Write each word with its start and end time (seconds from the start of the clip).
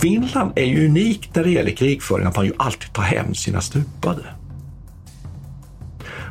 Finland 0.00 0.52
är 0.56 0.64
ju 0.64 0.86
unikt 0.88 1.34
när 1.34 1.44
det 1.44 1.50
gäller 1.50 1.70
krigföring, 1.70 2.26
att 2.26 2.36
man 2.36 2.46
ju 2.46 2.52
alltid 2.56 2.92
tar 2.92 3.02
hem 3.02 3.34
sina 3.34 3.60
stupade. 3.60 4.22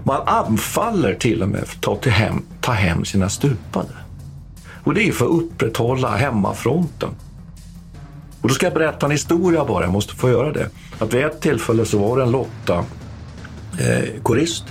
Man 0.03 0.21
anfaller 0.27 1.15
till 1.15 1.43
och 1.43 1.49
med 1.49 1.67
för 1.67 1.93
att 1.93 2.01
ta, 2.01 2.09
hem, 2.09 2.45
ta 2.61 2.71
hem 2.71 3.05
sina 3.05 3.29
stupade. 3.29 3.89
Och 4.83 4.93
det 4.93 5.07
är 5.07 5.11
för 5.11 5.25
att 5.25 5.31
upprätthålla 5.31 6.15
hemmafronten. 6.15 7.09
Och 8.41 8.47
då 8.47 8.53
ska 8.53 8.65
jag 8.65 8.73
berätta 8.73 9.05
en 9.05 9.11
historia 9.11 9.65
bara, 9.65 9.83
jag 9.83 9.93
måste 9.93 10.15
få 10.15 10.29
göra 10.29 10.51
det. 10.51 10.69
Att 10.99 11.13
vid 11.13 11.25
ett 11.25 11.41
tillfälle 11.41 11.85
så 11.85 11.97
var 11.97 12.17
det 12.17 12.23
en 12.23 12.31
Lotta, 12.31 12.85
eh, 13.79 14.21
korist, 14.23 14.65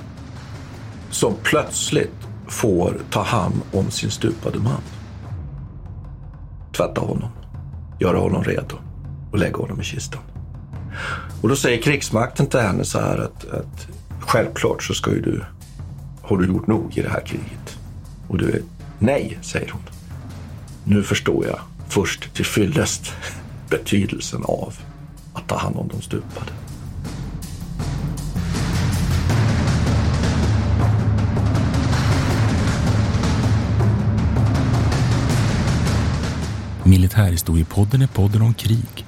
som 1.10 1.34
plötsligt 1.42 2.28
får 2.48 2.94
ta 3.10 3.22
hand 3.22 3.54
om 3.72 3.90
sin 3.90 4.10
stupade 4.10 4.58
man. 4.58 4.82
Tvätta 6.76 7.00
honom, 7.00 7.28
göra 8.00 8.18
honom 8.18 8.44
redo 8.44 8.87
och 9.30 9.38
lägga 9.38 9.56
honom 9.56 9.80
i 9.80 9.84
kistan. 9.84 10.22
Och 11.42 11.48
då 11.48 11.56
säger 11.56 11.82
krigsmakten 11.82 12.46
till 12.46 12.60
henne 12.60 12.84
så 12.84 13.00
här 13.00 13.18
att, 13.18 13.48
att 13.48 13.88
självklart 14.20 14.82
så 14.82 14.94
ska 14.94 15.10
ju 15.10 15.20
du, 15.20 15.44
har 16.22 16.36
du 16.36 16.46
gjort 16.46 16.66
nog 16.66 16.98
i 16.98 17.02
det 17.02 17.10
här 17.10 17.20
kriget? 17.26 17.78
Och 18.28 18.38
du 18.38 18.50
är, 18.50 18.62
nej, 18.98 19.38
säger 19.42 19.70
hon. 19.70 19.82
Nu 20.84 21.02
förstår 21.02 21.46
jag 21.46 21.60
först 21.88 22.34
till 22.34 22.44
fyllest 22.44 23.12
betydelsen 23.70 24.42
av 24.44 24.74
att 25.32 25.48
ta 25.48 25.58
hand 25.58 25.76
om 25.76 25.88
de 25.88 26.02
stupade. 26.02 26.52
Militärhistoriepodden 36.84 38.02
är 38.02 38.06
podden 38.06 38.42
om 38.42 38.54
krig 38.54 39.07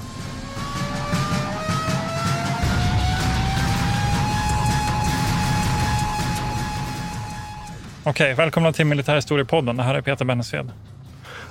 Okej, 8.11 8.33
välkomna 8.33 8.73
till 8.73 8.85
Militärhistoriepodden. 8.85 9.77
Det 9.77 9.83
här 9.83 9.95
är 9.95 10.01
Peter 10.01 10.25
Bennesved. 10.25 10.71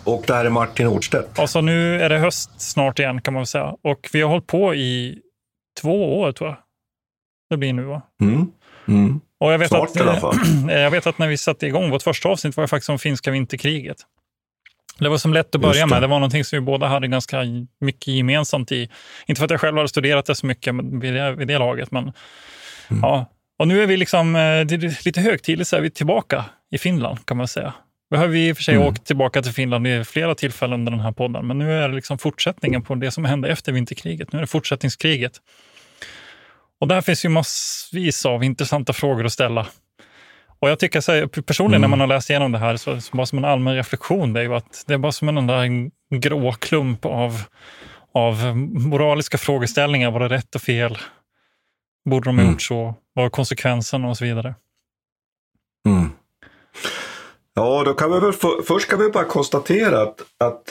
Och 0.04 0.24
det 0.26 0.34
här 0.34 0.44
är 0.44 0.50
Martin 0.50 0.86
Hårdstedt. 0.86 1.38
Alltså 1.38 1.60
nu 1.60 2.02
är 2.02 2.08
det 2.08 2.18
höst 2.18 2.60
snart 2.60 2.98
igen 2.98 3.20
kan 3.20 3.34
man 3.34 3.40
väl 3.40 3.46
säga. 3.46 3.74
Och 3.82 4.08
vi 4.12 4.20
har 4.20 4.28
hållit 4.28 4.46
på 4.46 4.74
i 4.74 5.18
två 5.80 6.20
år 6.20 6.32
tror 6.32 6.50
jag. 6.50 6.58
Det 7.50 7.56
blir 7.56 7.72
nu 7.72 7.82
va? 7.82 8.02
Mm. 8.20 8.46
Mm. 8.88 9.20
Och 9.40 9.52
jag 9.52 9.58
vet, 9.58 9.68
Snart 9.68 9.90
att, 9.90 9.96
i 9.96 10.00
alla 10.00 10.20
fall. 10.20 10.36
jag 10.68 10.90
vet 10.90 11.06
att 11.06 11.18
när 11.18 11.28
vi 11.28 11.36
satte 11.36 11.66
igång 11.66 11.90
vårt 11.90 12.02
första 12.02 12.28
avsnitt 12.28 12.56
var 12.56 12.64
det 12.64 12.68
faktiskt 12.68 12.90
om 12.90 12.98
finska 12.98 13.30
vinterkriget. 13.30 13.96
Det 14.98 15.08
var 15.08 15.18
som 15.18 15.32
lätt 15.32 15.54
att 15.54 15.60
börja 15.60 15.86
det. 15.86 15.90
med. 15.90 16.02
Det 16.02 16.06
var 16.06 16.18
någonting 16.18 16.44
som 16.44 16.56
vi 16.56 16.60
båda 16.60 16.86
hade 16.86 17.08
ganska 17.08 17.42
mycket 17.80 18.08
gemensamt 18.08 18.72
i. 18.72 18.90
Inte 19.26 19.38
för 19.38 19.44
att 19.44 19.50
jag 19.50 19.60
själv 19.60 19.76
hade 19.76 19.88
studerat 19.88 20.26
det 20.26 20.34
så 20.34 20.46
mycket 20.46 20.74
vid 20.74 21.14
det, 21.14 21.32
vid 21.34 21.48
det 21.48 21.58
laget, 21.58 21.90
men 21.90 22.12
Mm. 22.90 23.02
ja. 23.02 23.26
Och 23.60 23.68
nu 23.68 23.82
är 23.82 23.86
vi 23.86 23.96
liksom, 23.96 24.36
eh, 24.36 24.42
är 24.42 25.04
lite 25.04 25.20
högtidligt 25.20 25.68
så 25.68 25.76
är 25.76 25.80
vi 25.80 25.90
tillbaka 25.90 26.44
i 26.70 26.78
Finland 26.78 27.26
kan 27.26 27.36
man 27.36 27.48
säga. 27.48 27.74
Vi 28.10 28.16
har 28.16 28.26
vi 28.26 28.48
i 28.48 28.52
och 28.52 28.56
för 28.56 28.62
sig 28.64 28.74
Mm. 28.74 28.86
åkt 28.88 29.04
tillbaka 29.06 29.42
till 29.42 29.52
Finland 29.52 29.86
vid 29.86 30.06
flera 30.06 30.34
tillfällen 30.34 30.80
under 30.80 30.90
den 30.92 31.00
här 31.00 31.12
podden, 31.12 31.46
men 31.46 31.58
nu 31.58 31.72
är 31.72 31.88
det 31.88 31.94
liksom 31.94 32.18
fortsättningen 32.18 32.82
på 32.82 32.94
det 32.94 33.10
som 33.10 33.24
hände 33.24 33.48
efter 33.48 33.72
vinterkriget. 33.72 34.32
Nu 34.32 34.36
är 34.38 34.40
det 34.40 34.46
fortsättningskriget. 34.46 35.32
Och 36.80 36.88
där 36.88 37.00
finns 37.00 37.24
ju 37.24 37.28
massvis 37.28 38.26
av 38.26 38.44
intressanta 38.44 38.92
frågor 38.92 39.24
att 39.26 39.32
ställa. 39.32 39.66
Och 40.60 40.70
jag 40.70 40.78
tycker 40.78 41.00
så 41.00 41.12
här, 41.12 41.26
personligen 41.26 41.80
Mm. 41.80 41.90
när 41.90 41.96
man 41.96 42.00
har 42.00 42.16
läst 42.16 42.30
igenom 42.30 42.52
det 42.52 42.58
här, 42.58 42.76
så, 42.76 43.00
så 43.00 43.16
bara 43.16 43.26
som 43.26 43.38
en 43.38 43.44
allmän 43.44 43.74
reflektion, 43.74 44.32
det 44.32 44.40
är 44.40 44.44
ju 44.44 44.54
att 44.54 44.84
det 44.86 44.94
är 44.94 44.98
bara 44.98 45.12
som 45.12 45.28
en 45.28 45.38
enda 45.38 45.62
grå 46.14 46.52
klump 46.52 47.04
av, 47.04 47.42
av 48.14 48.56
moraliska 48.56 49.38
frågeställningar. 49.38 50.10
Var 50.10 50.20
det 50.20 50.28
rätt 50.28 50.54
och 50.54 50.62
fel? 50.62 50.98
Borde 52.10 52.28
de 52.28 52.36
ha 52.36 52.42
Mm. 52.42 52.52
gjort 52.52 52.62
så? 52.62 52.94
Vad 53.20 53.32
konsekvenserna 53.32 54.08
och 54.08 54.16
så 54.16 54.24
vidare? 54.24 54.54
Mm. 55.86 56.10
Ja, 57.54 57.82
då 57.84 57.94
kan 57.94 58.12
vi 58.12 58.20
väl 58.20 58.32
för, 58.32 58.62
först 58.62 58.88
kan 58.88 58.98
vi 58.98 59.10
bara 59.10 59.24
konstatera 59.24 60.02
att, 60.02 60.20
att 60.38 60.62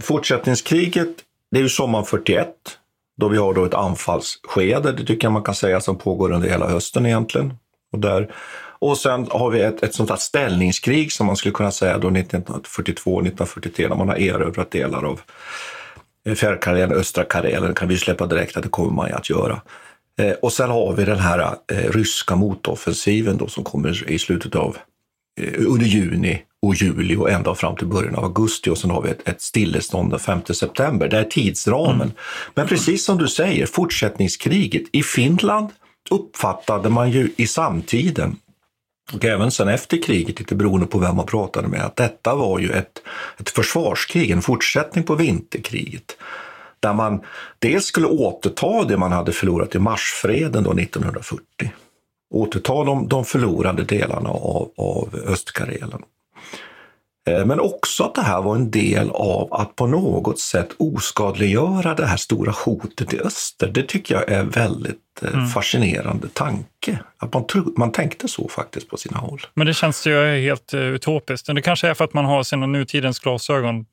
fortsättningskriget, 0.00 1.08
det 1.50 1.58
är 1.58 1.62
ju 1.62 1.68
sommaren 1.68 2.04
41, 2.04 2.48
då 3.16 3.28
vi 3.28 3.38
har 3.38 3.54
då 3.54 3.64
ett 3.64 3.74
anfallsskede, 3.74 4.92
det 4.92 5.04
tycker 5.04 5.26
jag 5.26 5.32
man 5.32 5.42
kan 5.42 5.54
säga, 5.54 5.80
som 5.80 5.98
pågår 5.98 6.32
under 6.32 6.48
hela 6.48 6.68
hösten 6.68 7.06
egentligen. 7.06 7.54
Och, 7.92 7.98
där, 7.98 8.34
och 8.78 8.98
sen 8.98 9.26
har 9.30 9.50
vi 9.50 9.60
ett, 9.60 9.82
ett 9.82 9.94
sånt 9.94 10.10
här 10.10 10.16
ställningskrig 10.16 11.12
som 11.12 11.26
man 11.26 11.36
skulle 11.36 11.54
kunna 11.54 11.70
säga 11.70 11.98
då 11.98 12.10
1942-1943 12.10 13.88
när 13.88 13.96
man 13.96 14.08
har 14.08 14.16
erövrat 14.16 14.70
delar 14.70 15.04
av 15.04 15.20
eh, 16.26 16.34
Fjärrkarelen, 16.34 16.92
östra 16.92 17.24
Karelen, 17.24 17.74
kan 17.74 17.88
vi 17.88 17.98
släppa 17.98 18.26
direkt 18.26 18.56
att 18.56 18.62
det 18.62 18.68
kommer 18.68 18.92
man 18.92 19.08
ju 19.08 19.14
att 19.14 19.30
göra. 19.30 19.60
Eh, 20.18 20.32
och 20.32 20.52
sen 20.52 20.70
har 20.70 20.92
vi 20.92 21.04
den 21.04 21.18
här 21.18 21.56
eh, 21.72 21.90
ryska 21.90 22.36
motoffensiven 22.36 23.36
då 23.36 23.46
som 23.46 23.64
kommer 23.64 24.10
i 24.10 24.18
slutet 24.18 24.54
av 24.54 24.76
eh, 25.40 25.66
under 25.66 25.86
juni 25.86 26.42
och 26.62 26.74
juli 26.74 27.16
och 27.16 27.30
ända 27.30 27.54
fram 27.54 27.76
till 27.76 27.86
början 27.86 28.14
av 28.14 28.24
augusti 28.24 28.70
och 28.70 28.78
sen 28.78 28.90
har 28.90 29.02
vi 29.02 29.10
ett, 29.10 29.28
ett 29.28 29.42
stillestånd 29.42 30.10
den 30.10 30.18
5 30.18 30.40
september. 30.44 31.08
Det 31.08 31.18
är 31.18 31.24
tidsramen. 31.24 32.12
Men 32.54 32.66
precis 32.66 33.04
som 33.04 33.18
du 33.18 33.28
säger, 33.28 33.66
fortsättningskriget 33.66 34.82
i 34.92 35.02
Finland 35.02 35.68
uppfattade 36.10 36.88
man 36.88 37.10
ju 37.10 37.32
i 37.36 37.46
samtiden 37.46 38.36
och 39.12 39.24
även 39.24 39.50
sen 39.50 39.68
efter 39.68 40.02
kriget, 40.02 40.38
lite 40.38 40.54
beroende 40.54 40.86
på 40.86 40.98
vem 40.98 41.16
man 41.16 41.26
pratade 41.26 41.68
med, 41.68 41.84
att 41.84 41.96
detta 41.96 42.34
var 42.34 42.58
ju 42.58 42.70
ett, 42.70 43.02
ett 43.38 43.50
försvarskrig, 43.50 44.30
en 44.30 44.42
fortsättning 44.42 45.04
på 45.04 45.14
vinterkriget. 45.14 46.16
Där 46.80 46.92
man 46.92 47.20
dels 47.58 47.84
skulle 47.84 48.06
återta 48.06 48.84
det 48.84 48.96
man 48.96 49.12
hade 49.12 49.32
förlorat 49.32 49.74
i 49.74 49.78
marsfreden 49.78 50.64
då 50.64 50.72
1940. 50.72 51.42
Återta 52.34 52.84
de, 52.84 53.08
de 53.08 53.24
förlorade 53.24 53.84
delarna 53.84 54.28
av, 54.28 54.70
av 54.76 55.20
Östkarelen. 55.26 56.02
Eh, 57.28 57.46
Men 57.46 57.60
också 57.60 58.04
att 58.04 58.14
det 58.14 58.22
här 58.22 58.42
var 58.42 58.54
en 58.54 58.70
del 58.70 59.10
av 59.10 59.54
att 59.54 59.76
på 59.76 59.86
något 59.86 60.38
sätt 60.38 60.68
oskadliggöra 60.78 61.94
det 61.94 62.06
här 62.06 62.16
stora 62.16 62.52
hotet 62.64 63.14
i 63.14 63.20
öster. 63.20 63.68
Det 63.68 63.82
tycker 63.82 64.14
jag 64.14 64.28
är 64.28 64.44
väldigt 64.44 65.22
eh, 65.22 65.46
fascinerande 65.46 66.28
tanke. 66.28 66.98
Att 67.18 67.34
man, 67.34 67.46
tro, 67.46 67.72
man 67.76 67.92
tänkte 67.92 68.28
så 68.28 68.48
faktiskt 68.48 68.88
på 68.88 68.96
sina 68.96 69.18
håll. 69.18 69.40
Men 69.54 69.66
det 69.66 69.74
känns 69.74 70.06
ju 70.06 70.40
helt 70.40 70.74
uh, 70.74 70.80
utopiskt. 70.80 71.54
Det 71.54 71.62
kanske 71.62 71.88
är 71.88 71.94
för 71.94 72.04
att 72.04 72.14
man 72.14 72.24
har 72.24 72.42
sina 72.42 72.66
nutidens 72.66 73.18
glasögon 73.18 73.76
eh, 73.76 73.84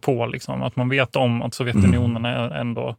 på. 0.00 0.26
Liksom. 0.26 0.62
Att 0.62 0.76
man 0.76 0.88
vet 0.88 1.16
om 1.16 1.42
att 1.42 1.54
Sovjetunionen 1.54 2.24
är 2.24 2.50
ändå 2.50 2.96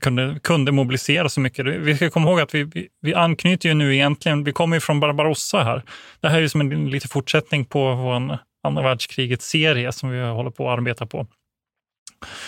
kunde, 0.00 0.38
kunde 0.42 0.72
mobilisera 0.72 1.28
så 1.28 1.40
mycket. 1.40 1.66
Vi 1.66 1.96
ska 1.96 2.10
komma 2.10 2.30
ihåg 2.30 2.40
att 2.40 2.54
vi, 2.54 2.64
vi, 2.64 2.88
vi 3.00 3.14
anknyter 3.14 3.68
ju 3.68 3.74
nu 3.74 3.94
egentligen, 3.94 4.44
vi 4.44 4.52
kommer 4.52 4.76
ju 4.76 4.80
från 4.80 5.00
Barbarossa 5.00 5.64
här. 5.64 5.82
Det 6.20 6.28
här 6.28 6.36
är 6.36 6.40
ju 6.40 6.48
som 6.48 6.60
en 6.60 6.90
liten 6.90 7.08
fortsättning 7.08 7.64
på 7.64 7.94
vår 7.94 8.38
andra 8.62 8.82
världskrigets 8.82 9.46
serie 9.46 9.92
som 9.92 10.10
vi 10.10 10.20
håller 10.20 10.50
på 10.50 10.70
att 10.70 10.78
arbeta 10.78 11.06
på. 11.06 11.26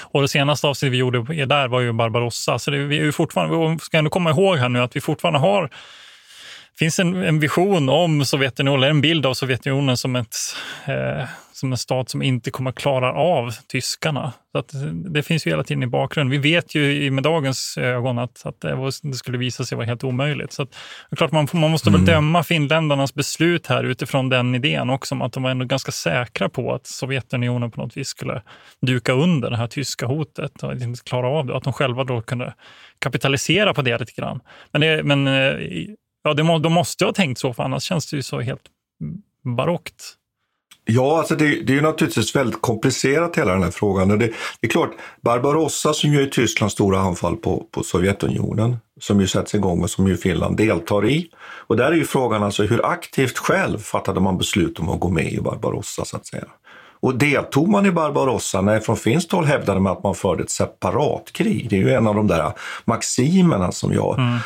Och 0.01 0.23
det 0.23 0.29
senaste 0.29 0.67
avsnittet 0.67 0.93
vi 0.93 0.97
gjorde 0.97 1.47
där 1.47 1.69
var 1.69 1.81
ju 1.81 1.93
Barbarossa. 1.93 2.59
Så 2.59 2.71
det, 2.71 2.79
vi 2.79 2.99
är 2.99 3.05
ju 3.05 3.13
fortfarande, 3.13 3.73
vi 3.73 3.79
ska 3.79 3.99
ändå 3.99 4.11
komma 4.11 4.31
ihåg 4.31 4.57
här 4.57 4.69
nu 4.69 4.81
att 4.81 4.97
vi 4.97 5.01
fortfarande 5.01 5.39
har 5.39 5.71
finns 6.79 6.99
en, 6.99 7.15
en 7.15 7.41
vision 7.41 7.89
om 7.89 8.25
Sovjetunionen, 8.25 8.79
eller 8.79 8.91
en 8.91 9.01
bild 9.01 9.27
av 9.27 9.35
Sovjetunionen 9.35 9.97
som, 9.97 10.17
ett, 10.17 10.37
eh, 10.87 11.29
som 11.53 11.73
en 11.73 11.79
stat 11.79 12.09
som 12.09 12.23
inte 12.23 12.51
kommer 12.51 12.71
att 12.71 12.77
klara 12.77 13.13
av 13.13 13.55
tyskarna. 13.69 14.33
Så 14.53 14.59
att, 14.59 14.73
det 14.93 15.23
finns 15.23 15.47
ju 15.47 15.51
hela 15.51 15.65
tiden 15.65 15.83
i 15.83 15.87
bakgrunden. 15.87 16.31
Vi 16.31 16.53
vet 16.55 16.75
ju 16.75 17.11
med 17.11 17.25
dagens 17.25 17.79
ögon 17.79 18.19
att, 18.19 18.47
att 18.47 18.61
det, 18.61 18.75
var, 18.75 19.09
det 19.09 19.15
skulle 19.15 19.39
visa 19.39 19.65
sig 19.65 19.77
vara 19.77 19.87
helt 19.87 20.05
omöjligt. 20.05 20.53
Så 20.53 20.63
att, 20.63 20.69
klart 21.17 21.33
man, 21.33 21.49
man 21.53 21.71
måste 21.71 21.89
mm. 21.89 22.01
väl 22.01 22.15
döma 22.15 22.43
finländarnas 22.43 23.15
beslut 23.15 23.67
här 23.67 23.85
utifrån 23.85 24.29
den 24.29 24.55
idén 24.55 24.91
också, 24.91 25.23
att 25.23 25.33
de 25.33 25.43
var 25.43 25.51
ändå 25.51 25.65
ganska 25.65 25.93
säkra 25.93 26.49
på 26.49 26.75
att 26.75 26.87
Sovjetunionen 26.87 27.71
på 27.71 27.81
något 27.81 27.97
vis 27.97 28.09
skulle 28.09 28.43
duka 28.81 29.13
under 29.13 29.51
det 29.51 29.57
här 29.57 29.67
tyska 29.67 30.07
hotet 30.07 30.63
och 30.63 30.73
inte 30.73 31.05
klara 31.05 31.29
av 31.29 31.47
det. 31.47 31.57
Att 31.57 31.65
de 31.65 31.73
själva 31.73 32.05
då 32.05 32.21
kunde 32.21 32.55
kapitalisera 32.99 33.75
på 33.75 33.83
det 33.83 33.99
lite 33.99 34.13
grann. 34.13 34.41
Men, 34.73 34.81
det, 34.81 35.03
men 35.03 35.27
eh, 35.27 35.57
ja, 36.25 36.35
det, 36.35 36.43
de 36.43 36.73
måste 36.73 37.05
ha 37.05 37.13
tänkt 37.13 37.39
så, 37.39 37.53
för 37.53 37.63
annars 37.63 37.83
känns 37.83 38.11
det 38.11 38.17
ju 38.17 38.23
så 38.23 38.41
helt 38.41 38.63
barockt. 39.57 40.17
Ja, 40.87 41.19
alltså 41.19 41.35
det, 41.37 41.45
det 41.45 41.73
är 41.73 41.77
ju 41.77 41.81
naturligtvis 41.81 42.37
väldigt 42.37 42.63
komplicerat 42.63 43.37
hela 43.37 43.53
den 43.53 43.63
här 43.63 43.71
frågan. 43.71 44.09
Det, 44.09 44.17
det 44.17 44.33
är 44.61 44.69
klart, 44.69 44.91
Barbarossa 45.21 45.93
som 45.93 46.13
ju 46.13 46.23
är 46.23 46.27
Tysklands 46.27 46.75
stora 46.75 47.01
anfall 47.01 47.37
på, 47.37 47.67
på 47.71 47.83
Sovjetunionen, 47.83 48.77
som 49.01 49.21
ju 49.21 49.27
sätts 49.27 49.55
igång 49.55 49.83
och 49.83 49.91
som 49.91 50.09
ju 50.09 50.17
Finland 50.17 50.57
deltar 50.57 51.07
i. 51.07 51.29
Och 51.67 51.77
där 51.77 51.93
är 51.93 51.97
ju 51.97 52.05
frågan 52.05 52.43
alltså 52.43 52.63
hur 52.63 52.87
aktivt 52.87 53.39
själv 53.39 53.79
fattade 53.79 54.21
man 54.21 54.39
beslut 54.39 54.79
om 54.79 54.89
att 54.89 55.01
gå 55.01 55.09
med 55.09 55.33
i 55.33 55.41
Barbarossa 55.41 56.05
så 56.05 56.17
att 56.17 56.27
säga. 56.27 56.45
Och 57.01 57.15
deltog 57.15 57.69
man 57.69 57.87
i 57.87 57.91
Barbarossa? 57.91 58.61
Nej, 58.61 58.81
från 58.81 58.97
finskt 58.97 59.33
håll 59.33 59.45
hävdade 59.45 59.81
man 59.81 59.93
att 59.93 60.03
man 60.03 60.15
förde 60.15 60.43
ett 60.43 60.51
separatkrig. 60.51 61.71
Det 61.71 61.77
är 61.77 61.81
ju 61.81 61.93
en 61.93 62.07
av 62.07 62.15
de 62.15 62.27
där 62.27 62.53
maximerna 62.85 63.73
som 63.73 63.93
jag 63.93 64.19
mm 64.19 64.39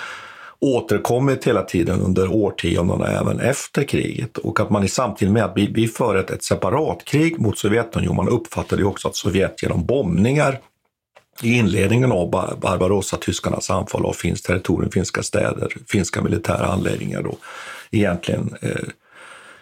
återkommit 0.61 1.47
hela 1.47 1.63
tiden 1.63 2.01
under 2.01 2.33
årtiondena 2.33 3.07
även 3.07 3.41
efter 3.41 3.85
kriget. 3.85 4.39
Och 4.39 4.61
att 4.61 4.71
man 4.71 4.85
i 4.85 4.89
samtidigt 4.89 5.35
med 5.35 5.45
att 5.45 5.53
vi, 5.57 5.73
vi 5.75 5.89
för 5.89 6.17
ett, 6.17 6.31
ett 6.31 6.45
separatkrig 6.45 7.41
mot 7.41 7.59
Sovjetunionen, 7.59 8.17
man 8.17 8.29
uppfattade 8.29 8.83
ju 8.83 8.89
också 8.89 9.09
att 9.09 9.17
Sovjet 9.17 9.63
genom 9.63 9.87
bombningar 9.87 10.61
i 11.43 11.59
inledningen 11.59 12.13
av 12.13 12.31
Barbarossa-tyskarnas 12.61 13.71
anfall 13.71 14.07
av 14.07 14.13
finskt 14.13 14.47
territorium, 14.47 14.91
finska 14.91 15.23
städer, 15.23 15.77
finska 15.89 16.23
militära 16.23 16.67
anläggningar 16.67 17.23
då 17.23 17.37
egentligen 17.91 18.55
eh, 18.61 18.89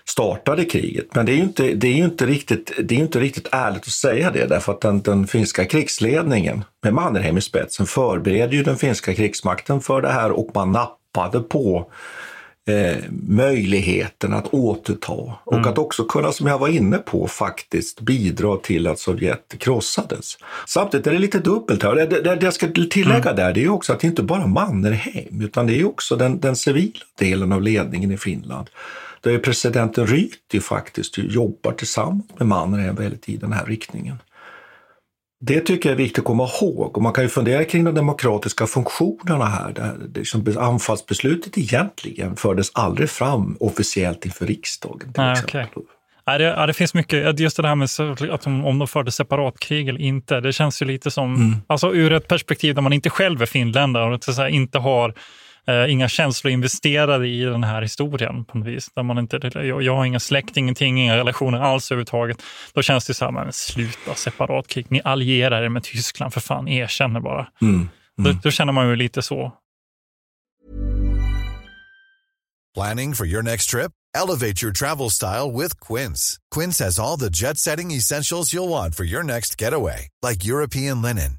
startade 0.09 0.65
kriget. 0.65 1.15
Men 1.15 1.27
det 1.27 1.33
är 1.33 1.37
ju 1.37 1.43
inte, 1.43 1.75
det 1.75 1.89
är 1.89 1.97
inte, 1.97 2.27
riktigt, 2.27 2.73
det 2.85 2.95
är 2.95 2.99
inte 2.99 3.21
riktigt 3.21 3.49
ärligt 3.53 3.83
att 3.83 3.89
säga 3.89 4.31
det 4.31 4.47
därför 4.47 4.73
att 4.73 4.81
den, 4.81 5.03
den 5.03 5.27
finska 5.27 5.65
krigsledningen 5.65 6.65
med 6.83 6.95
Mannerheim 6.95 7.39
i 7.39 7.41
spetsen 7.41 7.87
förbereder 7.87 8.53
ju 8.55 8.63
den 8.63 8.77
finska 8.77 9.15
krigsmakten 9.15 9.81
för 9.81 10.03
det 10.03 10.09
här 10.09 10.31
och 10.31 10.51
man 10.55 10.73
nappade 10.73 11.41
på 11.41 11.91
eh, 12.69 12.97
möjligheten 13.29 14.33
att 14.33 14.55
återta 14.55 15.35
och 15.45 15.53
mm. 15.53 15.69
att 15.69 15.79
också 15.79 16.05
kunna, 16.05 16.33
som 16.33 16.47
jag 16.47 16.59
var 16.59 16.69
inne 16.69 16.99
på, 16.99 17.29
faktiskt 17.29 18.01
bidra 18.01 18.57
till 18.57 18.87
att 18.87 18.99
Sovjet 18.99 19.55
krossades. 19.59 20.39
Samtidigt 20.67 21.07
är 21.07 21.13
det 21.13 21.19
lite 21.19 21.39
dubbelt 21.39 21.83
här. 21.83 21.95
Det, 21.95 22.07
det, 22.07 22.35
det 22.35 22.47
jag 22.47 22.55
ska 22.55 22.67
tillägga 22.91 23.31
mm. 23.31 23.37
där 23.37 23.53
det 23.53 23.65
är 23.65 23.69
också 23.69 23.93
att 23.93 24.01
det 24.01 24.07
inte 24.07 24.23
bara 24.23 24.47
Mannerheim 24.47 25.41
utan 25.43 25.67
det 25.67 25.81
är 25.81 25.87
också 25.87 26.17
den, 26.17 26.41
den 26.41 26.57
civila 26.57 27.05
delen 27.19 27.53
av 27.53 27.63
ledningen 27.63 28.11
i 28.11 28.17
Finland 28.17 28.71
där 29.31 29.39
presidenten 29.39 30.07
Ryti 30.07 30.61
faktiskt 30.61 31.19
jobbar 31.19 31.73
tillsammans 31.73 32.25
med 32.39 32.49
Mannerheim 32.49 32.95
väldigt 32.95 33.29
i 33.29 33.37
den 33.37 33.53
här 33.53 33.67
riktningen. 33.67 34.19
Det 35.41 35.61
tycker 35.61 35.89
jag 35.89 35.95
är 35.95 36.03
viktigt 36.03 36.19
att 36.19 36.25
komma 36.25 36.49
ihåg 36.61 36.97
och 36.97 37.03
man 37.03 37.13
kan 37.13 37.25
ju 37.25 37.29
fundera 37.29 37.65
kring 37.65 37.85
de 37.85 37.95
demokratiska 37.95 38.67
funktionerna 38.67 39.45
här. 39.45 39.73
Där 39.73 39.95
liksom 40.15 40.57
anfallsbeslutet 40.59 41.59
egentligen 41.59 42.37
fördes 42.37 42.71
aldrig 42.75 43.11
fram 43.11 43.57
officiellt 43.61 44.25
inför 44.25 44.47
riksdagen. 44.47 45.13
Till 45.13 45.23
Nej, 45.23 45.43
okay. 45.45 45.67
Ja, 46.25 46.39
det, 46.39 46.45
ja, 46.45 46.67
det 46.67 46.73
finns 46.73 46.95
mycket, 46.95 47.41
just 47.41 47.57
det 47.57 47.69
här 47.69 47.75
med 47.75 47.89
att 48.35 48.43
de, 48.43 48.65
om 48.65 48.79
de 48.79 48.89
förde 48.89 49.13
separatkrig 49.13 49.89
eller 49.89 50.01
inte, 50.01 50.41
det 50.41 50.53
känns 50.53 50.83
ju 50.83 50.87
lite 50.87 51.11
som, 51.11 51.35
mm. 51.35 51.57
alltså 51.67 51.95
ur 51.95 52.13
ett 52.13 52.29
perspektiv 52.29 52.75
där 52.75 52.83
man 52.83 52.93
inte 52.93 53.11
själv 53.11 53.43
är 53.43 53.47
finländare 53.47 54.15
och 54.15 54.51
inte 54.51 54.79
har 54.79 55.15
eh, 55.67 55.93
inga 55.93 56.09
känslor 56.09 56.53
investerade 56.53 57.29
i 57.29 57.41
den 57.41 57.65
här 57.65 57.83
historien 57.83 58.45
på 58.45 58.59
något 58.59 58.67
vis. 58.67 58.91
Där 58.95 59.03
man 59.03 59.19
inte, 59.19 59.51
jag, 59.55 59.83
jag 59.83 59.97
har 59.97 60.05
ingen 60.05 60.21
släkt, 60.21 60.57
ingenting, 60.57 61.01
inga 61.03 61.17
relationer 61.17 61.59
alls 61.61 61.91
överhuvudtaget. 61.91 62.43
Då 62.75 62.83
känns 62.83 63.07
det 63.07 63.15
så 63.15 63.25
här, 63.25 63.33
men 63.33 63.53
sluta 63.53 64.15
separatkrig, 64.15 64.87
ni 64.89 65.01
allierar 65.05 65.63
er 65.63 65.69
med 65.69 65.83
Tyskland, 65.83 66.33
för 66.33 66.41
fan, 66.41 66.69
erkänner 66.69 67.21
bara. 67.21 67.47
Mm. 67.63 67.75
Mm. 67.75 67.89
Då, 68.17 68.41
då 68.43 68.51
känner 68.51 68.73
man 68.73 68.89
ju 68.89 68.97
lite 68.97 69.23
så. 69.23 69.53
Planning 72.75 73.15
for 73.15 73.27
your 73.27 73.43
next 73.43 73.71
trip? 73.71 73.93
Elevate 74.15 74.63
your 74.63 74.73
travel 74.73 75.11
style 75.11 75.51
with 75.51 75.81
Quince. 75.81 76.39
Quince 76.55 76.85
has 76.85 76.99
all 76.99 77.19
the 77.19 77.29
jet-setting 77.29 77.91
essentials 77.91 78.55
you'll 78.55 78.69
want 78.69 78.95
for 78.95 79.05
your 79.05 79.23
next 79.23 79.63
getaway, 79.63 80.09
like 80.23 80.45
European 80.45 81.03
linen 81.03 81.39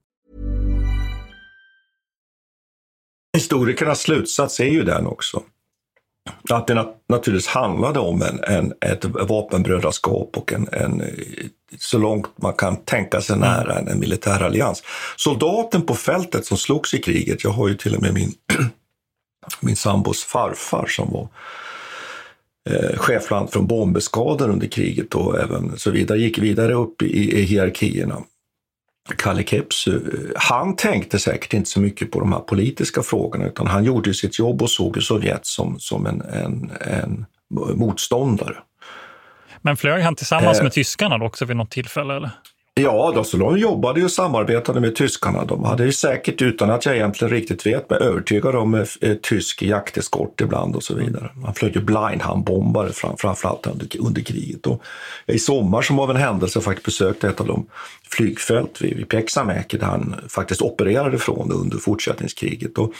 Historikernas 3.41 4.01
slutsats 4.01 4.59
är 4.59 4.65
ju 4.65 4.83
den 4.83 5.07
också. 5.07 5.43
Att 6.49 6.67
det 6.67 6.85
naturligtvis 7.09 7.47
handlade 7.47 7.99
om 7.99 8.21
en, 8.21 8.39
en, 8.43 8.73
ett 8.81 9.05
vapenbrödraskap 9.05 10.37
och 10.37 10.53
en, 10.53 10.67
en, 10.71 11.03
så 11.79 11.97
långt 11.97 12.27
man 12.35 12.53
kan 12.53 12.75
tänka 12.75 13.21
sig 13.21 13.37
nära 13.37 13.79
en, 13.79 13.87
en 13.87 13.99
militär 13.99 14.43
allians. 14.43 14.83
Soldaten 15.15 15.81
på 15.81 15.95
fältet 15.95 16.45
som 16.45 16.57
slogs 16.57 16.93
i 16.93 16.97
kriget, 17.01 17.43
jag 17.43 17.51
har 17.51 17.67
ju 17.67 17.75
till 17.75 17.95
och 17.95 18.01
med 18.01 18.13
min, 18.13 18.33
min 19.59 19.75
sambos 19.75 20.23
farfar 20.23 20.85
som 20.87 21.11
var 21.11 21.27
eh, 22.69 22.97
chefland 22.97 23.51
från 23.51 23.67
bombeskador 23.67 24.49
under 24.49 24.67
kriget 24.67 25.15
och 25.15 25.39
även 25.39 25.77
så 25.77 25.91
vidare, 25.91 26.19
gick 26.19 26.37
vidare 26.37 26.73
upp 26.73 27.01
i, 27.01 27.39
i 27.39 27.41
hierarkierna. 27.41 28.21
Kalle 29.17 29.43
Kepsu, 29.43 29.99
han 30.35 30.75
tänkte 30.75 31.19
säkert 31.19 31.53
inte 31.53 31.69
så 31.69 31.79
mycket 31.79 32.11
på 32.11 32.19
de 32.19 32.33
här 32.33 32.39
politiska 32.39 33.03
frågorna 33.03 33.45
utan 33.45 33.67
han 33.67 33.83
gjorde 33.83 34.13
sitt 34.13 34.39
jobb 34.39 34.61
och 34.61 34.69
såg 34.69 35.03
Sovjet 35.03 35.45
som, 35.45 35.79
som 35.79 36.05
en, 36.05 36.21
en, 36.21 36.71
en 36.81 37.25
motståndare. 37.75 38.55
Men 39.61 39.77
flög 39.77 40.03
han 40.03 40.15
tillsammans 40.15 40.57
eh, 40.57 40.63
med 40.63 40.71
tyskarna 40.71 41.25
också 41.25 41.45
vid 41.45 41.57
något 41.57 41.71
tillfälle? 41.71 42.15
Eller? 42.15 42.29
Ja, 42.81 43.11
då, 43.15 43.23
så 43.23 43.37
de 43.37 43.57
jobbade 43.57 44.03
och 44.03 44.11
samarbetade 44.11 44.79
med 44.79 44.95
tyskarna. 44.95 45.45
De 45.45 45.63
hade 45.63 45.85
ju 45.85 45.91
säkert, 45.91 46.41
utan 46.41 46.69
att 46.69 46.85
jag 46.85 46.95
egentligen 46.95 47.33
riktigt 47.33 47.65
vet, 47.65 47.89
men 47.89 48.01
övertygade 48.01 48.57
om 48.57 48.73
eh, 48.73 48.85
eh, 49.01 49.15
tysk 49.15 49.61
jakteskort 49.61 50.41
ibland 50.41 50.75
och 50.75 50.83
så 50.83 50.95
vidare. 50.95 51.29
Man 51.35 51.53
flög 51.53 51.75
ju 51.75 51.81
blindhandbombare 51.81 52.93
fram, 52.93 53.17
framförallt 53.17 53.67
under, 53.67 53.87
under 53.99 54.21
kriget. 54.21 54.67
Och 54.67 54.83
I 55.27 55.39
sommar 55.39 55.81
som 55.81 55.99
av 55.99 56.09
en 56.09 56.15
händelse 56.15 56.61
faktiskt 56.61 56.85
besökte 56.85 57.29
ett 57.29 57.41
av 57.41 57.47
de 57.47 57.65
flygfält 58.09 58.81
vid, 58.81 58.97
vid 58.97 59.09
Peksamäki 59.09 59.77
där 59.77 59.85
han 59.85 60.15
faktiskt 60.27 60.61
opererade 60.61 61.17
från 61.17 61.51
under 61.51 61.77
fortsättningskriget. 61.77 62.77
Och 62.77 62.93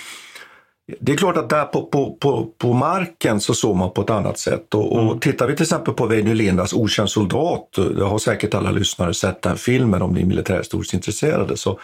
det 1.00 1.12
är 1.12 1.18
klart 1.18 1.38
att 1.38 1.50
där 1.50 1.66
på, 1.66 1.86
på, 1.86 2.16
på, 2.20 2.48
på 2.58 2.74
marken 2.74 3.40
så 3.40 3.54
såg 3.54 3.76
man 3.76 3.92
på 3.92 4.02
ett 4.02 4.10
annat 4.10 4.38
sätt. 4.38 4.74
Och, 4.74 4.94
och 4.94 5.02
mm. 5.02 5.20
tittar 5.20 5.48
vi 5.48 5.56
till 5.56 5.64
exempel 5.64 5.94
på 5.94 6.06
Väinö 6.06 6.34
Lindas 6.34 6.74
Okänd 6.74 7.10
soldat, 7.10 7.68
det 7.96 8.04
har 8.04 8.18
säkert 8.18 8.54
alla 8.54 8.72
lyssnare 8.72 9.14
sett 9.14 9.42
den 9.42 9.58
filmen 9.58 10.02
om 10.02 10.14
ni 10.14 10.22
är 10.22 10.26
militärhistoriskt 10.26 10.94
intresserade, 10.94 11.58
så 11.58 11.80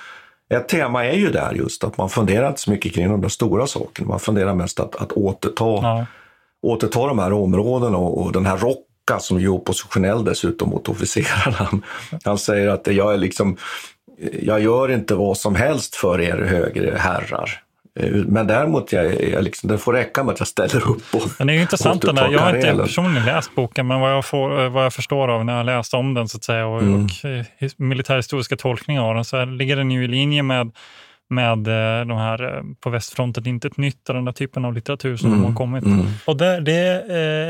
ett 0.50 0.68
tema 0.68 1.06
är 1.06 1.14
ju 1.14 1.32
där 1.32 1.54
just 1.54 1.84
att 1.84 1.98
man 1.98 2.10
funderar 2.10 2.48
inte 2.48 2.62
så 2.62 2.72
mycket 2.72 2.94
kring 2.94 3.10
de 3.10 3.22
där 3.22 3.30
stora 3.30 3.68
sakerna. 3.68 4.08
Man 4.08 4.20
funderar 4.20 4.56
mest 4.56 4.80
att, 4.80 4.96
att 4.96 5.12
återta, 5.12 5.66
ja. 5.66 6.06
återta 6.62 7.08
de 7.08 7.20
här 7.20 7.34
områdena 7.34 7.98
och, 7.98 8.26
och 8.26 8.32
den 8.32 8.46
här 8.46 8.58
Rocka 8.58 9.20
som 9.20 9.38
är 9.38 9.48
oppositionell 9.48 10.24
dessutom 10.24 10.70
mot 10.70 10.90
officerarna. 10.90 11.70
Han 12.24 12.38
säger 12.38 12.68
att 12.68 12.88
jag 12.88 13.14
är 13.14 13.18
liksom 13.18 13.58
jag 14.42 14.62
gör 14.62 14.92
inte 14.92 15.16
vad 15.16 15.38
som 15.38 15.56
helst 15.56 15.96
för 15.96 16.22
er 16.22 16.38
högre 16.38 16.98
herrar. 16.98 17.64
Eh, 18.00 18.12
men 18.12 18.48
däremot, 18.48 18.92
jag, 18.92 19.32
jag 19.32 19.44
liksom, 19.44 19.70
det 19.70 19.78
får 19.78 19.94
räcka 19.94 20.24
med 20.24 20.34
att 20.34 20.40
jag 20.40 20.48
ställer 20.48 20.90
upp 20.90 21.16
och 21.16 21.22
Den 21.38 21.50
är 21.50 21.54
ju 21.54 21.62
intressant 21.62 22.02
den 22.02 22.16
där. 22.16 22.30
Jag 22.30 22.40
har 22.40 22.56
inte 22.56 22.76
personligen 22.84 23.26
läst 23.26 23.56
boken, 23.56 23.88
men 23.88 24.00
vad 24.00 24.12
jag, 24.12 24.26
får, 24.26 24.64
eh, 24.64 24.70
vad 24.70 24.86
jag 24.86 24.94
förstår 24.94 25.28
av 25.28 25.46
när 25.46 25.58
jag 25.58 25.66
läst 25.66 25.94
om 25.94 26.14
den 26.14 26.28
så 26.28 26.38
att 26.38 26.44
säga 26.44 26.68
och, 26.68 26.82
mm. 26.82 27.06
och 27.06 27.26
eh, 27.26 27.70
militärhistoriska 27.78 28.56
tolkningar 28.56 29.02
av 29.02 29.16
den 29.16 29.26
så 29.26 29.46
ligger 29.46 29.76
den 29.76 29.92
ju 29.92 30.04
i 30.04 30.08
linje 30.08 30.44
med 30.44 30.72
med 31.30 31.58
de 32.08 32.18
här 32.18 32.64
på 32.82 32.90
västfronten, 32.90 33.48
inte 33.48 33.68
ett 33.68 33.78
nytt 33.78 34.10
och 34.10 34.16
den 34.16 34.26
där 34.26 34.32
typen 34.32 34.66
av 34.66 34.74
litteratur 34.74 35.18
som 35.18 35.30
mm. 35.30 35.42
de 35.42 35.48
har 35.48 35.56
kommit. 35.56 35.86
Mm. 35.86 36.06
Och 36.26 36.38
det, 36.38 36.60
det, 36.60 37.04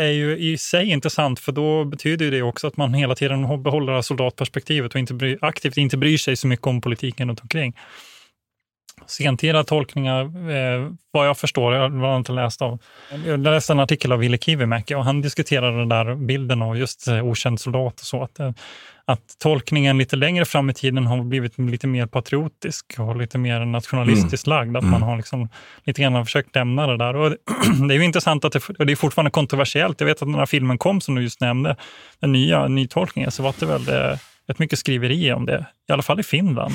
är 0.04 0.12
ju 0.12 0.38
i 0.38 0.58
sig 0.58 0.90
intressant 0.90 1.40
för 1.40 1.52
då 1.52 1.86
betyder 1.86 2.32
det 2.32 2.42
också 2.42 2.68
att 2.68 2.78
man 2.78 2.94
hela 2.94 3.16
tiden 3.16 3.64
behåller 3.64 4.02
soldatperspektivet 4.02 4.94
och 4.94 5.00
inte 5.00 5.14
bry, 5.14 5.38
aktivt 5.42 5.78
inte 5.78 5.98
bryr 5.98 6.18
sig 6.18 6.36
så 6.36 6.48
mycket 6.48 6.68
om 6.68 6.82
politiken 6.82 7.28
runt 7.28 7.42
omkring 7.42 7.74
sentida 9.08 9.64
tolkningar, 9.64 10.22
eh, 10.52 10.92
vad 11.12 11.28
jag 11.28 11.38
förstår, 11.38 11.74
jag 11.74 11.90
har 11.90 12.18
inte 12.18 12.32
läst 12.32 12.62
av. 12.62 12.80
Jag 13.26 13.40
läste 13.40 13.74
en 13.74 13.80
artikel 13.80 14.12
av 14.12 14.20
Ville 14.20 14.38
Kivimäki 14.38 14.96
och 14.96 15.06
han 15.06 15.22
diskuterade 15.22 15.78
den 15.78 15.90
där 15.90 16.16
bilden 16.16 16.62
av 16.62 16.78
just 16.78 17.08
eh, 17.08 17.26
okänd 17.26 17.60
soldat 17.60 18.00
och 18.00 18.06
så. 18.06 18.24
Att, 18.24 18.40
eh, 18.40 18.52
att 19.06 19.40
tolkningen 19.40 19.98
lite 19.98 20.16
längre 20.16 20.46
fram 20.46 20.70
i 20.70 20.74
tiden 20.74 21.06
har 21.06 21.24
blivit 21.24 21.58
lite 21.58 21.88
mer 21.88 22.06
patriotisk 22.06 22.96
och 23.00 23.16
lite 23.16 23.38
mer 23.38 23.66
nationalistiskt 23.66 24.48
mm. 24.48 24.58
lagd. 24.58 24.78
Att 24.78 24.84
mm. 24.84 24.92
man 24.92 25.02
har 25.02 25.18
liksom 25.18 25.50
lite 25.84 26.02
grann 26.02 26.26
försökt 26.26 26.56
lämna 26.56 26.88
det 26.88 26.98
där. 26.98 27.16
Och 27.16 27.36
det 27.88 27.96
är 27.96 28.02
intressant 28.02 28.46
att 28.46 28.52
det, 28.54 28.70
och 28.80 28.86
det 28.86 28.92
är 28.92 28.96
fortfarande 28.96 29.32
kontroversiellt. 29.32 30.00
Jag 30.00 30.08
vet 30.08 30.22
att 30.22 30.28
när 30.28 30.46
filmen 30.46 30.78
kom, 30.78 31.02
som 31.02 31.16
du 31.16 31.22
just 31.22 31.42
nämnde, 31.42 31.76
den 32.20 32.32
nya 32.32 32.68
nytolkningen, 32.68 33.32
så 33.32 33.44
var 33.44 33.54
det 33.60 33.66
väl 33.66 33.90
eh, 33.90 34.18
rätt 34.48 34.60
mycket 34.60 34.80
skriverier 34.80 35.34
om 35.34 35.46
det, 35.46 35.66
i 35.90 35.92
alla 35.92 36.04
fall 36.04 36.20
i 36.20 36.24
Finland. 36.24 36.74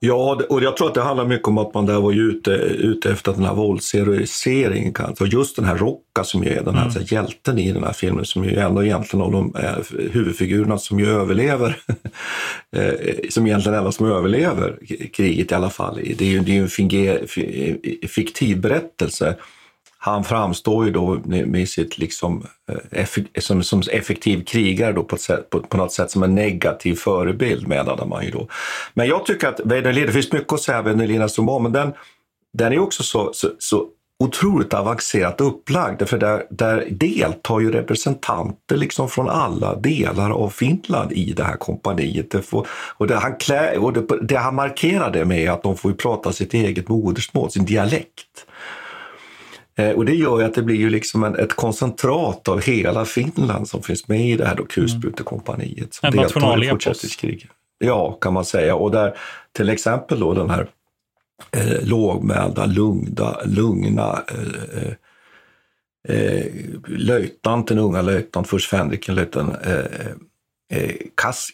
Ja, 0.00 0.40
och 0.48 0.62
jag 0.62 0.76
tror 0.76 0.88
att 0.88 0.94
det 0.94 1.02
handlar 1.02 1.26
mycket 1.26 1.48
om 1.48 1.58
att 1.58 1.74
man 1.74 1.86
där 1.86 2.00
var 2.00 2.12
ute, 2.12 2.50
ute 2.50 3.10
efter 3.10 3.32
den 3.32 3.44
här 3.44 3.54
våldsheroiseringen. 3.54 4.94
Och 5.20 5.26
just 5.26 5.56
den 5.56 5.64
här 5.64 5.76
Rocka 5.76 6.24
som 6.24 6.44
ju 6.44 6.50
är 6.50 6.64
den 6.64 6.74
här, 6.74 6.82
mm. 6.82 6.94
här 6.94 7.12
hjälten 7.12 7.58
i 7.58 7.72
den 7.72 7.84
här 7.84 7.92
filmen, 7.92 8.24
som 8.24 8.44
ju 8.44 8.56
ändå 8.56 8.84
egentligen 8.84 9.24
av 9.24 9.32
de 9.32 9.54
eh, 9.56 10.08
huvudfigurerna 10.12 10.78
som 10.78 11.00
ju 11.00 11.08
överlever, 11.08 11.76
eh, 12.76 12.92
som 13.30 13.46
egentligen 13.46 13.78
enda 13.78 13.92
som 13.92 14.06
överlever 14.06 14.78
kriget 15.12 15.52
i 15.52 15.54
alla 15.54 15.70
fall. 15.70 16.00
Det 16.18 16.24
är 16.24 16.30
ju, 16.30 16.40
det 16.40 16.50
är 16.50 16.54
ju 16.54 16.62
en 16.62 16.68
finger, 16.68 17.26
fiktiv 18.06 18.60
berättelse 18.60 19.36
han 20.00 20.24
framstår 20.24 20.84
ju 20.84 20.90
då 20.90 21.20
med 21.24 21.68
sitt 21.68 21.98
liksom, 21.98 22.46
eh, 22.92 23.06
som, 23.38 23.62
som 23.62 23.82
effektiv 23.92 24.44
krigare 24.44 24.92
då 24.92 25.02
på, 25.02 25.16
ett 25.16 25.22
sätt, 25.22 25.50
på, 25.50 25.60
på 25.60 25.76
något 25.76 25.92
sätt 25.92 26.10
som 26.10 26.22
en 26.22 26.34
negativ 26.34 26.94
förebild 26.94 27.68
menade 27.68 28.06
man 28.06 28.24
ju 28.24 28.30
då. 28.30 28.48
Men 28.94 29.06
jag 29.06 29.26
tycker 29.26 29.48
att 29.48 29.60
Väinö 29.64 29.92
det 29.92 30.12
finns 30.12 30.32
mycket 30.32 30.52
att 30.52 30.60
säga 30.60 30.78
om 30.78 30.84
Väinö 30.84 31.28
roman, 31.38 31.62
men 31.62 31.72
den, 31.72 31.92
den 32.52 32.72
är 32.72 32.78
också 32.78 33.02
så, 33.02 33.30
så, 33.32 33.48
så 33.58 33.88
otroligt 34.24 34.74
avancerat 34.74 35.40
upplagd, 35.40 36.08
för 36.08 36.18
där, 36.18 36.46
där 36.50 36.86
deltar 36.90 37.60
ju 37.60 37.72
representanter 37.72 38.76
liksom 38.76 39.08
från 39.08 39.28
alla 39.28 39.74
delar 39.74 40.30
av 40.30 40.50
Finland 40.50 41.12
i 41.12 41.32
det 41.32 41.44
här 41.44 41.56
kompaniet. 41.56 42.30
Det 42.30 42.42
får, 42.42 42.66
och 42.96 43.06
det 43.06 43.16
han, 43.16 43.36
klä, 43.36 43.78
och 43.78 43.92
det, 43.92 44.18
det 44.22 44.36
han 44.36 44.54
markerade 44.54 45.24
med 45.24 45.50
att 45.50 45.62
de 45.62 45.76
får 45.76 45.92
prata 45.92 46.32
sitt 46.32 46.54
eget 46.54 46.88
modersmål, 46.88 47.50
sin 47.50 47.64
dialekt. 47.64 48.46
Eh, 49.78 49.90
och 49.90 50.04
det 50.04 50.14
gör 50.14 50.38
ju 50.38 50.44
att 50.44 50.54
det 50.54 50.62
blir 50.62 50.76
ju 50.76 50.90
liksom 50.90 51.24
en, 51.24 51.36
ett 51.36 51.52
koncentrat 51.52 52.48
av 52.48 52.62
hela 52.62 53.04
Finland 53.04 53.68
som 53.68 53.82
finns 53.82 54.08
med 54.08 54.30
i 54.30 54.36
det 54.36 54.46
här 54.46 54.54
då 54.54 54.64
kulsprutekompaniet. 54.64 55.94
Som 55.94 56.08
en 56.08 56.16
nationalepos. 56.16 57.18
Ja, 57.78 58.12
kan 58.12 58.32
man 58.32 58.44
säga. 58.44 58.74
Och 58.74 58.90
där 58.90 59.16
till 59.52 59.68
exempel 59.68 60.20
då 60.20 60.34
den 60.34 60.50
här 60.50 60.68
eh, 61.50 61.88
lågmälda, 61.88 62.66
lugna, 62.66 63.36
lugna 63.44 64.24
eh, 64.28 64.82
eh, 64.82 64.94
eh 66.16 66.46
löjtnanten, 66.86 67.78
unga 67.78 68.02
löjtnant, 68.02 68.48
först 68.48 68.70
Fänriken, 68.70 69.14
löjtnant 69.14 69.66
eh, 69.66 69.84
eh, 70.68 70.90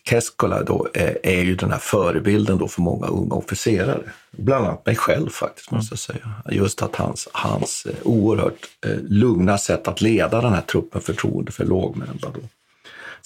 Keskola 0.08 0.62
då, 0.62 0.88
eh, 0.94 1.14
är 1.22 1.42
ju 1.42 1.56
den 1.56 1.70
här 1.70 1.78
förebilden 1.78 2.58
då 2.58 2.68
för 2.68 2.82
många 2.82 3.06
unga 3.06 3.34
officerare. 3.34 4.02
Bland 4.30 4.66
annat 4.66 4.86
mig 4.86 4.96
själv 4.96 5.28
faktiskt, 5.28 5.70
måste 5.70 5.92
jag 5.92 5.98
säga. 5.98 6.30
Just 6.50 6.82
att 6.82 6.96
hans, 6.96 7.28
hans 7.32 7.86
eh, 7.86 7.94
oerhört 8.02 8.66
eh, 8.86 8.96
lugna 9.08 9.58
sätt 9.58 9.88
att 9.88 10.00
leda 10.00 10.40
den 10.40 10.52
här 10.52 10.60
truppen, 10.60 11.00
förtroende 11.00 11.52
för 11.52 11.64
lågmälda. 11.64 12.28
Då. 12.34 12.40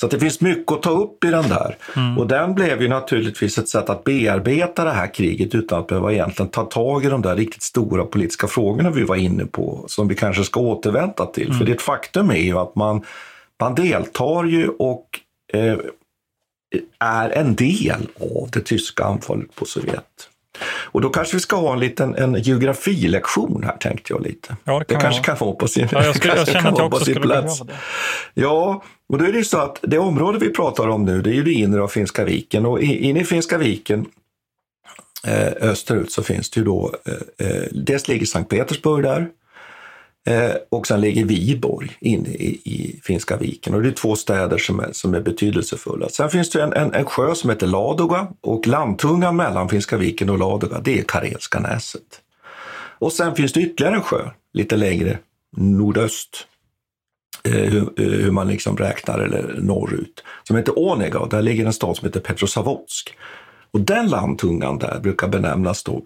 Så 0.01 0.07
att 0.07 0.13
det 0.13 0.21
finns 0.21 0.41
mycket 0.41 0.73
att 0.73 0.83
ta 0.83 0.91
upp 0.91 1.25
i 1.25 1.31
den 1.31 1.49
där. 1.49 1.77
Mm. 1.97 2.19
Och 2.19 2.27
den 2.27 2.55
blev 2.55 2.83
ju 2.83 2.89
naturligtvis 2.89 3.59
ett 3.59 3.69
sätt 3.69 3.91
att 3.91 4.05
bearbeta 4.05 4.85
det 4.85 4.91
här 4.91 5.15
kriget 5.15 5.55
utan 5.55 5.81
att 5.81 5.87
behöva 5.87 6.13
egentligen 6.13 6.51
ta 6.51 6.65
tag 6.65 7.05
i 7.05 7.09
de 7.09 7.23
där 7.23 7.37
riktigt 7.37 7.63
stora 7.63 8.05
politiska 8.05 8.47
frågorna 8.47 8.91
vi 8.91 9.05
var 9.05 9.17
inne 9.17 9.45
på, 9.45 9.85
som 9.89 10.09
vi 10.09 10.15
kanske 10.15 10.45
ska 10.45 10.61
återvända 10.61 11.27
till. 11.27 11.47
Mm. 11.47 11.59
För 11.59 11.67
det 11.67 11.83
faktum 11.83 12.31
är 12.31 12.43
ju 12.43 12.59
att 12.59 12.75
man, 12.75 13.05
man 13.61 13.75
deltar 13.75 14.45
ju 14.45 14.69
och 14.69 15.21
är 16.99 17.31
en 17.31 17.55
del 17.55 18.09
av 18.21 18.49
det 18.53 18.61
tyska 18.61 19.05
anfallet 19.05 19.55
på 19.55 19.65
Sovjet. 19.65 20.29
Och 20.65 21.01
då 21.01 21.09
kanske 21.09 21.37
vi 21.37 21.41
ska 21.41 21.57
ha 21.57 21.73
en 21.73 21.81
liten 21.81 22.15
en 22.15 22.35
geografilektion 22.35 23.63
här, 23.65 23.77
tänkte 23.77 24.13
jag 24.13 24.23
lite. 24.23 24.57
Ja, 24.65 24.79
det, 24.79 24.85
det 24.95 25.01
kanske 25.01 25.23
kan 25.23 25.37
vara 25.41 25.53
på 25.53 25.69
sin, 25.69 25.89
ja, 25.93 26.05
jag, 26.05 26.17
skulle, 26.17 26.37
jag 26.37 26.49
att 26.57 26.79
jag 26.79 26.87
också 26.87 27.05
skulle 27.05 27.21
plats. 27.21 27.63
Ja, 28.35 28.83
och 29.09 29.19
då 29.19 29.25
är 29.25 29.33
det 29.33 29.39
ju 29.39 29.45
så 29.45 29.59
att 29.59 29.79
det 29.83 29.99
område 29.99 30.39
vi 30.39 30.51
pratar 30.51 30.89
om 30.89 31.05
nu, 31.05 31.23
det 31.23 31.31
är 31.31 31.35
ju 31.35 31.43
det 31.43 31.53
inre 31.53 31.83
av 31.83 31.89
Finska 31.89 32.25
viken 32.25 32.67
och 32.67 32.81
inne 32.83 33.21
i 33.21 33.25
Finska 33.25 33.59
viken 33.59 34.07
eh, 35.27 35.53
österut 35.71 36.13
så 36.13 36.23
finns 36.23 36.51
det 36.51 36.61
ju 36.61 36.65
då, 36.65 36.95
eh, 37.05 37.47
eh 37.47 37.63
dels 37.73 38.09
ligger 38.09 38.27
Sankt 38.27 38.51
Petersburg 38.51 39.05
där, 39.05 39.29
Eh, 40.27 40.55
och 40.69 40.87
sen 40.87 41.01
ligger 41.01 41.25
Viborg 41.25 41.97
inne 42.01 42.29
i, 42.29 42.61
i, 42.65 43.01
Finska 43.03 43.37
viken 43.37 43.75
och 43.75 43.83
det 43.83 43.89
är 43.89 43.93
två 43.93 44.17
städer 44.17 44.59
som 44.59 44.81
är, 44.81 44.93
som 44.93 45.15
är 45.15 45.21
betydelsefulla. 45.21 46.09
Sen 46.09 46.31
finns 46.31 46.51
det 46.51 46.63
en, 46.63 46.73
en, 46.73 46.95
en 46.95 47.05
sjö 47.05 47.35
som 47.35 47.51
heter 47.51 47.67
Ladoga 47.67 48.29
och 48.41 48.67
landtungan 48.67 49.37
mellan 49.37 49.69
Finska 49.69 49.97
viken 49.97 50.31
och 50.31 50.39
Ladoga 50.39 50.81
det 50.81 50.99
är 50.99 51.03
Karelska 51.03 51.61
näset. 51.61 52.21
Och 52.99 53.13
sen 53.13 53.35
finns 53.35 53.53
det 53.53 53.61
ytterligare 53.61 53.95
en 53.95 54.03
sjö 54.03 54.31
lite 54.53 54.77
längre 54.77 55.19
nordöst 55.57 56.47
eh, 57.45 57.53
hur, 57.53 57.83
eh, 57.97 58.09
hur, 58.09 58.31
man 58.31 58.49
liksom 58.49 58.77
räknar 58.77 59.19
eller 59.19 59.59
norrut 59.61 60.25
som 60.43 60.57
heter 60.57 60.79
Onega 60.79 61.19
och 61.19 61.29
där 61.29 61.43
ligger 61.43 61.67
en 61.67 61.73
stad 61.73 61.97
som 61.97 62.07
heter 62.07 62.21
Petrosavodsk. 62.21 63.17
Och 63.71 63.81
den 63.81 64.09
landtungan 64.09 64.79
där 64.79 65.01
brukar 65.01 65.29
benämnas 65.29 65.85
då 65.85 66.03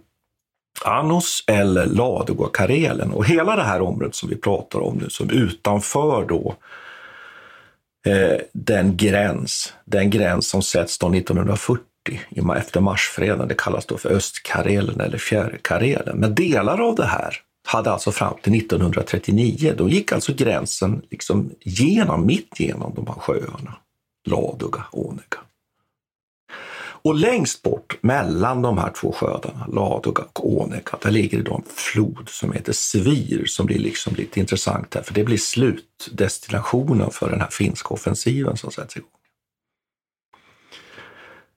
Anos 0.85 1.45
eller 1.47 1.87
Ladoga-Karelen. 1.87 3.12
Och 3.12 3.26
hela 3.26 3.57
det 3.57 3.62
här 3.62 3.83
området 3.83 4.14
som 4.14 4.29
vi 4.29 4.37
pratar 4.37 4.79
om 4.79 4.97
nu, 4.97 5.11
som 5.11 5.31
utanför 5.31 6.26
då 6.29 6.57
eh, 8.07 8.41
den 8.52 8.97
gräns, 8.97 9.73
den 9.85 10.11
gräns 10.11 10.49
som 10.49 10.62
sätts 10.62 10.99
då 10.99 11.14
1940 11.14 11.87
efter 12.57 12.81
marsfreden, 12.81 13.49
det 13.49 13.55
kallas 13.55 13.87
då 13.87 13.99
för 13.99 14.11
Östkarelen 14.11 15.00
eller 15.00 15.19
Fjärrkarelen. 15.19 16.17
Men 16.19 16.35
delar 16.35 16.81
av 16.81 16.95
det 16.95 17.07
här 17.07 17.37
hade 17.69 17.91
alltså 17.91 18.12
fram 18.12 18.35
till 18.43 18.55
1939, 18.57 19.75
då 19.76 19.88
gick 19.88 20.12
alltså 20.12 20.33
gränsen 20.35 21.02
liksom 21.11 21.50
genom, 21.61 22.26
mitt 22.26 22.61
genom 22.61 22.95
de 22.95 23.07
här 23.07 23.14
sjöarna, 23.14 23.76
Ladoga, 24.26 24.85
Onega. 24.93 25.38
Och 27.05 27.15
längst 27.15 27.63
bort 27.63 27.99
mellan 28.01 28.63
de 28.63 28.79
här 28.79 28.93
två 29.01 29.13
sjöarna, 29.13 29.67
Ladoga 29.73 30.25
och 30.33 30.61
Åneka, 30.61 30.99
där 31.03 31.11
ligger 31.11 31.39
det 31.39 31.45
då 31.45 31.55
en 31.55 31.63
flod 31.75 32.29
som 32.29 32.53
heter 32.53 32.73
Svir 32.73 33.45
som 33.47 33.67
blir 33.67 33.79
liksom 33.79 34.15
lite 34.15 34.41
intressant 34.41 34.95
här, 34.95 35.03
för 35.03 35.15
det 35.15 35.25
blir 35.25 35.37
slutdestinationen 35.37 37.11
för 37.11 37.31
den 37.31 37.41
här 37.41 37.51
finska 37.51 37.95
offensiven 37.95 38.57
som 38.57 38.71
sätts 38.71 38.97
igång. 38.97 39.09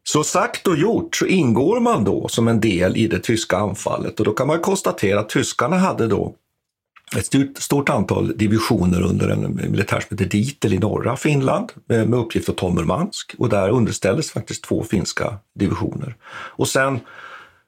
Så 0.04 0.24
sagt 0.24 0.68
och 0.68 0.78
gjort 0.78 1.16
så 1.16 1.26
ingår 1.26 1.80
man 1.80 2.04
då 2.04 2.28
som 2.28 2.48
en 2.48 2.60
del 2.60 2.98
i 2.98 3.08
det 3.08 3.20
tyska 3.20 3.58
anfallet 3.58 4.20
och 4.20 4.26
då 4.26 4.34
kan 4.34 4.48
man 4.48 4.60
konstatera 4.60 5.20
att 5.20 5.30
tyskarna 5.30 5.78
hade 5.78 6.08
då 6.08 6.36
ett 7.18 7.26
stort, 7.26 7.58
stort 7.58 7.90
antal 7.90 8.38
divisioner 8.38 9.02
under 9.02 9.30
en 9.30 9.56
militär 9.56 10.00
som 10.00 10.18
heter 10.18 10.26
Ditel 10.26 10.74
i 10.74 10.78
norra 10.78 11.16
Finland 11.16 11.72
med, 11.86 12.10
med 12.10 12.20
uppgift 12.20 12.50
att 12.50 12.58
ta 12.58 12.70
Murmansk 12.70 13.36
och 13.38 13.50
där 13.50 13.70
underställdes 13.70 14.32
faktiskt 14.32 14.64
två 14.64 14.84
finska 14.84 15.38
divisioner. 15.56 16.16
Och 16.32 16.68
sen 16.68 17.00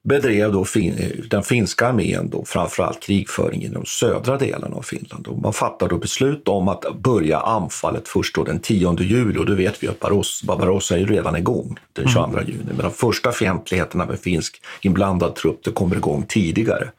bedrev 0.08 0.52
då 0.52 0.66
fin, 0.66 1.26
den 1.30 1.44
finska 1.44 1.88
armén 1.88 2.30
då 2.30 2.46
framförallt 2.46 3.04
krigföring 3.04 3.64
i 3.64 3.68
de 3.68 3.86
södra 3.86 4.38
delarna 4.38 4.76
av 4.76 4.82
Finland. 4.82 5.28
Och 5.28 5.42
man 5.42 5.54
fattade 5.54 5.96
då 5.96 5.98
beslut 5.98 6.48
om 6.48 6.68
att 6.68 6.86
börja 7.00 7.40
anfallet 7.40 8.08
först 8.08 8.36
då 8.36 8.44
den 8.44 8.60
10 8.60 8.96
juli 9.00 9.40
och 9.40 9.46
då 9.46 9.54
vet 9.54 9.84
vi 9.84 9.88
att 9.88 10.00
Barbarossa, 10.00 10.48
Barbarossa 10.48 10.98
är 10.98 11.06
redan 11.06 11.36
igång 11.36 11.80
den 11.94 12.08
22 12.08 12.26
mm. 12.26 12.48
juni. 12.48 12.64
Men 12.68 12.78
de 12.78 12.92
första 12.92 13.32
fientligheterna 13.32 14.06
med 14.06 14.20
finsk 14.20 14.62
inblandad 14.82 15.36
trupp 15.36 15.64
det 15.64 15.72
kommer 15.72 15.96
igång 15.96 16.26
tidigare. 16.28 16.92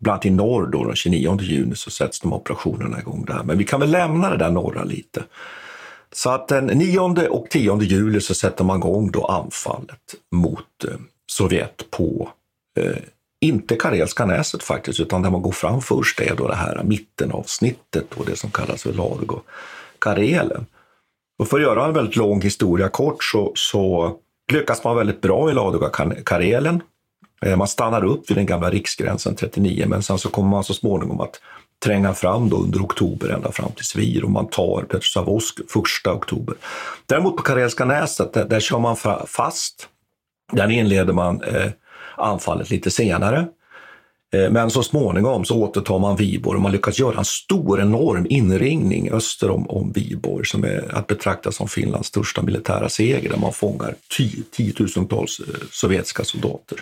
Bland 0.00 0.14
annat 0.14 0.26
i 0.26 0.30
norr 0.30 0.66
då, 0.66 0.84
den 0.84 0.96
29 0.96 1.38
juni 1.40 1.76
så 1.76 1.90
sätts 1.90 2.20
de 2.20 2.32
operationerna 2.32 3.00
igång 3.00 3.24
där. 3.24 3.42
Men 3.44 3.58
vi 3.58 3.64
kan 3.64 3.80
väl 3.80 3.90
lämna 3.90 4.30
det 4.30 4.36
där 4.36 4.50
norra 4.50 4.84
lite. 4.84 5.24
Så 6.12 6.30
att 6.30 6.48
den 6.48 6.66
9 6.66 7.28
och 7.28 7.50
10 7.50 7.82
juli 7.82 8.20
så 8.20 8.34
sätter 8.34 8.64
man 8.64 8.78
igång 8.78 9.10
då 9.10 9.24
anfallet 9.26 10.14
mot 10.32 10.84
eh, 10.84 10.94
Sovjet 11.32 11.90
på, 11.90 12.28
eh, 12.78 12.96
inte 13.40 13.76
Karelska 13.76 14.26
näset 14.26 14.62
faktiskt, 14.62 15.00
utan 15.00 15.22
där 15.22 15.30
man 15.30 15.42
går 15.42 15.52
fram 15.52 15.80
först 15.80 16.20
är 16.20 16.36
då 16.36 16.48
det 16.48 16.54
här 16.54 16.82
mittenavsnittet 16.84 18.14
och 18.14 18.26
det 18.26 18.36
som 18.36 18.50
kallas 18.50 18.82
för 18.82 18.92
Largo 18.92 19.40
Karelen. 19.98 20.66
Och 21.38 21.48
för 21.48 21.56
att 21.56 21.62
göra 21.62 21.86
en 21.86 21.94
väldigt 21.94 22.16
lång 22.16 22.42
historia 22.42 22.88
kort 22.88 23.24
så, 23.24 23.52
så 23.54 24.16
lyckas 24.52 24.84
man 24.84 24.96
väldigt 24.96 25.20
bra 25.20 25.50
i 25.50 25.54
Ladoga 25.54 25.90
Karelen. 26.24 26.82
Eh, 27.42 27.56
man 27.56 27.68
stannar 27.68 28.04
upp 28.04 28.30
vid 28.30 28.36
den 28.36 28.46
gamla 28.46 28.70
riksgränsen 28.70 29.34
39, 29.34 29.84
men 29.88 30.02
sen 30.02 30.18
så 30.18 30.28
kommer 30.28 30.48
man 30.48 30.64
så 30.64 30.74
småningom 30.74 31.20
att 31.20 31.40
tränga 31.84 32.14
fram 32.14 32.48
då 32.48 32.56
under 32.56 32.80
oktober 32.80 33.28
ända 33.28 33.52
fram 33.52 33.72
till 33.72 33.84
Svir 33.84 34.24
och 34.24 34.30
man 34.30 34.48
tar 34.48 34.82
Petrosavodsk 34.82 35.60
1 35.60 36.06
oktober. 36.06 36.54
Däremot 37.06 37.36
på 37.36 37.42
Karelska 37.42 37.84
näset, 37.84 38.32
där, 38.32 38.44
där 38.44 38.60
kör 38.60 38.78
man 38.78 38.96
fast 39.26 39.88
där 40.52 40.70
inleder 40.70 41.12
man 41.12 41.42
eh, 41.42 41.70
anfallet 42.16 42.70
lite 42.70 42.90
senare. 42.90 43.46
Eh, 44.34 44.50
men 44.50 44.70
så 44.70 44.82
småningom 44.82 45.44
så 45.44 45.62
återtar 45.62 45.98
man 45.98 46.16
Viborg 46.16 46.56
och 46.56 46.62
man 46.62 46.72
lyckas 46.72 46.98
göra 46.98 47.18
en 47.18 47.24
stor, 47.24 47.80
enorm 47.80 48.26
inringning 48.30 49.10
öster 49.10 49.50
om, 49.50 49.70
om 49.70 49.92
Viborg 49.92 50.46
som 50.46 50.64
är 50.64 50.94
att 50.94 51.06
betrakta 51.06 51.52
som 51.52 51.68
Finlands 51.68 52.08
största 52.08 52.42
militära 52.42 52.88
seger 52.88 53.30
där 53.30 53.38
man 53.38 53.52
fångar 53.52 53.94
tiotusentals 54.50 55.40
eh, 55.40 55.54
sovjetiska 55.70 56.24
soldater. 56.24 56.78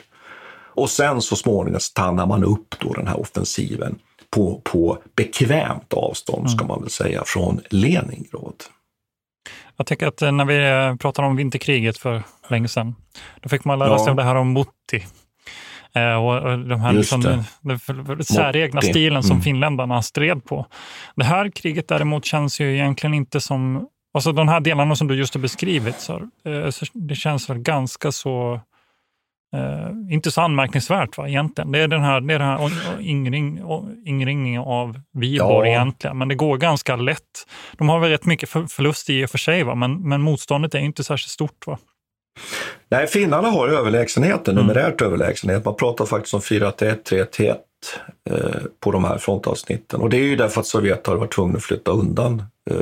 Och 0.75 0.91
sen 0.91 1.23
så 1.23 1.37
småningom 1.37 1.81
stannar 1.81 2.27
man 2.27 2.45
upp 2.45 2.75
då 2.79 2.93
den 2.93 3.07
här 3.07 3.21
offensiven 3.21 3.99
på, 4.31 4.61
på 4.65 4.99
bekvämt 5.17 5.93
avstånd, 5.93 6.51
ska 6.51 6.65
mm. 6.65 6.69
man 6.69 6.81
väl 6.81 6.91
säga, 6.91 7.23
från 7.27 7.61
Leningrad. 7.71 8.55
Jag 9.77 9.87
tänker 9.87 10.07
att 10.07 10.23
eh, 10.23 10.33
när 10.33 10.45
vi 10.45 10.89
eh, 10.89 10.97
pratade 10.97 11.29
om 11.29 11.37
vinterkriget 11.37 11.99
för 11.99 12.23
länge 12.49 12.69
sedan, 12.69 12.95
då 13.41 13.49
fick 13.49 13.65
man 13.65 13.79
lära 13.79 13.89
ja. 13.89 13.99
sig 13.99 14.11
om 14.11 14.17
det 14.17 14.23
här 14.23 14.35
om 14.35 14.53
Mutti. 14.53 15.07
Eh, 15.95 16.15
och 16.15 16.59
de 16.59 16.81
här 16.81 16.93
liksom, 16.93 17.45
den 17.61 18.25
säregna 18.25 18.83
stilen 18.83 19.23
som 19.23 19.33
mm. 19.33 19.43
finländarna 19.43 20.03
stred 20.03 20.45
på. 20.45 20.67
Det 21.17 21.25
här 21.25 21.51
kriget 21.51 21.89
däremot 21.89 22.25
känns 22.25 22.61
ju 22.61 22.75
egentligen 22.75 23.15
inte 23.15 23.41
som... 23.41 23.89
Alltså 24.15 24.33
de 24.33 24.49
här 24.49 24.61
delarna 24.61 24.97
som 24.97 25.09
du 25.09 25.15
just 25.15 25.35
har 25.35 25.41
beskrivit, 25.41 26.01
så, 26.01 26.29
det 26.93 27.15
känns 27.15 27.51
väl 27.51 27.59
ganska 27.59 28.13
så 28.13 28.61
Uh, 29.55 30.15
inte 30.15 30.31
så 30.31 30.41
anmärkningsvärt 30.41 31.19
va, 31.19 31.29
egentligen. 31.29 31.73
Det 31.73 31.79
är 31.79 31.89
den 31.89 32.01
här, 32.01 32.21
det 32.21 32.35
är 32.35 32.39
den 32.39 32.49
här 32.49 33.01
ingring, 33.01 33.61
ingringningen 34.05 34.63
av 34.63 35.01
Viborg 35.13 35.69
ja. 35.69 35.75
egentligen, 35.75 36.19
men 36.19 36.29
det 36.29 36.35
går 36.35 36.57
ganska 36.57 36.97
lätt. 36.97 37.21
De 37.79 37.89
har 37.89 38.01
väl 38.01 38.11
rätt 38.11 38.27
mycket 38.27 38.49
förlust 38.49 39.11
i 39.11 39.25
och 39.25 39.31
för 39.31 39.39
sig, 39.39 39.63
va? 39.63 39.75
Men, 39.75 40.09
men 40.09 40.21
motståndet 40.21 40.75
är 40.75 40.79
inte 40.79 41.05
särskilt 41.05 41.31
stort. 41.31 41.67
va? 41.67 41.79
Nej, 42.89 43.07
finnarna 43.07 43.49
har 43.49 43.69
överlägsenheten, 43.69 44.55
mm. 44.59 44.67
numerärt 44.67 45.03
överlägsenhet. 45.03 45.65
Man 45.65 45.77
pratar 45.77 46.07
faktiskt 46.07 46.35
om 46.35 46.41
4-1, 46.41 47.03
3-1 47.03 47.57
eh, 48.31 48.37
på 48.81 48.91
de 48.91 49.05
här 49.05 49.19
frontavsnitten. 49.19 50.01
Och 50.01 50.11
det 50.11 50.17
är 50.17 50.25
ju 50.25 50.37
därför 50.37 50.61
att 50.61 50.67
Sovjet 50.67 51.07
har 51.07 51.17
varit 51.17 51.33
tvungna 51.33 51.57
att 51.57 51.65
flytta 51.65 51.91
undan 51.91 52.43
eh, 52.71 52.77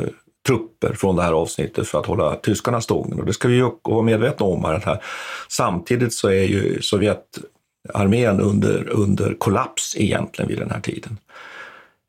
trupper 0.46 0.94
från 0.94 1.16
det 1.16 1.22
här 1.22 1.32
avsnittet 1.32 1.88
för 1.88 2.00
att 2.00 2.06
hålla 2.06 2.36
tyskarna 2.36 2.80
stången. 2.80 3.20
Och 3.20 3.26
det 3.26 3.32
ska 3.32 3.48
vi 3.48 3.54
ju 3.54 3.70
vara 3.82 4.02
medvetna 4.02 4.46
om. 4.46 4.64
Här. 4.64 5.02
Samtidigt 5.48 6.12
så 6.12 6.28
är 6.28 6.44
ju 6.44 6.82
Sovjetarmén 6.82 8.40
under, 8.40 8.88
under 8.88 9.34
kollaps 9.34 9.96
egentligen 9.96 10.48
vid 10.48 10.58
den 10.58 10.70
här 10.70 10.80
tiden. 10.80 11.18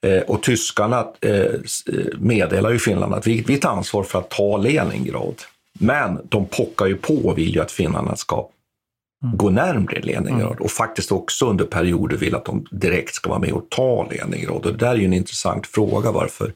Eh, 0.03 0.21
och 0.21 0.43
tyskarna 0.43 1.07
eh, 1.21 1.51
meddelar 2.19 2.71
ju 2.71 2.79
Finland 2.79 3.13
att 3.13 3.27
vi, 3.27 3.43
vi 3.47 3.57
tar 3.57 3.69
ansvar 3.69 4.03
för 4.03 4.19
att 4.19 4.29
ta 4.29 4.57
Leningrad. 4.57 5.35
Men 5.79 6.19
de 6.23 6.45
pockar 6.45 6.85
ju 6.85 6.95
på 6.95 7.15
och 7.15 7.37
vill 7.37 7.55
ju 7.55 7.61
att 7.61 7.71
finnarna 7.71 8.15
ska 8.15 8.47
mm. 9.23 9.37
gå 9.37 9.49
närmre 9.49 10.01
Leningrad 10.01 10.51
mm. 10.51 10.63
och 10.63 10.71
faktiskt 10.71 11.11
också 11.11 11.49
under 11.49 11.65
perioder 11.65 12.17
vill 12.17 12.35
att 12.35 12.45
de 12.45 12.65
direkt 12.71 13.15
ska 13.15 13.29
vara 13.29 13.39
med 13.39 13.51
och 13.51 13.69
ta 13.69 14.09
Leningrad. 14.11 14.65
Och 14.65 14.71
det 14.71 14.77
där 14.77 14.91
är 14.91 14.95
ju 14.95 15.05
en 15.05 15.13
intressant 15.13 15.67
fråga 15.67 16.11
varför 16.11 16.53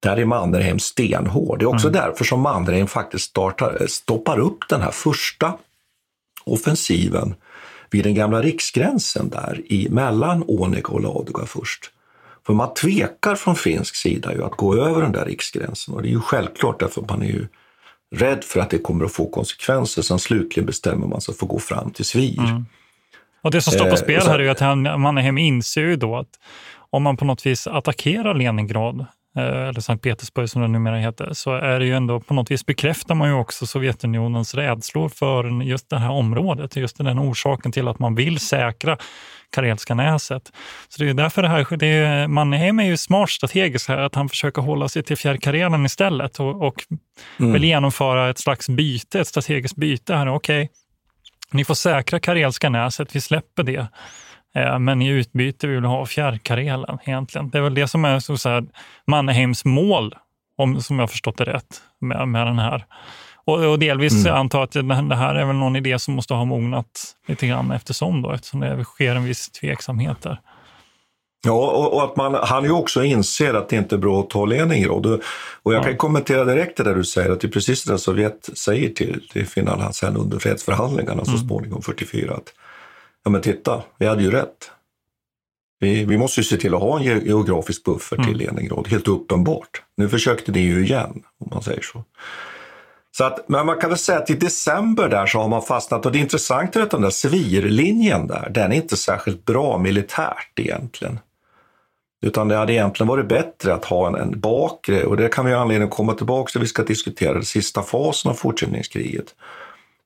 där 0.00 0.16
är 0.16 0.24
Mannerheim 0.24 0.78
stenhård. 0.78 1.58
Det 1.58 1.64
är 1.64 1.74
också 1.74 1.88
mm. 1.88 2.00
därför 2.00 2.24
som 2.24 2.40
Mannerheim 2.40 2.86
faktiskt 2.86 3.24
startar, 3.24 3.86
stoppar 3.86 4.38
upp 4.38 4.68
den 4.68 4.82
här 4.82 4.90
första 4.90 5.52
offensiven 6.44 7.34
vid 7.90 8.04
den 8.04 8.14
gamla 8.14 8.42
riksgränsen 8.42 9.28
där 9.28 9.62
i, 9.66 9.88
mellan 9.90 10.44
Onega 10.46 10.88
och 10.88 11.00
Ladoga 11.00 11.46
först. 11.46 11.90
För 12.46 12.54
man 12.54 12.74
tvekar 12.74 13.34
från 13.34 13.56
finsk 13.56 13.96
sida 13.96 14.34
ju 14.34 14.44
att 14.44 14.56
gå 14.56 14.74
över 14.74 15.02
den 15.02 15.12
där 15.12 15.24
riksgränsen 15.24 15.94
och 15.94 16.02
det 16.02 16.08
är 16.08 16.10
ju 16.10 16.20
självklart 16.20 16.80
därför 16.80 17.02
man 17.08 17.22
är 17.22 17.26
ju 17.26 17.46
rädd 18.14 18.44
för 18.44 18.60
att 18.60 18.70
det 18.70 18.78
kommer 18.78 19.04
att 19.04 19.12
få 19.12 19.30
konsekvenser. 19.30 20.02
Sen 20.02 20.18
slutligen 20.18 20.66
bestämmer 20.66 21.06
man 21.06 21.20
sig 21.20 21.34
för 21.34 21.46
att 21.46 21.50
gå 21.50 21.58
fram 21.58 21.90
till 21.90 22.04
Svir. 22.04 22.40
Mm. 22.40 22.66
Och 23.42 23.50
det 23.50 23.62
som 23.62 23.72
står 23.72 23.84
på 23.84 23.90
eh, 23.90 23.96
spel 23.96 24.22
här 24.26 24.38
är 24.38 24.42
ju 24.42 24.48
att 24.48 25.00
Mannerheim 25.00 25.38
inser 25.38 25.80
ju 25.80 25.96
då 25.96 26.16
att 26.16 26.38
om 26.90 27.02
man 27.02 27.16
på 27.16 27.24
något 27.24 27.46
vis 27.46 27.66
attackerar 27.66 28.34
Leningrad 28.34 28.96
Eh, 29.00 29.06
eller 29.36 29.80
Sankt 29.80 30.04
Petersburg 30.04 30.50
som 30.50 30.62
det 30.62 30.68
numera 30.68 30.96
heter, 30.96 31.32
så 31.32 31.54
är 31.54 31.78
det 31.78 31.86
ju 31.86 31.94
ändå 31.94 32.20
på 32.20 32.34
något 32.34 32.50
vis 32.50 32.66
bekräftar 32.66 33.14
man 33.14 33.28
ju 33.28 33.34
också 33.34 33.66
Sovjetunionens 33.66 34.54
rädslor 34.54 35.08
för 35.08 35.62
just 35.62 35.90
det 35.90 35.98
här 35.98 36.10
området, 36.10 36.76
just 36.76 36.98
den 36.98 37.18
orsaken 37.18 37.72
till 37.72 37.88
att 37.88 37.98
man 37.98 38.14
vill 38.14 38.40
säkra 38.40 38.96
Karelska 39.50 39.94
näset. 39.94 40.52
Så 40.88 41.02
det 41.02 41.10
är 41.10 41.14
därför 41.14 41.42
det 41.42 41.48
här, 41.48 41.76
det 41.76 41.86
är, 41.86 42.28
Mannerheim 42.28 42.80
är 42.80 42.84
ju 42.84 42.96
smart 42.96 43.30
strategiskt 43.30 43.88
här, 43.88 43.98
att 43.98 44.14
han 44.14 44.28
försöker 44.28 44.62
hålla 44.62 44.88
sig 44.88 45.02
till 45.02 45.16
Fjärrkarelen 45.16 45.86
istället 45.86 46.40
och, 46.40 46.66
och 46.66 46.84
mm. 47.40 47.52
vill 47.52 47.64
genomföra 47.64 48.30
ett 48.30 48.38
slags 48.38 48.68
byte, 48.68 49.20
ett 49.20 49.28
strategiskt 49.28 49.76
byte 49.76 50.14
här. 50.14 50.28
Okej, 50.28 50.64
okay, 50.64 50.68
ni 51.52 51.64
får 51.64 51.74
säkra 51.74 52.20
Karelska 52.20 52.68
näset, 52.68 53.16
vi 53.16 53.20
släpper 53.20 53.62
det. 53.62 53.86
Eh, 54.54 54.78
men 54.78 55.02
i 55.02 55.08
utbyte 55.08 55.66
vill 55.66 55.80
vi 55.80 55.86
ha 55.86 56.06
fjärrkarelen 56.06 56.98
egentligen. 57.04 57.50
Det 57.50 57.58
är 57.58 57.62
väl 57.62 57.74
det 57.74 57.88
som 57.88 58.04
är 58.04 58.18
så, 58.18 58.36
så 58.36 58.48
här, 58.48 58.64
Mannheims 59.06 59.64
mål, 59.64 60.14
om, 60.56 60.80
som 60.80 60.98
jag 60.98 61.10
förstått 61.10 61.38
det 61.38 61.44
rätt, 61.44 61.82
med, 62.00 62.28
med 62.28 62.46
den 62.46 62.58
här. 62.58 62.84
Och, 63.44 63.70
och 63.70 63.78
delvis 63.78 64.26
mm. 64.26 64.36
antar 64.36 64.58
jag 64.58 64.64
att 64.64 65.08
det 65.08 65.16
här 65.16 65.34
är 65.34 65.44
väl 65.44 65.56
någon 65.56 65.76
idé 65.76 65.98
som 65.98 66.14
måste 66.14 66.34
ha 66.34 66.44
mognat 66.44 67.16
lite 67.26 67.46
grann 67.46 67.70
eftersom, 67.70 68.22
då, 68.22 68.32
eftersom 68.32 68.60
det 68.60 68.84
sker 68.84 69.14
en 69.14 69.24
viss 69.24 69.50
tveksamhet 69.50 70.22
där. 70.22 70.40
Ja, 71.44 71.52
och, 71.52 71.94
och, 71.94 72.04
att 72.04 72.16
man, 72.16 72.34
han 72.34 72.64
ju 72.64 72.70
också 72.70 73.04
inser 73.04 73.54
att 73.54 73.68
det 73.68 73.76
inte 73.76 73.94
är 73.94 73.98
bra 73.98 74.20
att 74.20 74.30
ta 74.30 74.46
Leningrad. 74.46 75.06
Och, 75.06 75.20
och 75.62 75.74
jag 75.74 75.80
ja. 75.80 75.84
kan 75.84 75.96
kommentera 75.96 76.44
direkt 76.44 76.76
det 76.76 76.84
där 76.84 76.94
du 76.94 77.04
säger, 77.04 77.30
att 77.30 77.40
det 77.40 77.46
är 77.46 77.52
precis 77.52 77.84
det 77.84 77.98
Sovjet 77.98 78.48
säger 78.54 78.88
till, 78.88 79.28
till 79.32 79.46
Finland 79.46 79.94
sen 79.94 80.16
under 80.16 80.38
fredsförhandlingarna 80.38 81.12
mm. 81.12 81.24
så 81.24 81.38
småningom 81.38 81.82
44. 81.82 82.34
Att 82.34 82.52
ja 83.24 83.30
men 83.30 83.40
titta, 83.40 83.82
vi 83.98 84.06
hade 84.06 84.22
ju 84.22 84.30
rätt. 84.30 84.70
Vi, 85.80 86.04
vi 86.04 86.18
måste 86.18 86.40
ju 86.40 86.44
se 86.44 86.56
till 86.56 86.74
att 86.74 86.80
ha 86.80 86.98
en 86.98 87.04
geografisk 87.04 87.84
buffert 87.84 88.18
mm. 88.18 88.28
till 88.28 88.38
Leningrad, 88.38 88.88
helt 88.88 89.08
uppenbart. 89.08 89.82
Nu 89.96 90.08
försökte 90.08 90.52
ni 90.52 90.60
ju 90.60 90.84
igen, 90.84 91.22
om 91.38 91.48
man 91.52 91.62
säger 91.62 91.82
så. 91.82 92.04
Så 93.16 93.24
att, 93.24 93.48
men 93.48 93.66
man 93.66 93.80
kan 93.80 93.90
väl 93.90 93.98
säga 93.98 94.18
att 94.18 94.30
i 94.30 94.34
december 94.34 95.08
där 95.08 95.26
så 95.26 95.38
har 95.38 95.48
man 95.48 95.62
fastnat 95.62 96.06
och 96.06 96.12
det 96.12 96.18
är 96.18 96.20
intressant 96.20 96.76
att 96.76 96.90
den 96.90 97.02
där 97.02 97.10
svirlinjen 97.10 98.26
där, 98.26 98.50
den 98.50 98.72
är 98.72 98.76
inte 98.76 98.96
särskilt 98.96 99.44
bra 99.44 99.78
militärt 99.78 100.58
egentligen. 100.58 101.18
Utan 102.22 102.48
det 102.48 102.56
hade 102.56 102.72
egentligen 102.72 103.08
varit 103.08 103.28
bättre 103.28 103.74
att 103.74 103.84
ha 103.84 104.08
en, 104.08 104.14
en 104.14 104.40
bakre, 104.40 105.04
och 105.04 105.16
det 105.16 105.28
kan 105.28 105.46
vi 105.46 105.52
ha 105.52 105.60
anledning 105.60 105.88
att 105.88 105.94
komma 105.94 106.14
tillbaka 106.14 106.50
till, 106.50 106.60
vi 106.60 106.66
ska 106.66 106.82
diskutera 106.82 107.32
den 107.32 107.44
sista 107.44 107.82
fasen 107.82 108.30
av 108.30 108.34
fortsättningskriget. 108.34 109.34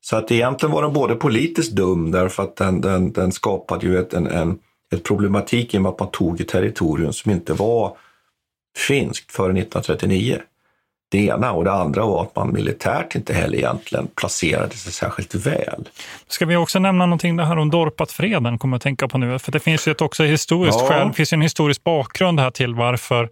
Så 0.05 0.17
att 0.17 0.31
egentligen 0.31 0.73
var 0.73 0.83
den 0.83 0.93
både 0.93 1.15
politiskt 1.15 1.73
dum 1.73 2.11
därför 2.11 2.43
att 2.43 2.57
den, 2.57 2.81
den, 2.81 3.13
den 3.13 3.33
skapade 3.33 3.87
ju 3.87 3.99
ett, 3.99 4.15
en, 4.15 4.27
en 4.27 4.59
ett 4.95 5.05
problematik 5.05 5.75
i 5.75 5.79
och 5.79 5.83
med 5.83 5.91
att 5.91 5.99
man 5.99 6.11
tog 6.11 6.41
ett 6.41 6.49
territorium 6.49 7.13
som 7.13 7.31
inte 7.31 7.53
var 7.53 7.97
finskt 8.77 9.33
före 9.33 9.47
1939. 9.47 10.39
Det 11.11 11.27
ena 11.27 11.53
och 11.53 11.65
det 11.65 11.73
andra 11.73 12.07
var 12.07 12.23
att 12.23 12.37
man 12.37 12.53
militärt 12.53 13.15
inte 13.15 13.35
heller 13.35 13.59
egentligen 13.59 14.07
placerade 14.15 14.75
sig 14.75 14.93
särskilt 14.93 15.35
väl. 15.35 15.89
Ska 16.29 16.47
vi 16.47 16.57
också 16.57 16.79
nämna 16.79 17.07
någonting 17.07 17.37
det 17.37 17.45
här 17.45 17.59
om 17.59 17.71
Dorpatfreden, 17.71 18.59
kommer 18.59 18.75
jag 18.75 18.79
att 18.79 18.83
tänka 18.83 19.09
på 19.09 19.19
nu, 19.19 19.39
för 19.39 19.53
det 19.53 19.61
finns 19.61 19.89
ju 19.89 19.93
ett 19.93 20.01
också 20.01 20.25
historiskt 20.25 20.79
ja. 20.81 20.89
skäl, 20.89 21.09
det 21.09 21.15
finns 21.15 21.33
en 21.33 21.43
historisk 21.43 21.85
bakgrund 21.85 22.41
här 22.41 22.51
till 22.51 22.75
varför 22.75 23.29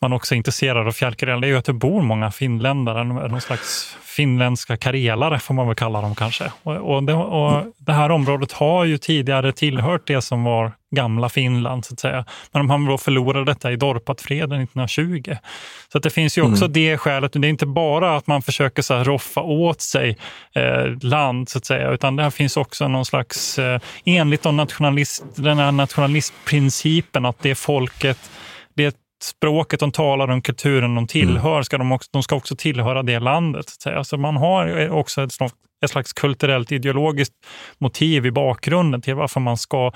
man 0.00 0.12
också 0.12 0.34
är 0.34 0.36
intresserad 0.36 0.86
av 0.86 0.92
fjällkarelen, 0.92 1.40
det 1.40 1.46
är 1.46 1.48
ju 1.48 1.56
att 1.56 1.64
det 1.64 1.72
bor 1.72 2.02
många 2.02 2.30
finländare, 2.30 3.04
någon 3.04 3.40
slags 3.40 3.96
finländska 4.12 4.76
karelare 4.76 5.38
får 5.38 5.54
man 5.54 5.66
väl 5.66 5.76
kalla 5.76 6.00
dem 6.00 6.14
kanske. 6.14 6.52
Och, 6.62 6.94
och, 6.94 7.02
det, 7.02 7.14
och 7.14 7.64
det 7.78 7.92
här 7.92 8.10
området 8.10 8.52
har 8.52 8.84
ju 8.84 8.98
tidigare 8.98 9.52
tillhört 9.52 10.06
det 10.06 10.22
som 10.22 10.44
var 10.44 10.72
gamla 10.90 11.28
Finland, 11.28 11.84
så 11.84 11.94
att 11.94 12.00
säga. 12.00 12.24
Men 12.52 12.68
de 12.68 12.88
har 12.88 12.98
förlorat 12.98 13.46
detta 13.46 13.72
i 13.72 13.76
Dorpatfreden 13.76 14.60
1920. 14.60 15.36
Så 15.92 15.98
att 15.98 16.04
det 16.04 16.10
finns 16.10 16.38
ju 16.38 16.42
också 16.42 16.64
mm. 16.64 16.72
det 16.72 16.98
skälet. 16.98 17.32
Det 17.32 17.46
är 17.46 17.50
inte 17.50 17.66
bara 17.66 18.16
att 18.16 18.26
man 18.26 18.42
försöker 18.42 18.82
så 18.82 19.04
roffa 19.04 19.40
åt 19.40 19.80
sig 19.80 20.16
eh, 20.54 20.86
land, 21.02 21.48
så 21.48 21.58
att 21.58 21.64
säga, 21.64 21.90
utan 21.90 22.16
det 22.16 22.30
finns 22.30 22.56
också 22.56 22.88
någon 22.88 23.04
slags, 23.04 23.58
eh, 23.58 23.80
enligt 24.04 24.42
de 24.42 24.56
nationalist, 24.56 25.24
den 25.34 25.58
här 25.58 25.72
nationalistprincipen, 25.72 27.24
att 27.24 27.38
det 27.42 27.54
folket, 27.54 28.30
språket 29.22 29.80
de 29.80 29.92
talar, 29.92 30.30
och 30.30 30.44
kulturen 30.44 30.94
de 30.94 31.06
tillhör, 31.06 31.62
ska 31.62 31.78
de, 31.78 31.92
också, 31.92 32.08
de 32.12 32.22
ska 32.22 32.36
också 32.36 32.56
tillhöra 32.56 33.02
det 33.02 33.18
landet. 33.18 33.64
Så 33.68 33.90
alltså 33.90 34.16
man 34.16 34.36
har 34.36 34.90
också 34.90 35.22
ett 35.22 35.32
slags, 35.32 35.54
ett 35.84 35.90
slags 35.90 36.12
kulturellt 36.12 36.72
ideologiskt 36.72 37.34
motiv 37.78 38.26
i 38.26 38.30
bakgrunden 38.30 39.02
till 39.02 39.14
varför 39.14 39.40
man 39.40 39.56
ska 39.56 39.92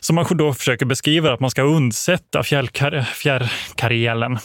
som 0.00 0.16
man 0.16 0.26
då 0.30 0.54
försöker 0.54 0.86
beskriva, 0.86 1.32
att 1.32 1.40
man 1.40 1.50
ska 1.50 1.62
undsätta 1.62 2.42
fjärrkarelen. 2.42 4.38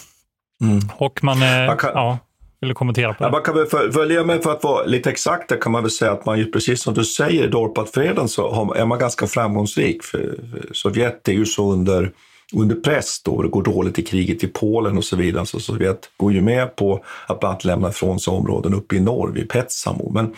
Mm. 0.62 0.80
Och 0.98 1.24
man, 1.24 1.40
man 1.40 1.78
kan, 1.78 1.92
ja, 1.94 2.20
vill 2.62 2.70
du 2.70 2.76
kommentera 2.76 3.14
på 3.14 3.24
det? 3.24 3.32
Man 3.32 3.42
kan 3.42 3.56
väl 3.56 3.92
följa 3.92 4.24
med 4.24 4.44
för 4.44 4.52
att 4.52 4.64
vara 4.64 4.86
lite 4.86 5.10
exakt, 5.10 5.50
där 5.50 5.62
kan 5.62 5.72
man 5.72 5.84
väl 5.84 5.92
säga 5.92 6.12
att 6.12 6.26
man 6.26 6.40
ju 6.40 6.52
precis 6.52 6.82
som 6.82 6.94
du 6.94 7.06
säger, 7.06 7.44
i 7.44 7.48
Dorpatfreden 7.48 8.28
så 8.28 8.74
är 8.74 8.86
man 8.86 9.00
ganska 9.00 9.28
framgångsrik. 9.28 10.04
För 10.04 10.36
Sovjet 10.72 11.28
är 11.28 11.34
ju 11.34 11.46
så 11.46 11.74
under 11.74 12.12
under 12.54 12.76
press 12.76 13.22
då, 13.24 13.42
det 13.42 13.50
går 13.50 13.64
dåligt 13.64 14.00
i 14.00 14.04
kriget 14.04 14.44
i 14.44 14.48
Polen 14.48 14.98
och 14.98 15.04
så 15.04 15.16
vidare. 15.16 15.46
Så 15.46 15.60
Sovjet 15.60 16.10
går 16.18 16.34
ju 16.34 16.42
med 16.42 16.76
på 16.76 17.04
att 17.28 17.40
bland 17.40 17.52
annat 17.52 17.66
lämna 17.66 17.90
ifrån 17.90 18.20
sig 18.20 18.32
områden 18.32 18.74
uppe 18.74 18.96
i 18.96 19.00
norr 19.00 19.32
vid 19.32 19.50
Petsamo. 19.50 20.12
Men, 20.14 20.34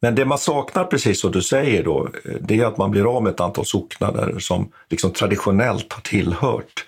men 0.00 0.14
det 0.14 0.24
man 0.24 0.38
saknar, 0.38 0.84
precis 0.84 1.20
som 1.20 1.32
du 1.32 1.42
säger, 1.42 1.84
då, 1.84 2.08
eh, 2.24 2.34
det 2.40 2.60
är 2.60 2.64
att 2.64 2.76
man 2.76 2.90
blir 2.90 3.16
av 3.16 3.22
med 3.22 3.30
ett 3.30 3.40
antal 3.40 3.66
socknader 3.66 4.38
som 4.38 4.68
liksom 4.90 5.10
traditionellt 5.10 5.92
har 5.92 6.00
tillhört 6.02 6.84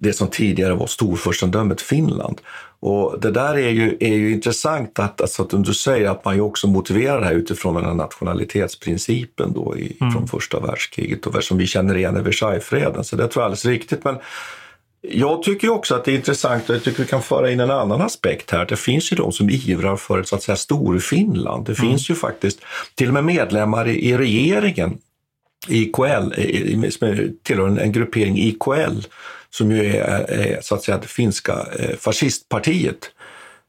det 0.00 0.12
som 0.12 0.28
tidigare 0.28 0.74
var 0.74 0.86
storfurstendömet 0.86 1.80
Finland. 1.80 2.40
Och 2.80 3.20
det 3.20 3.30
där 3.30 3.54
är 3.54 3.70
ju, 3.70 3.96
är 4.00 4.14
ju 4.14 4.32
intressant 4.32 4.98
att, 4.98 5.20
alltså 5.20 5.42
att 5.42 5.64
du 5.64 5.74
säger 5.74 6.10
att 6.10 6.24
man 6.24 6.34
ju 6.34 6.40
också 6.40 6.66
motiverar 6.66 7.20
det 7.20 7.26
här 7.26 7.34
utifrån 7.34 7.74
den 7.74 7.84
här 7.84 7.94
nationalitetsprincipen 7.94 9.52
då 9.52 9.76
i, 9.76 9.96
mm. 10.00 10.12
från 10.12 10.28
första 10.28 10.60
världskriget 10.60 11.26
och 11.26 11.44
som 11.44 11.58
vi 11.58 11.66
känner 11.66 11.96
igen 11.96 12.16
i 12.16 12.20
Versaillesfreden. 12.20 13.04
Så 13.04 13.16
det 13.16 13.28
tror 13.28 13.32
jag 13.34 13.42
är 13.42 13.44
alldeles 13.44 13.64
riktigt. 13.64 14.04
Men 14.04 14.16
jag 15.00 15.42
tycker 15.42 15.68
också 15.68 15.94
att 15.94 16.04
det 16.04 16.12
är 16.12 16.16
intressant 16.16 16.68
och 16.68 16.74
jag 16.74 16.84
tycker 16.84 17.02
vi 17.02 17.08
kan 17.08 17.22
föra 17.22 17.50
in 17.50 17.60
en 17.60 17.70
annan 17.70 18.00
aspekt 18.00 18.50
här. 18.50 18.66
Det 18.66 18.76
finns 18.76 19.12
ju 19.12 19.16
de 19.16 19.32
som 19.32 19.50
ivrar 19.50 19.96
för 19.96 20.20
ett 20.20 20.28
så 20.28 20.36
att 20.36 20.42
säga 20.42 20.56
Storfinland. 20.56 21.66
Det 21.66 21.78
mm. 21.78 21.90
finns 21.90 22.10
ju 22.10 22.14
faktiskt 22.14 22.60
till 22.94 23.08
och 23.08 23.14
med 23.14 23.24
medlemmar 23.24 23.88
i, 23.88 24.10
i 24.10 24.16
regeringen 24.16 24.98
IKL, 25.68 26.32
som 26.90 27.30
tillhör 27.42 27.66
en, 27.66 27.78
en 27.78 27.92
gruppering 27.92 28.38
IKL 28.38 29.00
som 29.50 29.70
ju 29.70 29.96
är, 29.96 30.30
är 30.30 30.60
så 30.62 30.74
att 30.74 30.82
säga 30.82 30.98
det 30.98 31.08
finska 31.08 31.52
eh, 31.78 31.96
fascistpartiet 31.96 33.10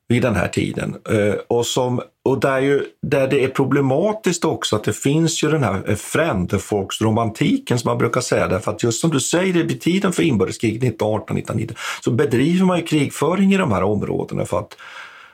vid 0.07 0.21
den 0.21 0.35
här 0.35 0.47
tiden. 0.47 0.95
Eh, 1.09 1.33
och, 1.47 1.65
som, 1.65 2.01
och 2.25 2.39
där, 2.39 2.59
ju, 2.59 2.83
där 3.01 3.27
det 3.27 3.43
är 3.43 3.47
problematiskt 3.47 4.45
också 4.45 4.75
att 4.75 4.83
det 4.83 4.93
finns 4.93 5.43
ju 5.43 5.51
den 5.51 5.63
här 5.63 5.89
eh, 5.89 5.95
frändefolksromantiken 5.95 7.79
som 7.79 7.89
man 7.89 7.97
brukar 7.97 8.21
säga, 8.21 8.47
därför 8.47 8.71
att 8.71 8.83
just 8.83 9.01
som 9.01 9.09
du 9.09 9.19
säger, 9.19 9.53
vid 9.63 9.81
tiden 9.81 10.13
för 10.13 10.23
inbördeskriget 10.23 10.99
1918-1919 10.99 11.73
så 12.03 12.11
bedriver 12.11 12.65
man 12.65 12.77
ju 12.77 12.85
krigföring 12.85 13.53
i 13.53 13.57
de 13.57 13.71
här 13.71 13.83
områdena 13.83 14.45
för 14.45 14.59
att 14.59 14.77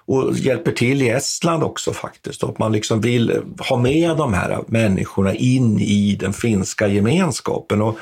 och 0.08 0.38
hjälper 0.38 0.72
till 0.72 1.02
i 1.02 1.10
Estland 1.10 1.64
också 1.64 1.94
faktiskt. 1.94 2.44
Att 2.44 2.60
man 2.60 2.72
liksom 2.72 3.02
vill 3.02 3.42
ha 3.70 3.78
med 3.78 4.18
de 4.18 4.34
här 4.34 4.64
människorna 4.68 5.34
in 5.34 5.80
i 5.80 6.18
den 6.20 6.34
finska 6.34 6.88
gemenskapen. 6.88 7.82
Och 7.82 7.98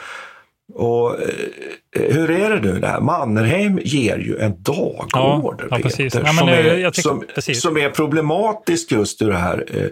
och, 0.73 1.21
eh, 1.21 2.13
hur 2.13 2.31
är 2.31 2.49
det 2.49 2.61
nu? 2.61 2.79
Där? 2.79 2.99
Mannerheim 2.99 3.79
ger 3.83 4.17
ju 4.17 4.37
en 4.37 4.63
dagorder, 4.63 5.67
ja, 5.71 5.79
ja, 5.83 5.89
Peter, 5.97 6.23
ja, 6.25 6.33
som, 6.33 6.49
är, 6.49 6.91
tycker, 6.91 7.01
som, 7.41 7.53
som, 7.55 7.77
är 7.77 7.89
problematisk 7.89 8.91
just 8.91 9.21
ur 9.21 9.29
det 9.29 9.37
här 9.37 9.65
eh, 9.73 9.87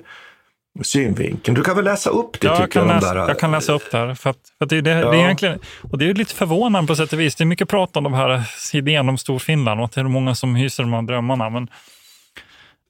synvinkeln. 0.84 1.56
Du 1.56 1.62
kan 1.62 1.76
väl 1.76 1.86
läsa 1.86 2.10
upp 2.10 2.40
det? 2.40 2.48
Ja, 2.48 2.60
jag, 2.60 2.72
kan 2.72 2.88
läsa, 2.88 3.14
där, 3.14 3.28
jag 3.28 3.40
kan 3.40 3.52
läsa 3.52 3.74
upp 3.74 3.92
det 3.92 3.98
här. 3.98 4.16
För 4.16 4.30
att, 4.30 4.38
för 4.58 4.66
att 4.66 4.70
det, 4.70 4.82
det, 4.82 4.90
ja. 4.92 5.12
det, 5.12 5.18
är 5.18 5.24
egentligen, 5.24 5.60
och 5.92 5.98
det 5.98 6.10
är 6.10 6.14
lite 6.14 6.34
förvånande 6.34 6.88
på 6.88 6.96
sätt 6.96 7.14
och 7.14 7.20
vis. 7.20 7.36
Det 7.36 7.44
är 7.44 7.46
mycket 7.46 7.70
prat 7.70 7.98
om 7.98 8.04
de 8.04 8.14
här 8.14 8.44
idén 8.74 9.10
om 9.10 9.18
Storfinland 9.18 9.80
och 9.80 9.86
att 9.86 9.92
det 9.92 10.02
är 10.02 10.06
många 10.06 10.36
som 10.36 10.56
hyser 10.56 10.84
de 10.84 10.94
här 10.94 11.02
drömmarna. 11.02 11.50
Men 11.50 11.68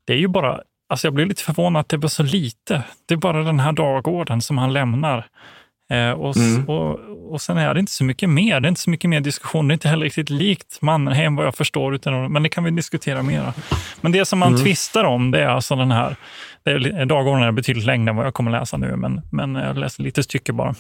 det 0.06 0.14
är 0.14 0.18
ju 0.18 0.28
bara, 0.28 0.62
alltså 0.90 1.08
jag 1.08 1.14
blir 1.14 1.26
lite 1.26 1.44
förvånad 1.44 1.80
att 1.80 1.90
det 1.90 1.98
blir 1.98 2.10
så 2.10 2.24
lite. 2.24 2.84
Det 3.06 3.14
är 3.14 3.18
bara 3.18 3.44
den 3.44 3.60
här 3.60 3.72
dagordern 3.72 4.42
som 4.42 4.58
han 4.58 4.74
lämnar. 4.74 5.28
Eh, 5.92 6.12
och, 6.12 6.38
mm. 6.38 6.70
och, 6.70 7.00
och 7.34 7.42
sen 7.42 7.58
är 7.58 7.74
det 7.74 7.80
inte 7.80 7.92
så 7.92 8.04
mycket 8.04 8.30
mer. 8.30 8.60
Det 8.60 8.68
är 8.68 8.70
inte 8.70 8.82
så 8.82 8.90
mycket 8.90 9.10
mer 9.10 9.20
diskussion. 9.20 9.68
Det 9.68 9.72
är 9.72 9.74
inte 9.74 9.88
heller 9.88 10.04
riktigt 10.04 10.30
likt 10.30 10.82
Mannerheim 10.82 11.36
vad 11.36 11.46
jag 11.46 11.56
förstår, 11.56 11.96
utan, 11.96 12.32
men 12.32 12.44
det 12.44 12.50
kan 12.50 12.64
vi 12.64 12.72
diskutera 12.72 13.24
mera. 13.24 13.54
Men 14.02 14.12
det 14.12 14.26
som 14.26 14.40
man 14.40 14.50
mm. 14.54 14.62
tvistar 14.62 15.04
om, 15.04 15.32
det 15.32 15.42
är 15.42 15.48
alltså 15.48 15.76
den 15.76 15.92
här, 15.92 16.16
det 16.64 16.72
är, 16.72 17.06
dagordningen 17.06 17.48
är 17.48 17.52
betydligt 17.52 17.86
längre 17.86 18.10
än 18.10 18.16
vad 18.16 18.26
jag 18.26 18.34
kommer 18.34 18.52
läsa 18.52 18.78
nu, 18.78 18.96
men, 18.96 19.22
men 19.32 19.56
jag 19.56 19.78
läser 19.78 20.04
lite 20.04 20.24
stycke 20.24 20.54
bara. 20.54 20.76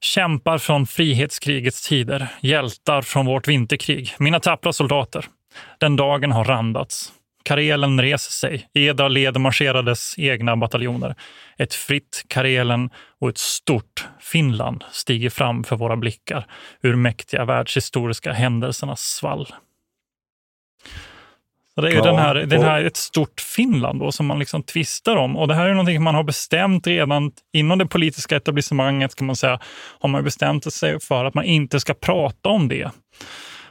Kämpar 0.00 0.58
från 0.58 0.86
frihetskrigets 0.86 1.88
tider, 1.88 2.28
hjältar 2.40 3.02
från 3.02 3.26
vårt 3.26 3.48
vinterkrig, 3.48 4.14
mina 4.18 4.40
tappra 4.40 4.72
soldater. 4.72 5.24
Den 5.78 5.96
dagen 5.96 6.32
har 6.32 6.44
randats. 6.44 7.12
Karelen 7.42 8.02
reser 8.02 8.32
sig. 8.32 8.68
Eda 8.74 9.08
leder 9.08 9.40
marscherades 9.40 10.14
egna 10.18 10.56
bataljoner. 10.56 11.14
Ett 11.58 11.74
fritt 11.74 12.24
Karelen 12.28 12.90
och 13.20 13.28
ett 13.28 13.38
stort 13.38 14.08
Finland 14.20 14.84
stiger 14.90 15.30
fram 15.30 15.64
för 15.64 15.76
våra 15.76 15.96
blickar 15.96 16.46
ur 16.82 16.96
mäktiga 16.96 17.44
världshistoriska 17.44 18.32
händelsernas 18.32 19.00
svall. 19.00 19.46
Så 21.74 21.80
det 21.80 21.88
är 21.88 21.92
ju 21.92 21.98
ja, 21.98 22.04
den 22.04 22.16
här, 22.16 22.34
den 22.34 22.62
här 22.62 22.84
ett 22.84 22.96
stort 22.96 23.40
Finland 23.40 24.00
då, 24.00 24.12
som 24.12 24.26
man 24.26 24.38
liksom 24.38 24.62
tvistar 24.62 25.16
om. 25.16 25.36
Och 25.36 25.48
det 25.48 25.54
här 25.54 25.66
är 25.66 25.70
någonting 25.70 26.02
man 26.02 26.14
har 26.14 26.22
bestämt 26.22 26.86
redan 26.86 27.32
inom 27.52 27.78
det 27.78 27.86
politiska 27.86 28.36
etablissemanget, 28.36 29.14
kan 29.14 29.26
man 29.26 29.36
säga, 29.36 29.60
har 30.00 30.08
man 30.08 30.24
bestämt 30.24 30.72
sig 30.72 31.00
för 31.00 31.24
att 31.24 31.34
man 31.34 31.44
inte 31.44 31.80
ska 31.80 31.94
prata 31.94 32.48
om 32.48 32.68
det. 32.68 32.90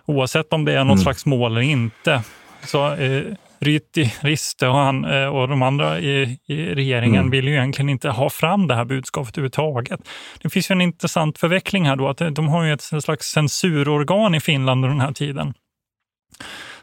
Oavsett 0.06 0.54
om 0.54 0.66
det 0.66 0.74
är 0.74 0.84
något 0.84 0.94
mm. 0.94 1.04
slags 1.04 1.26
mål 1.26 1.52
eller 1.52 1.62
inte. 1.62 2.22
Så 2.66 2.94
eh, 2.94 3.24
Ryti, 3.60 4.14
Riste 4.22 4.68
och, 4.68 4.76
han, 4.76 5.06
eh, 5.06 5.26
och 5.26 5.48
de 5.48 5.62
andra 5.62 6.00
i, 6.00 6.40
i 6.48 6.76
regeringen 6.76 7.20
mm. 7.20 7.32
vill 7.32 7.48
ju 7.48 7.54
egentligen 7.54 7.90
inte 7.90 8.10
ha 8.10 8.30
fram 8.30 8.68
det 8.68 8.76
här 8.76 8.86
budskapet 8.86 9.38
överhuvudtaget. 9.38 10.00
Det 10.42 10.50
finns 10.50 10.72
ju 10.72 10.74
en 10.74 10.82
intressant 10.82 11.38
förveckling 11.38 11.86
här 11.86 11.96
då, 11.96 12.08
att 12.08 12.36
de 12.36 12.48
har 12.48 12.64
ju 12.64 12.74
ett 12.74 13.04
slags 13.04 13.28
censurorgan 13.28 14.36
i 14.36 14.40
Finland 14.40 14.86
under 14.86 14.90
den 14.90 15.02
här 15.02 15.12
tiden 15.12 15.54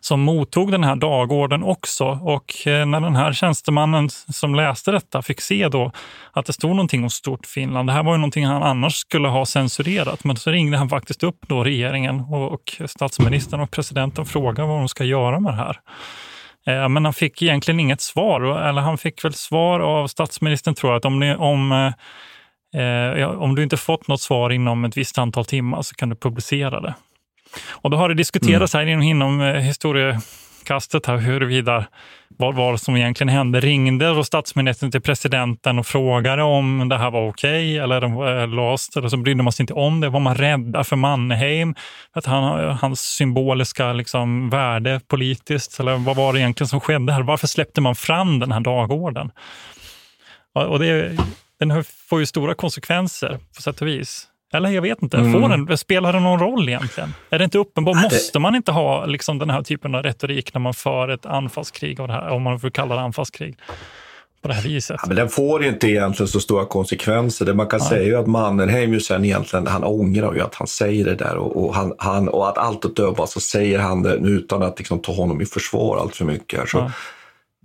som 0.06 0.20
mottog 0.20 0.72
den 0.72 0.84
här 0.84 0.96
dagorden 0.96 1.62
också. 1.62 2.04
Och 2.04 2.66
eh, 2.66 2.86
när 2.86 3.00
den 3.00 3.16
här 3.16 3.32
tjänstemannen 3.32 4.10
som 4.10 4.54
läste 4.54 4.90
detta 4.90 5.22
fick 5.22 5.40
se 5.40 5.68
då 5.68 5.92
att 6.32 6.46
det 6.46 6.52
stod 6.52 6.70
någonting 6.70 7.02
om 7.02 7.10
Stort 7.10 7.46
Finland, 7.46 7.88
det 7.88 7.92
här 7.92 8.02
var 8.02 8.12
ju 8.12 8.18
någonting 8.18 8.46
han 8.46 8.62
annars 8.62 8.94
skulle 8.94 9.28
ha 9.28 9.46
censurerat, 9.46 10.24
men 10.24 10.36
så 10.36 10.50
ringde 10.50 10.76
han 10.76 10.88
faktiskt 10.88 11.22
upp 11.22 11.38
då 11.48 11.64
regeringen 11.64 12.20
och 12.20 12.80
statsministern 12.86 13.60
och 13.60 13.70
presidenten 13.70 14.22
och 14.22 14.28
frågade 14.28 14.68
vad 14.68 14.78
de 14.78 14.88
ska 14.88 15.04
göra 15.04 15.40
med 15.40 15.52
det 15.52 15.56
här. 15.56 15.80
Eh, 16.66 16.88
men 16.88 17.04
han 17.04 17.14
fick 17.14 17.42
egentligen 17.42 17.80
inget 17.80 18.00
svar, 18.00 18.40
eller 18.68 18.80
han 18.80 18.98
fick 18.98 19.24
väl 19.24 19.34
svar 19.34 19.80
av 19.80 20.06
statsministern 20.06 20.74
tror 20.74 20.92
jag, 20.92 20.98
att 20.98 21.04
om, 21.04 21.20
ni, 21.20 21.34
om, 21.34 21.72
eh, 22.74 22.82
eh 22.82 23.28
om 23.28 23.54
du 23.54 23.62
inte 23.62 23.76
fått 23.76 24.08
något 24.08 24.20
svar 24.20 24.50
inom 24.50 24.84
ett 24.84 24.96
visst 24.96 25.18
antal 25.18 25.44
timmar 25.44 25.82
så 25.82 25.94
kan 25.94 26.08
du 26.08 26.16
publicera 26.16 26.80
det. 26.80 26.94
Och 27.70 27.90
då 27.90 27.96
har 27.96 28.08
det 28.08 28.14
diskuterats 28.14 28.74
mm. 28.74 28.86
här 28.86 28.92
inom, 28.92 29.02
inom 29.02 29.40
eh, 29.40 29.54
historie 29.54 30.20
utkastet 30.66 31.06
här 31.06 31.16
huruvida 31.16 31.86
vad 32.28 32.54
var 32.54 32.76
som 32.76 32.96
egentligen 32.96 33.28
hände. 33.28 33.60
Ringde 33.60 34.06
då 34.06 34.24
statsministern 34.24 34.90
till 34.90 35.00
presidenten 35.00 35.78
och 35.78 35.86
frågade 35.86 36.42
om 36.42 36.88
det 36.88 36.98
här 36.98 37.10
var 37.10 37.28
okej 37.28 37.74
okay, 37.74 37.78
eller 37.78 38.02
eh, 38.42 38.48
lost 38.48 38.96
eller 38.96 39.08
så 39.08 39.16
brydde 39.16 39.42
man 39.42 39.52
sig 39.52 39.62
inte 39.62 39.74
om 39.74 40.00
det. 40.00 40.08
Var 40.08 40.20
man 40.20 40.34
rädda 40.34 40.84
för 40.84 40.96
Mannerheim? 40.96 41.74
Att 42.12 42.26
han, 42.26 42.76
hans 42.76 43.00
symboliska 43.00 43.92
liksom, 43.92 44.50
värde 44.50 45.00
politiskt? 45.08 45.80
Eller 45.80 45.96
vad 45.96 46.16
var 46.16 46.32
det 46.32 46.40
egentligen 46.40 46.68
som 46.68 46.80
skedde 46.80 47.12
här? 47.12 47.22
Varför 47.22 47.46
släppte 47.46 47.80
man 47.80 47.94
fram 47.94 48.38
den 48.38 48.52
här 48.52 48.60
dagorden? 48.60 49.30
Och 50.52 50.78
det, 50.78 51.16
den 51.60 51.84
får 52.08 52.20
ju 52.20 52.26
stora 52.26 52.54
konsekvenser 52.54 53.38
på 53.56 53.62
sätt 53.62 53.80
och 53.80 53.86
vis. 53.88 54.28
Eller 54.52 54.70
jag 54.70 54.82
vet 54.82 55.02
inte, 55.02 55.16
får 55.16 55.44
mm. 55.44 55.66
den, 55.66 55.78
spelar 55.78 56.12
det 56.12 56.20
någon 56.20 56.40
roll 56.40 56.68
egentligen? 56.68 57.14
Är 57.30 57.38
det 57.38 57.44
inte 57.44 57.58
uppenbart? 57.58 58.02
Måste 58.02 58.38
man 58.38 58.54
inte 58.54 58.72
ha 58.72 59.06
liksom 59.06 59.38
den 59.38 59.50
här 59.50 59.62
typen 59.62 59.94
av 59.94 60.02
retorik 60.02 60.54
när 60.54 60.60
man 60.60 60.74
för 60.74 61.08
ett 61.08 61.26
anfallskrig, 61.26 62.00
av 62.00 62.08
det 62.08 62.14
här, 62.14 62.28
om 62.28 62.42
man 62.42 62.60
får 62.60 62.70
kalla 62.70 62.94
det 62.94 63.00
anfallskrig, 63.00 63.56
på 64.42 64.48
det 64.48 64.54
här 64.54 64.62
viset. 64.62 64.96
Ja, 65.02 65.06
men 65.06 65.16
den 65.16 65.28
får 65.28 65.64
inte 65.64 65.88
egentligen 65.88 66.28
så 66.28 66.40
stora 66.40 66.64
konsekvenser. 66.64 67.44
Det 67.44 67.54
man 67.54 67.66
kan 67.66 67.78
Nej. 67.78 67.88
säga 67.88 68.16
är 68.16 68.20
att 68.20 68.26
Mannerheim 68.26 69.00
sen 69.00 69.24
egentligen, 69.24 69.66
han 69.66 69.84
ångrar 69.84 70.34
ju 70.34 70.40
att 70.40 70.54
han 70.54 70.66
säger 70.66 71.04
det 71.04 71.14
där 71.14 71.36
och, 71.36 71.64
och, 71.64 71.74
han, 71.74 71.94
han, 71.98 72.28
och 72.28 72.48
att 72.48 72.58
allt 72.58 72.84
att 72.84 72.96
döma 72.96 73.26
så 73.26 73.40
säger 73.40 73.78
han 73.78 74.02
det 74.02 74.14
utan 74.14 74.62
att 74.62 74.78
liksom 74.78 74.98
ta 74.98 75.12
honom 75.12 75.40
i 75.40 75.46
försvar 75.46 75.98
allt 75.98 76.16
för 76.16 76.24
mycket. 76.24 76.68
Så 76.68 76.78
Ja. 76.78 76.90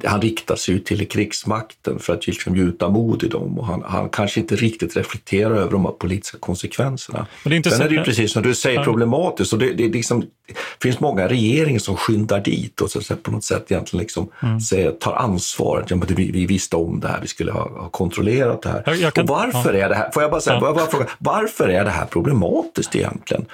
Han 0.06 0.22
riktar 0.22 0.56
sig 0.56 0.84
till 0.84 1.08
krigsmakten 1.08 2.00
för 2.00 2.14
att 2.14 2.28
liksom 2.28 2.56
gjuta 2.56 2.90
mod 2.90 3.24
i 3.24 3.28
dem 3.28 3.60
och 3.60 3.66
han, 3.66 3.84
han 3.86 4.10
kanske 4.10 4.40
inte 4.40 4.56
riktigt 4.56 4.98
reflekterar 4.98 5.56
över 5.56 5.72
de 5.72 5.96
politiska 6.00 6.38
konsekvenserna. 6.38 7.28
Men 7.44 7.50
det 7.50 7.56
är 7.56 7.58
inte 7.58 7.70
Sen 7.70 7.78
så- 7.78 7.84
är 7.86 7.90
det 7.90 7.96
ju 7.96 8.04
precis 8.04 8.32
som 8.34 8.44
du 8.44 8.56
säger 8.56 8.84
problematiskt 8.84 9.54
och 9.54 9.60
det, 9.60 9.74
det, 9.74 9.88
liksom, 9.88 10.20
det 10.20 10.54
finns 10.82 11.00
många 11.00 11.28
regeringar 11.28 11.80
som 11.80 11.96
skyndar 11.98 12.40
dit 12.44 12.82
och 12.82 12.92
så, 12.92 13.02
så 13.02 13.16
på 13.16 13.32
något 13.32 13.44
sätt 13.44 13.72
egentligen 13.72 14.02
liksom 14.02 14.30
Mm. 14.44 14.60
säger, 14.62 14.92
tar 14.92 15.14
ansvaret. 15.14 15.90
Ja, 15.90 15.96
men 15.96 16.08
vi, 16.16 16.32
vi 16.32 16.46
visste 16.46 16.76
om 16.76 17.00
det 17.00 17.08
här, 17.08 17.22
vi 17.22 17.28
skulle 17.28 17.52
ha, 17.52 17.70
ha 17.82 17.90
kontrollerat 17.90 18.62
det 18.62 18.70
här. 18.70 18.84
Jag- 18.86 18.96
jag 18.96 19.14
kan- 19.14 19.24
och 19.24 19.30
varför 19.30 19.74
är 19.74 19.90
det 19.90 19.96
här, 19.96 20.12
får 20.12 20.22
jag 20.24 20.32
bara 20.32 20.42
säga, 20.42 20.54
Ja. 20.54 20.60
får 20.60 20.68
jag 20.68 20.76
bara 20.76 20.88
fråga, 20.88 21.06
varför 21.18 21.68
är 21.70 21.84
det 21.86 21.92
här 21.92 22.06
problematiskt 22.06 22.96
egentligen? 22.96 23.46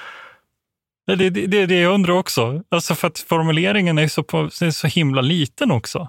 Det 1.08 1.14
är 1.14 1.18
det, 1.18 1.30
det, 1.30 1.66
det 1.66 1.80
jag 1.80 1.94
undrar 1.94 2.14
också. 2.14 2.62
Alltså 2.72 2.96
för 2.96 3.08
att 3.08 3.20
formuleringen 3.20 3.98
är 3.98 4.08
så, 4.08 4.24
på, 4.24 4.38
är 4.38 4.72
så 4.72 4.88
himla 4.88 5.22
liten 5.22 5.72
också. 5.72 6.08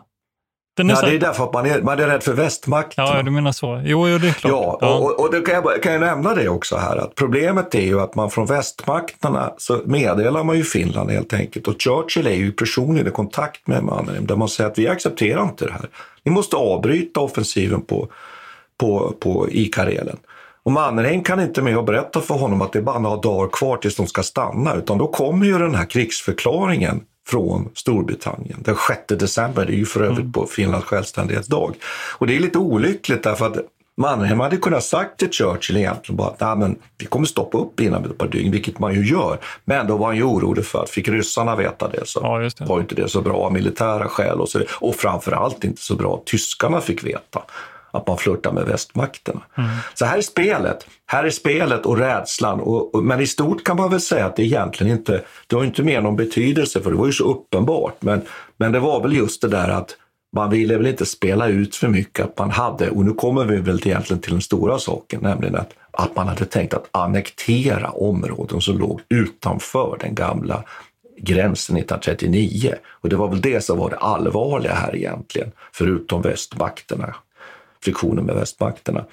Den 0.78 0.90
är 0.90 0.94
Ja, 0.94 1.00
så, 1.00 1.06
det 1.06 1.14
är 1.14 1.18
därför 1.18 1.44
att 1.44 1.52
man 1.52 1.66
är, 1.66 1.82
man 1.82 2.00
är 2.00 2.06
rädd 2.06 2.22
för 2.22 2.32
västmakten. 2.32 3.04
ja, 3.04 3.22
du 3.22 3.30
menar 3.30 3.52
så. 3.52 3.82
Jo, 3.84 4.08
jo 4.08 4.18
det 4.18 4.28
är 4.28 4.32
klart. 4.32 4.78
Ja, 4.80 4.94
och, 4.94 5.04
och, 5.04 5.20
och 5.20 5.32
det 5.32 5.40
kan 5.40 5.54
jag, 5.54 5.82
kan 5.82 5.92
jag 5.92 6.00
nämna 6.00 6.34
det 6.34 6.48
också 6.48 6.76
här 6.76 6.96
att 6.96 7.14
problemet 7.14 7.74
är 7.74 7.80
ju 7.82 8.00
att 8.00 8.14
man 8.14 8.30
från 8.30 8.46
västmakterna 8.46 9.52
så 9.58 9.80
meddelar 9.84 10.44
man 10.44 10.56
ju 10.56 10.64
Finland 10.64 11.10
helt 11.10 11.32
enkelt 11.32 11.68
och 11.68 11.82
Churchill 11.82 12.26
är 12.26 12.34
ju 12.34 12.52
personligen 12.52 13.06
i 13.08 13.10
kontakt 13.10 13.66
med 13.66 13.84
mannen 13.84 14.26
där 14.26 14.36
man 14.36 14.48
säger 14.48 14.70
att 14.70 14.78
vi 14.78 14.88
accepterar 14.88 15.42
inte 15.42 15.64
det 15.64 15.72
här. 15.72 15.88
Ni 16.24 16.32
måste 16.32 16.56
avbryta 16.56 17.20
offensiven 17.20 17.82
på, 17.82 18.08
på, 18.80 19.14
på, 19.20 19.48
i 19.50 19.64
Karelen. 19.64 20.16
Och 20.62 20.72
Mannerheim 20.72 21.22
kan 21.22 21.40
inte 21.40 21.62
med 21.62 21.78
och 21.78 21.84
berätta 21.84 22.20
för 22.20 22.34
honom 22.34 22.62
att 22.62 22.72
det 22.72 22.78
är 22.78 22.82
bara 22.82 22.98
några 22.98 23.16
dagar 23.16 23.48
kvar 23.48 23.76
tills 23.76 23.96
de 23.96 24.06
ska 24.06 24.22
stanna 24.22 24.74
utan 24.74 24.98
då 24.98 25.08
kommer 25.08 25.46
ju 25.46 25.58
den 25.58 25.74
här 25.74 25.84
krigsförklaringen 25.84 27.00
från 27.28 27.68
Storbritannien 27.74 28.58
den 28.64 28.76
6 28.88 29.00
december. 29.08 29.66
Det 29.66 29.72
är 29.72 29.76
ju 29.76 29.86
för 29.86 30.02
övrigt 30.02 30.32
på 30.32 30.46
Finlands 30.46 30.86
självständighetsdag. 30.86 31.72
Och 32.18 32.26
det 32.26 32.36
är 32.36 32.40
lite 32.40 32.58
olyckligt 32.58 33.22
därför 33.22 33.46
att 33.46 33.56
Mannerheim 33.96 34.40
hade 34.40 34.56
kunnat 34.56 34.84
sagt 34.84 35.18
till 35.18 35.30
Churchill 35.32 35.76
egentligen 35.76 36.16
bara 36.16 36.28
att 36.28 36.40
Nej, 36.40 36.56
men 36.56 36.78
vi 36.98 37.06
kommer 37.06 37.26
stoppa 37.26 37.58
upp 37.58 37.80
inom 37.80 38.04
ett 38.04 38.18
par 38.18 38.28
dygn, 38.28 38.52
vilket 38.52 38.78
man 38.78 38.94
ju 38.94 39.06
gör. 39.06 39.38
Men 39.64 39.86
då 39.86 39.96
var 39.96 40.06
han 40.06 40.16
ju 40.16 40.22
orolig 40.22 40.64
för 40.64 40.82
att 40.82 40.90
fick 40.90 41.08
ryssarna 41.08 41.56
veta 41.56 41.88
det 41.88 42.06
så 42.06 42.20
Ja, 42.22 42.38
det. 42.38 42.64
var 42.64 42.80
inte 42.80 42.94
det 42.94 43.08
så 43.08 43.20
bra 43.22 43.36
av 43.36 43.52
militära 43.52 44.08
skäl 44.08 44.40
och, 44.40 44.48
så, 44.48 44.62
och 44.70 44.94
framförallt 44.94 45.64
inte 45.64 45.82
så 45.82 45.94
bra 45.94 46.14
att 46.14 46.26
tyskarna 46.26 46.80
fick 46.80 47.04
veta 47.04 47.42
att 47.90 48.06
man 48.06 48.18
flörtar 48.18 48.52
med 48.52 48.66
västmakterna. 48.66 49.40
Så 49.94 50.04
här 50.04 50.18
är 50.18 50.22
spelet. 50.22 50.86
Här 51.06 51.24
är 51.24 51.30
spelet 51.30 51.86
och 51.86 51.98
rädslan. 51.98 52.60
Och, 52.60 52.94
och, 52.94 53.04
men 53.04 53.20
i 53.20 53.26
stort 53.26 53.64
kan 53.64 53.76
man 53.76 53.90
väl 53.90 54.00
säga 54.00 54.26
att 54.26 54.36
det 54.36 54.42
egentligen 54.42 54.92
inte, 54.92 55.22
det 55.46 55.56
har 55.56 55.64
inte 55.64 55.82
mer 55.82 56.00
någon 56.00 56.16
betydelse 56.16 56.80
för 56.80 56.90
det 56.90 56.96
var 56.96 57.06
ju 57.06 57.12
så 57.12 57.24
uppenbart. 57.24 57.96
Men, 58.00 58.22
men 58.56 58.72
det 58.72 58.80
var 58.80 59.02
väl 59.02 59.12
just 59.12 59.42
det 59.42 59.48
där 59.48 59.68
att 59.68 59.96
man 60.32 60.50
ville 60.50 60.76
väl 60.76 60.86
inte 60.86 61.06
spela 61.06 61.48
ut 61.48 61.76
för 61.76 61.88
mycket 61.88 62.24
att 62.24 62.38
man 62.38 62.50
hade, 62.50 62.90
och 62.90 63.04
nu 63.04 63.12
kommer 63.12 63.44
vi 63.44 63.56
väl 63.56 63.80
egentligen 63.86 64.22
till 64.22 64.32
den 64.32 64.40
stora 64.40 64.78
saken, 64.78 65.20
nämligen 65.22 65.56
att, 65.56 65.74
att 65.90 66.16
man 66.16 66.28
hade 66.28 66.44
tänkt 66.44 66.74
att 66.74 66.88
annektera 66.90 67.90
områden 67.90 68.60
som 68.60 68.78
låg 68.78 69.00
utanför 69.08 69.98
den 70.00 70.14
gamla 70.14 70.64
gränsen 71.20 71.76
1939. 71.76 72.74
Och 72.90 73.08
det 73.08 73.16
var 73.16 73.28
väl 73.28 73.40
det 73.40 73.60
som 73.64 73.78
var 73.78 73.90
det 73.90 73.96
allvarliga 73.96 74.74
här 74.74 74.96
egentligen, 74.96 75.52
förutom 75.72 76.22
västmakterna, 76.22 77.14
friktionen 77.84 78.24
med 78.24 78.34
västmakterna. 78.34 79.04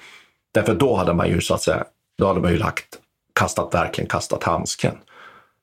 Därför 0.54 0.74
då 0.74 0.96
hade 0.96 1.14
man 1.14 1.28
ju 1.28 1.40
så 1.40 1.54
att 1.54 1.62
säga, 1.62 1.84
då 2.18 2.26
hade 2.26 2.40
man 2.40 2.52
ju 2.52 2.58
lagt, 2.58 2.98
kastat, 3.32 3.74
verkligen 3.74 4.08
kastat 4.08 4.44
handsken. 4.44 4.94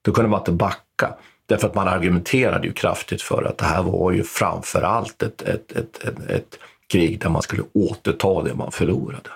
Då 0.02 0.12
kunde 0.12 0.30
man 0.30 0.40
inte 0.40 0.52
backa. 0.52 1.16
Därför 1.46 1.68
att 1.68 1.76
man 1.76 1.88
argumenterade 1.88 2.68
ju 2.68 2.74
kraftigt 2.74 3.22
för 3.22 3.44
att 3.44 3.58
det 3.58 3.66
här 3.66 3.84
var 3.84 4.12
ju 4.12 4.24
framför 4.24 4.82
allt 4.82 5.24
ett, 5.24 5.42
ett, 5.42 5.72
ett, 5.72 6.04
ett, 6.04 6.30
ett 6.30 6.60
krig 6.88 7.20
där 7.20 7.30
man 7.30 7.42
skulle 7.42 7.64
återta 7.74 8.42
det 8.42 8.54
man 8.54 8.72
förlorade. 8.72 9.30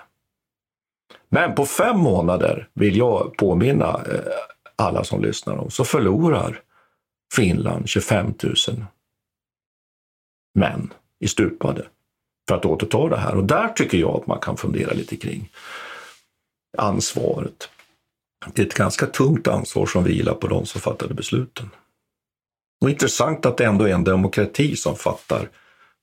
Men 1.28 1.54
på 1.54 1.66
fem 1.66 1.98
månader, 1.98 2.68
vill 2.74 2.96
jag 2.96 3.36
påminna 3.36 3.88
eh, 3.88 4.20
alla 4.76 5.04
som 5.04 5.22
lyssnar 5.22 5.56
om, 5.56 5.70
så 5.70 5.84
förlorar 5.84 6.60
Finland 7.34 7.88
25 7.88 8.34
000 8.42 8.54
män 10.54 10.92
i 11.20 11.28
stupade 11.28 11.86
för 12.48 12.54
att 12.54 12.64
återta 12.64 13.08
det 13.08 13.16
här. 13.16 13.34
Och 13.34 13.44
där 13.44 13.68
tycker 13.68 13.98
jag 13.98 14.16
att 14.20 14.26
man 14.26 14.40
kan 14.40 14.56
fundera 14.56 14.92
lite 14.92 15.16
kring 15.16 15.50
ansvaret. 16.78 17.68
Det 18.54 18.62
är 18.62 18.66
ett 18.66 18.74
ganska 18.74 19.06
tungt 19.06 19.48
ansvar 19.48 19.86
som 19.86 20.04
vilar 20.04 20.34
på 20.34 20.48
de 20.48 20.66
som 20.66 20.80
fattade 20.80 21.14
besluten. 21.14 21.70
Och 22.80 22.90
intressant 22.90 23.46
att 23.46 23.56
det 23.56 23.64
ändå 23.64 23.84
är 23.84 23.94
en 23.94 24.04
demokrati 24.04 24.76
som 24.76 24.96
fattar 24.96 25.48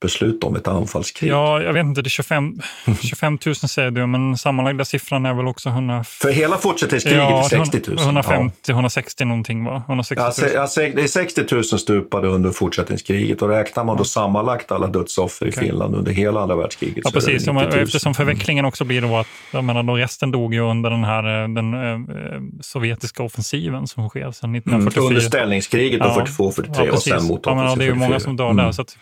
beslut 0.01 0.43
om 0.43 0.55
ett 0.55 0.67
anfallskrig. 0.67 1.31
Ja, 1.31 1.61
jag 1.61 1.73
vet 1.73 1.85
inte, 1.85 2.01
det 2.01 2.07
är 2.07 2.09
25, 2.09 2.53
25 3.01 3.37
000 3.45 3.55
säger 3.55 3.91
du, 3.91 4.05
men 4.05 4.37
sammanlagda 4.37 4.85
siffran 4.85 5.25
är 5.25 5.33
väl 5.33 5.47
också 5.47 5.69
100, 5.69 6.03
För 6.03 6.31
hela 6.31 6.57
fortsättningskriget 6.57 7.21
är 7.21 7.43
60 7.43 7.81
000. 7.87 7.99
150, 7.99 8.71
160 8.71 9.25
någonting 9.25 9.63
va? 9.65 9.83
160 9.87 10.21
Ja, 10.21 10.25
000. 10.57 10.67
se- 10.67 10.81
ja, 10.87 10.91
det 10.95 11.03
är 11.03 11.07
60 11.07 11.41
000 11.51 11.63
stupade 11.63 12.27
under 12.27 12.51
fortsättningskriget 12.51 13.41
och 13.41 13.49
räknar 13.49 13.83
man 13.83 13.97
då 13.97 14.03
sammanlagt 14.03 14.71
alla 14.71 14.87
dödsoffer 14.87 15.45
i 15.45 15.49
Okej. 15.49 15.63
Finland 15.63 15.95
under 15.95 16.11
hela 16.11 16.41
andra 16.41 16.55
världskriget 16.55 16.97
Ja, 17.03 17.09
så 17.11 17.17
är 17.17 17.21
det 17.21 17.25
precis. 17.25 17.47
Ja, 17.47 17.53
90 17.53 17.67
men 17.69 17.75
000. 17.77 17.83
Eftersom 17.83 18.13
förvecklingen 18.13 18.65
också 18.65 18.83
blir 18.85 19.01
då 19.01 19.17
att 19.17 19.27
jag 19.51 19.63
menar, 19.63 19.83
då 19.83 19.95
resten 19.95 20.31
dog 20.31 20.53
ju 20.53 20.59
under 20.59 20.89
den 20.89 21.03
här 21.03 21.43
eh, 21.43 21.47
den, 21.49 21.73
eh, 21.73 21.99
sovjetiska 22.61 23.23
offensiven 23.23 23.87
som 23.87 24.09
sker 24.09 24.31
sedan 24.31 24.49
Mm, 24.49 24.55
1944. 24.59 25.07
under 25.07 25.21
ställningskriget 25.21 25.99
då, 25.99 26.05
42-43 26.05 26.89
och 26.89 26.99
sen 27.03 27.23
mot 27.23 27.41
ja, 27.45 27.55
men, 27.55 27.77
Det 27.77 27.83
är 27.85 27.87
ju 27.87 27.95
många 27.95 28.19
som 28.19 28.35
dör 28.37 28.53
där. 28.53 28.59
Mm. 28.63 28.73
Så 28.73 28.81
att 28.81 28.97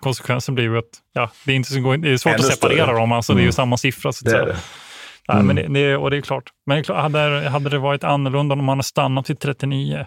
konsekvensen 0.00 0.54
blir 0.54 0.64
ju 0.64 0.78
att 0.78 0.84
ja, 1.12 1.30
det, 1.44 1.52
är 1.52 1.56
inte 1.56 1.70
så, 1.72 1.96
det 1.96 2.08
är 2.12 2.16
svårt 2.16 2.32
Ännu 2.32 2.38
att 2.38 2.54
separera 2.54 2.84
större. 2.84 2.96
dem. 2.98 3.12
Alltså, 3.12 3.32
Det 3.32 3.38
är 3.38 3.40
ju 3.40 3.44
Mm. 3.46 3.52
samma 3.52 3.76
siffra. 3.76 4.12
Så 4.12 4.20
att 4.20 4.24
Det 4.24 4.30
säga. 4.30 4.42
är 4.42 4.46
det. 4.46 4.56
Nej, 5.28 5.42
men 5.42 5.56
det, 5.56 5.62
Mm. 5.62 5.72
det, 5.72 5.96
och 5.96 6.10
det 6.10 6.16
är 6.16 6.20
klart. 6.20 6.44
Men 6.66 6.82
det 6.82 6.94
hade, 6.94 7.48
hade 7.48 7.70
det 7.70 7.78
varit 7.78 8.04
annorlunda 8.04 8.52
om 8.52 8.64
man 8.64 8.68
hade 8.78 8.82
stannat 8.82 9.26
till 9.26 9.36
39? 9.36 10.06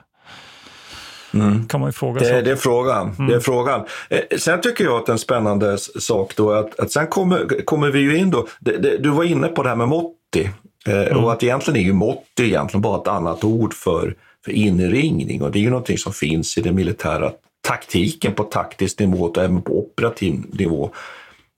Mm. 1.33 1.67
kan 1.67 1.79
man 1.79 1.89
ju 1.89 1.93
fråga 1.93 2.19
Det, 2.19 2.41
det 2.41 2.51
är 2.51 2.55
frågan. 2.55 3.27
Det 3.27 3.35
är 3.35 3.39
frågan. 3.39 3.85
Eh, 4.09 4.19
sen 4.37 4.61
tycker 4.61 4.83
jag 4.83 5.01
att 5.01 5.09
en 5.09 5.17
spännande 5.19 5.77
sak 5.77 6.33
då 6.35 6.51
är 6.51 6.57
att, 6.59 6.79
att 6.79 6.91
sen 6.91 7.07
kommer, 7.07 7.65
kommer 7.65 7.89
vi 7.89 7.99
ju 7.99 8.17
in 8.17 8.31
då, 8.31 8.47
det, 8.59 8.77
det, 8.77 8.97
du 8.97 9.09
var 9.09 9.23
inne 9.23 9.47
på 9.47 9.63
det 9.63 9.69
här 9.69 9.75
med 9.75 9.87
Motti 9.87 10.49
eh, 10.87 11.17
och 11.23 11.31
att 11.31 11.43
egentligen 11.43 11.79
är 11.79 11.83
ju 11.85 11.93
Motti 11.93 12.43
egentligen 12.43 12.81
bara 12.81 13.01
ett 13.01 13.07
annat 13.07 13.43
ord 13.43 13.73
för, 13.73 14.15
för 14.45 14.51
inringning 14.51 15.41
och 15.41 15.51
det 15.51 15.59
är 15.59 15.63
ju 15.63 15.69
någonting 15.69 15.97
som 15.97 16.13
finns 16.13 16.57
i 16.57 16.61
den 16.61 16.75
militära 16.75 17.31
taktiken 17.61 18.33
på 18.33 18.43
taktisk 18.43 18.99
nivå 18.99 19.23
och 19.23 19.37
även 19.37 19.61
på 19.61 19.79
operativ 19.79 20.43
nivå 20.49 20.91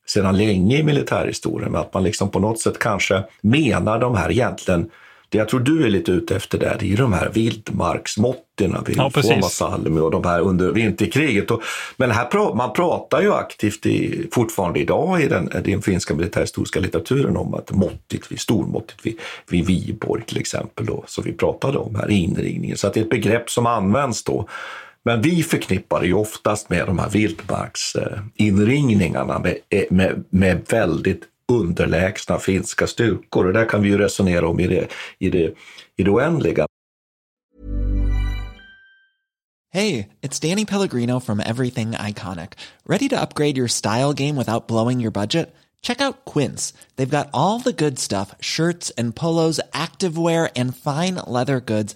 sedan 0.07 0.37
länge 0.37 0.77
i 0.77 0.83
militärhistorien. 0.83 1.75
Att 1.75 1.93
man 1.93 2.03
liksom 2.03 2.31
på 2.31 2.39
något 2.39 2.59
sätt 2.59 2.79
kanske 2.79 3.23
menar 3.41 3.99
de 3.99 4.15
här 4.15 4.31
egentligen 4.31 4.89
det 5.31 5.37
jag 5.37 5.49
tror 5.49 5.59
du 5.59 5.85
är 5.85 5.89
lite 5.89 6.11
ute 6.11 6.35
efter 6.35 6.57
där, 6.57 6.75
det 6.79 6.85
är 6.85 6.89
ju 6.89 6.95
de 6.95 7.13
här 7.13 7.29
vildmarksmåtterna 7.29 8.83
vid 8.85 8.97
Ja, 8.97 9.09
precis. 9.13 9.31
Suomussalmi 9.31 9.99
och 9.99 10.11
de 10.11 10.23
här 10.23 10.41
under 10.41 10.71
vinterkriget. 10.71 11.51
Och, 11.51 11.61
men 11.97 12.11
här 12.11 12.25
pra, 12.25 12.53
man 12.53 12.73
pratar 12.73 13.21
ju 13.21 13.33
aktivt 13.33 13.85
i, 13.85 14.27
fortfarande 14.31 14.79
idag 14.79 15.21
i 15.21 15.27
den, 15.27 15.49
den 15.63 15.81
finska 15.81 16.15
militärhistoriska 16.15 16.79
litteraturen 16.79 17.37
om 17.37 17.53
att 17.53 17.71
måttigt, 17.71 18.31
vid, 18.31 18.39
stormåttigt 18.39 19.05
vid, 19.05 19.19
vid 19.49 19.65
Viborg 19.65 20.23
till 20.23 20.39
exempel, 20.39 20.85
då, 20.85 21.03
som 21.07 21.23
vi 21.23 21.33
pratade 21.33 21.77
om 21.77 21.95
här, 21.95 22.11
inringningen. 22.11 22.77
Så 22.77 22.87
att 22.87 22.93
det 22.93 22.99
är 22.99 23.03
ett 23.03 23.09
begrepp 23.09 23.49
som 23.49 23.65
används 23.65 24.23
då. 24.23 24.47
Men 25.05 25.21
vi 25.21 25.43
förknippar 25.43 26.01
det 26.01 26.07
ju 26.07 26.13
oftast 26.13 26.69
med 26.69 26.87
de 26.87 26.99
här 26.99 27.09
vildmarksinringningarna 27.09 29.39
med, 29.39 29.57
eh, 29.69 29.83
med, 29.89 30.23
med 30.29 30.65
väldigt 30.69 31.23
underlägsna 31.51 32.39
finska 32.39 32.87
styrkor. 32.87 33.45
Och 33.45 33.53
där 33.53 33.65
kan 33.65 33.81
vi 33.81 33.89
ju 33.89 33.97
resonera 33.97 34.47
om 34.47 34.59
i 34.59 34.67
det, 34.67 34.87
i 35.19 35.29
det, 35.29 35.53
i 35.95 36.03
det 36.03 36.09
oändliga. 36.09 36.65
Hej, 39.73 40.09
det 40.19 40.27
är 40.27 40.49
Danny 40.49 40.65
Pellegrino 40.65 41.19
from 41.19 41.39
Everything 41.39 41.91
Iconic. 41.91 42.49
Ready 42.85 43.09
to 43.09 43.15
upgrade 43.15 43.57
your 43.57 43.67
style 43.67 44.13
game 44.13 44.35
without 44.35 44.67
blowing 44.67 45.01
your 45.01 45.11
budget? 45.11 45.55
Check 45.81 46.01
out 46.01 46.25
Quince. 46.25 46.73
They've 46.95 47.09
got 47.09 47.29
all 47.33 47.59
the 47.59 47.73
good 47.73 47.99
stuff 47.99 48.35
shirts 48.39 48.91
and 48.97 49.15
polos, 49.15 49.59
activewear, 49.73 50.49
and 50.55 50.75
fine 50.75 51.15
leather 51.25 51.59
goods, 51.59 51.95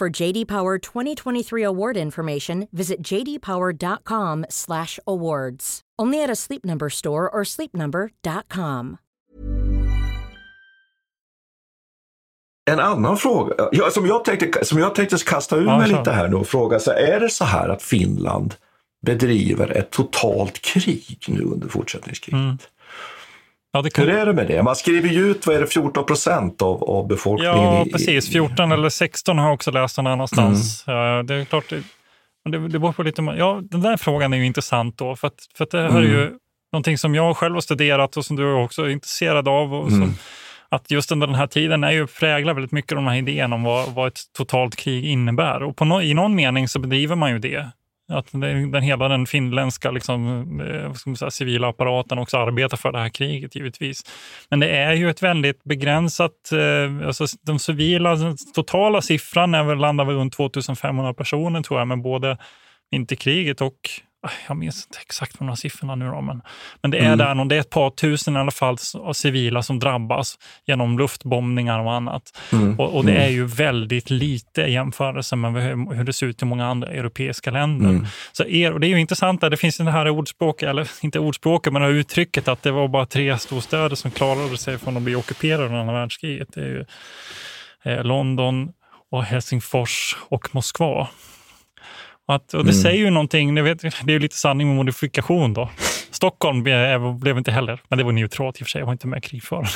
For 0.00 0.22
JD 0.22 0.48
Power 0.48 0.78
2023 0.78 1.66
award 1.66 1.96
information, 1.96 2.68
visit 2.72 3.08
jdpower.com/awards. 3.08 5.80
Only 6.02 6.24
at 6.24 6.30
a 6.30 6.36
Sleep 6.36 6.64
Number 6.64 6.88
store 6.88 7.28
or 7.28 7.44
sleepnumber.com. 7.44 8.96
En 12.70 12.80
annan 12.80 13.16
fråga, 13.16 13.54
ja, 13.72 13.90
som, 13.90 14.06
jag 14.06 14.24
tänkte, 14.24 14.64
som 14.64 14.78
jag 14.78 14.94
tänkte 14.94 15.16
kasta 15.16 15.56
ur 15.56 15.66
Ja, 15.66 15.78
mig 15.78 15.88
lite 15.88 16.10
här 16.10 16.28
nu 16.28 16.36
och 16.36 16.46
fråga, 16.46 16.78
så 16.78 16.90
är 16.90 17.20
det 17.20 17.30
så 17.30 17.44
här 17.44 17.68
att 17.68 17.82
Finland 17.82 18.54
bedriver 19.06 19.76
ett 19.76 19.90
totalt 19.90 20.62
krig 20.62 21.24
nu 21.28 21.42
under 21.42 21.68
fortsättningskriget? 21.68 22.40
Mm. 22.40 22.58
Ja, 23.72 23.82
det 23.82 23.98
Hur 23.98 24.08
är 24.08 24.26
det 24.26 24.32
med 24.32 24.46
det? 24.46 24.62
Man 24.62 24.76
skriver 24.76 25.08
ju 25.08 25.30
ut, 25.30 25.46
vad 25.46 25.56
är 25.56 25.60
det, 25.60 25.66
14 25.66 26.06
procent 26.06 26.62
av, 26.62 26.84
av 26.84 27.08
befolkningen? 27.08 27.54
ja, 27.54 27.86
precis. 27.92 28.32
14 28.32 28.72
eller 28.72 28.88
16 28.88 29.38
har 29.38 29.46
jag 29.46 29.54
också 29.54 29.70
läst 29.70 29.96
någon 29.96 30.06
annanstans. 30.06 30.84
Ja, 30.86 31.22
det 31.22 31.34
är 31.34 31.44
klart, 31.44 31.70
det, 32.44 32.58
det, 32.68 32.78
beror 32.78 32.92
på 32.92 33.02
lite... 33.02 33.22
Ja, 33.22 33.60
den 33.62 33.80
där 33.80 33.96
frågan 33.96 34.32
är 34.32 34.36
ju 34.36 34.46
intressant 34.46 34.98
då, 34.98 35.16
för 35.16 35.26
att, 35.28 35.34
för 35.56 35.64
att 35.64 35.70
det 35.70 35.80
här 35.80 35.98
är 35.98 36.02
ju 36.02 36.30
någonting 36.72 36.98
som 36.98 37.14
jag 37.14 37.36
själv 37.36 37.54
har 37.54 37.60
studerat 37.60 38.16
och 38.16 38.24
som 38.24 38.36
du 38.36 38.52
också 38.52 38.82
är 38.82 38.88
intresserad 38.88 39.48
av. 39.48 39.74
Och 39.74 39.90
som, 39.90 40.14
att 40.68 40.90
just 40.90 41.12
under 41.12 41.26
den 41.26 41.36
här 41.36 41.46
tiden 41.46 41.84
är 41.84 41.90
ju 41.90 42.06
präglar 42.06 42.54
väldigt 42.54 42.72
mycket 42.72 42.96
de 42.96 43.06
här 43.06 43.16
idéerna 43.16 43.56
om 43.56 43.62
vad, 43.62 43.94
vad 43.94 44.08
ett 44.08 44.20
totalt 44.38 44.76
krig 44.76 45.04
innebär. 45.04 45.62
Och 45.62 45.76
på 45.76 45.84
no, 45.84 46.02
i 46.02 46.14
någon 46.14 46.34
mening 46.34 46.68
så 46.68 46.78
bedriver 46.78 47.16
man 47.16 47.30
ju 47.30 47.38
det. 47.38 47.70
Att 48.10 48.32
den, 48.32 48.70
den, 48.70 48.82
hela 48.82 49.08
den 49.08 49.26
finländska 49.26 49.90
liksom, 49.90 50.40
eh, 50.60 50.88
vad 50.88 50.96
ska 50.96 51.10
man 51.10 51.16
säga, 51.16 51.30
civila 51.30 51.68
apparaten 51.68 52.18
också 52.18 52.38
arbetar 52.38 52.76
för 52.76 52.92
det 52.92 52.98
här 52.98 53.08
kriget 53.08 53.54
givetvis. 53.56 54.02
Men 54.48 54.60
det 54.60 54.68
är 54.68 54.92
ju 54.92 55.10
ett 55.10 55.22
väldigt 55.22 55.64
begränsat, 55.64 56.52
eh, 56.52 57.06
alltså 57.06 57.26
de 57.46 57.58
civila, 57.58 58.14
den 58.14 58.36
totala 58.54 59.02
siffran 59.02 59.54
är 59.54 59.64
väl, 59.64 59.78
landar 59.78 60.04
väl 60.04 60.16
runt 60.16 60.32
2500 60.32 61.14
personer 61.14 61.62
tror 61.62 61.80
jag, 61.80 61.88
med 61.88 62.02
både 62.02 62.38
vinterkriget 62.90 63.60
och 63.60 63.90
jag 64.48 64.56
minns 64.56 64.86
inte 64.86 64.98
exakt 65.00 65.38
de 65.38 65.48
här 65.48 65.54
siffrorna 65.54 65.94
nu 65.94 66.06
då, 66.06 66.20
men, 66.20 66.42
men 66.82 66.90
det 66.90 66.98
är 66.98 67.16
där 67.16 67.34
någon, 67.34 67.48
det 67.48 67.56
är 67.56 67.60
ett 67.60 67.70
par 67.70 67.90
tusen 67.90 68.36
i 68.36 68.38
alla 68.38 68.50
fall 68.50 68.76
av 68.94 69.12
civila 69.12 69.62
som 69.62 69.78
drabbas 69.78 70.38
genom 70.66 70.98
luftbombningar 70.98 71.80
och 71.80 71.92
annat. 71.92 72.22
Och, 72.78 72.96
och 72.96 73.04
det 73.04 73.12
är 73.12 73.28
ju 73.28 73.46
väldigt 73.46 74.10
lite 74.10 74.62
i 74.62 74.72
jämförelse 74.72 75.36
med 75.36 75.62
hur, 75.62 75.94
hur 75.94 76.04
det 76.04 76.12
ser 76.12 76.26
ut 76.26 76.42
i 76.42 76.44
många 76.44 76.66
andra 76.66 76.88
europeiska 76.88 77.50
länder. 77.50 78.08
Så 78.32 78.44
er, 78.44 78.72
och 78.72 78.80
det 78.80 78.86
är 78.86 78.88
ju 78.88 79.00
intressant, 79.00 79.40
där 79.40 79.50
det 79.50 79.56
finns 79.56 79.76
det 79.76 79.90
här 79.90 80.08
ordspråket, 80.08 80.68
eller 80.68 80.90
inte 81.04 81.18
ordspråket, 81.18 81.72
men 81.72 81.82
det 81.82 81.88
här 81.88 81.94
uttrycket 81.94 82.48
att 82.48 82.62
det 82.62 82.70
var 82.70 82.88
bara 82.88 83.06
tre 83.06 83.38
storstäder 83.38 83.96
som 83.96 84.10
klarade 84.10 84.58
sig 84.58 84.78
från 84.78 84.96
att 84.96 85.02
bli 85.02 85.14
ockuperade 85.14 85.64
under 85.64 85.78
andra 85.78 85.94
världskriget. 85.94 86.48
Det 86.54 86.60
är 86.60 86.66
ju 86.66 86.84
eh, 87.84 88.04
London, 88.04 88.72
och 89.10 89.24
Helsingfors 89.24 90.16
och 90.28 90.54
Moskva. 90.54 91.08
Att, 92.30 92.54
och 92.54 92.64
det 92.64 92.72
säger 92.72 92.98
ju 92.98 93.10
någonting, 93.10 93.54
ni 93.54 93.62
vet, 93.62 93.80
det 93.80 93.88
är 93.88 94.10
ju 94.10 94.18
lite 94.18 94.36
sanning 94.36 94.66
med 94.68 94.76
modifikation 94.76 95.54
då. 95.54 95.70
Stockholm 96.10 96.62
blev, 96.62 97.14
blev 97.14 97.38
inte 97.38 97.50
heller, 97.52 97.80
men 97.88 97.98
det 97.98 98.04
var 98.04 98.12
neutralt 98.12 98.60
i 98.60 98.62
och 98.62 98.66
för 98.66 98.70
sig, 98.70 98.78
jag 98.78 98.86
var 98.86 98.92
inte 98.92 99.06
med 99.06 99.18
i 99.18 99.20
krigföringen. 99.20 99.70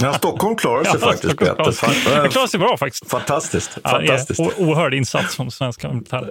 Ja, 0.00 0.12
Stockholm 0.12 0.56
klarar 0.56 0.84
sig 0.84 1.00
faktiskt 1.00 1.24
Stockholm 1.24 1.56
bättre. 1.56 1.72
klarar 1.72 1.92
sig- 1.94 2.22
Det 2.22 2.28
klarar 2.32 2.46
sig 2.46 2.60
bra 2.60 2.76
faktiskt. 2.76 3.10
Fantastiskt. 3.10 3.78
Ja, 3.84 3.90
fantastiskt. 3.90 4.40
o- 4.40 4.50
Oerhörd 4.58 4.94
insats 4.94 5.36
från 5.36 5.50
svenska 5.50 5.88
militären. 5.88 6.30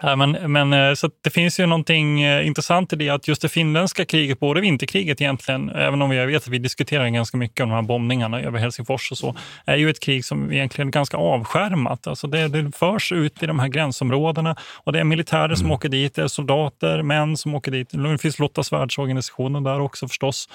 Ja. 0.00 0.16
Men, 0.16 0.52
men, 0.52 0.72
eh, 0.72 0.94
så 0.94 1.10
det 1.24 1.30
finns 1.30 1.60
ju 1.60 1.66
någonting 1.66 2.22
eh, 2.22 2.46
intressant 2.46 2.92
i 2.92 2.96
det 2.96 3.08
att 3.08 3.28
just 3.28 3.42
det 3.42 3.48
finländska 3.48 4.04
kriget, 4.04 4.40
både 4.40 4.60
vinterkriget 4.60 5.20
egentligen, 5.20 5.70
även 5.70 6.02
om 6.02 6.12
jag 6.12 6.26
vet 6.26 6.42
att 6.42 6.48
vi 6.48 6.58
diskuterar 6.58 7.08
ganska 7.08 7.36
mycket 7.36 7.60
om 7.60 7.68
de 7.68 7.74
här 7.74 7.82
bombningarna 7.82 8.40
över 8.40 8.58
Helsingfors 8.58 9.10
och 9.10 9.18
så, 9.18 9.34
är 9.64 9.76
ju 9.76 9.90
ett 9.90 10.00
krig 10.00 10.24
som 10.24 10.52
egentligen 10.52 10.88
är 10.88 10.92
ganska 10.92 11.16
avskärmat. 11.16 12.06
Alltså 12.06 12.26
det, 12.26 12.48
det 12.48 12.76
förs 12.76 13.12
ut 13.12 13.42
i 13.42 13.46
de 13.46 13.58
här 13.58 13.68
gränsområdena 13.68 14.56
och 14.74 14.92
det 14.92 15.00
är 15.00 15.04
militärer 15.04 15.54
som 15.54 15.70
åker 15.70 15.88
dit, 15.88 16.14
det 16.14 16.22
är 16.22 16.28
soldater, 16.28 17.02
män 17.02 17.36
som 17.36 17.54
åker 17.54 17.70
dit. 17.70 17.88
Det 17.90 18.18
finns 18.18 18.38
Lottas 18.38 18.72
världsorganisationen 18.72 19.64
där 19.64 19.80
också 19.80 20.08
förstås 20.08 20.48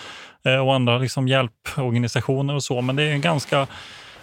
eh, 0.46 0.68
och 0.68 0.76
andra 0.76 0.98
liksom 0.98 1.28
hjälporganisationer 1.28 2.56
och 2.56 2.64
så, 2.64 2.82
men 2.82 2.96
det 2.96 3.04
är 3.04 3.12
en 3.12 3.22
ganska 3.22 3.68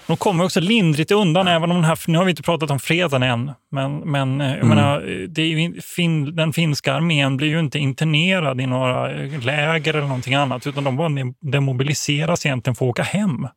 de 0.07 0.17
kommer 0.17 0.45
också 0.45 0.61
lindrigt 0.61 1.11
undan, 1.11 1.49
även 1.49 1.71
om 1.71 1.77
den 1.77 1.85
här, 1.85 1.99
nu 2.07 2.19
har 2.19 2.25
vi 2.25 2.31
inte 2.31 2.43
pratat 2.43 2.71
om 2.71 2.79
freden 2.79 3.23
än, 3.23 3.53
men, 3.73 3.99
men 3.99 4.41
eh, 4.41 4.57
jag 4.57 4.67
menar, 4.67 5.01
det 5.29 5.43
är 5.43 5.47
ju, 5.47 5.61
in- 5.61 5.81
fin, 5.83 6.37
den 6.37 6.53
finska 6.53 6.95
armén 6.95 7.37
blir 7.37 7.49
ju 7.49 7.61
inte 7.61 7.79
internerad 7.79 8.61
i 8.61 8.67
några 8.67 9.13
eh, 9.23 9.41
läger 9.45 9.95
eller 9.95 10.07
någonting 10.07 10.35
annat, 10.35 10.67
utan 10.67 10.85
de 10.85 10.97
bara 10.97 11.11
demobiliseras 11.41 12.47
egentligen 12.47 12.75
för 12.75 12.85
att 12.85 12.91
åka 12.91 13.03
hem. 13.03 13.49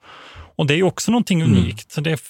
Och 0.58 0.68
det 0.68 0.74
är 0.74 0.78
ju 0.78 0.84
också 0.84 1.12
någonting 1.12 1.44
unikt. 1.44 1.92
Så 1.92 2.02
det, 2.02 2.22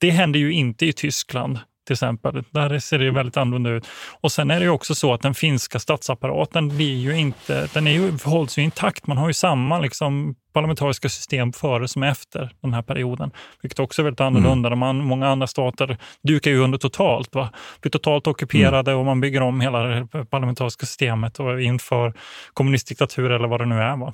det 0.00 0.10
händer 0.10 0.40
ju 0.40 0.52
inte 0.52 0.86
i 0.86 0.92
Tyskland 0.92 1.58
till 1.86 1.92
exempel. 1.92 2.44
Där 2.50 2.78
ser 2.78 2.98
det 2.98 3.04
ju 3.04 3.10
väldigt 3.10 3.36
annorlunda 3.36 3.70
ut. 3.70 3.86
Och 4.20 4.32
sen 4.32 4.50
är 4.50 4.58
det 4.58 4.64
ju 4.64 4.70
också 4.70 4.94
så 4.94 5.14
att 5.14 5.22
den 5.22 5.34
finska 5.34 5.78
statsapparaten 5.78 6.68
blir 6.68 6.96
ju 6.96 7.18
inte, 7.18 7.68
den 7.74 7.86
är 7.86 7.92
ju, 7.92 8.18
hålls 8.24 8.58
ju 8.58 8.62
intakt. 8.62 9.06
Man 9.06 9.16
har 9.16 9.28
ju 9.28 9.34
samma 9.34 9.78
liksom, 9.78 10.34
parlamentariska 10.52 11.08
system 11.08 11.52
före 11.52 11.88
som 11.88 12.02
efter 12.02 12.50
den 12.60 12.74
här 12.74 12.82
perioden. 12.82 13.30
Vilket 13.62 13.78
också 13.78 14.02
är 14.02 14.04
väldigt 14.04 14.20
annorlunda. 14.20 14.68
Mm. 14.68 14.78
Man, 14.78 14.96
många 14.96 15.28
andra 15.28 15.46
stater 15.46 15.98
dukar 16.22 16.50
ju 16.50 16.58
under 16.58 16.78
totalt. 16.78 17.34
Va? 17.34 17.50
Blir 17.80 17.90
totalt 17.90 18.26
ockuperade 18.26 18.94
och 18.94 19.04
man 19.04 19.20
bygger 19.20 19.40
om 19.40 19.60
hela 19.60 19.82
det 19.82 20.06
parlamentariska 20.30 20.86
systemet 20.86 21.40
och 21.40 21.62
inför 21.62 22.14
kommunistdiktatur 22.54 23.30
eller 23.30 23.48
vad 23.48 23.60
det 23.60 23.66
nu 23.66 23.80
är. 23.80 23.96
Va? 23.96 24.12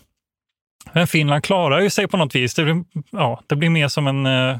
Men 0.92 1.06
Finland 1.06 1.44
klarar 1.44 1.80
ju 1.80 1.90
sig 1.90 2.08
på 2.08 2.16
något 2.16 2.34
vis. 2.34 2.54
Det 2.54 2.64
blir, 2.64 2.84
ja, 3.10 3.42
det 3.46 3.56
blir 3.56 3.70
mer 3.70 3.88
som 3.88 4.06
en 4.06 4.26
eh, 4.26 4.56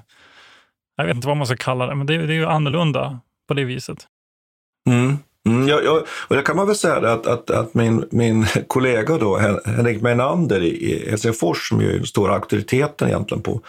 jag 1.00 1.06
vet 1.06 1.16
inte 1.16 1.28
vad 1.28 1.36
man 1.36 1.46
ska 1.46 1.56
kalla 1.56 1.86
det, 1.86 1.94
men 1.94 2.06
det, 2.06 2.26
det 2.26 2.32
är 2.32 2.36
ju 2.36 2.46
annorlunda 2.46 3.20
på 3.48 3.54
det 3.54 3.64
viset. 3.64 4.06
Mm. 4.88 5.18
Mm, 5.46 5.68
jag, 5.68 5.84
jag, 5.84 6.02
och 6.28 6.36
det 6.36 6.42
kan 6.42 6.56
man 6.56 6.66
väl 6.66 6.76
säga 6.76 7.12
att, 7.12 7.26
att, 7.26 7.50
att 7.50 7.74
min, 7.74 8.04
min 8.10 8.46
kollega 8.66 9.18
då, 9.18 9.36
Henrik 9.64 10.02
Menander 10.02 10.62
i 10.62 11.06
Helsingfors, 11.10 11.68
som 11.68 11.80
ju 11.80 11.90
är 11.90 11.96
den 11.96 12.06
stora 12.06 12.34
auktoriteten 12.34 13.08
egentligen 13.08 13.42
på, 13.42 13.60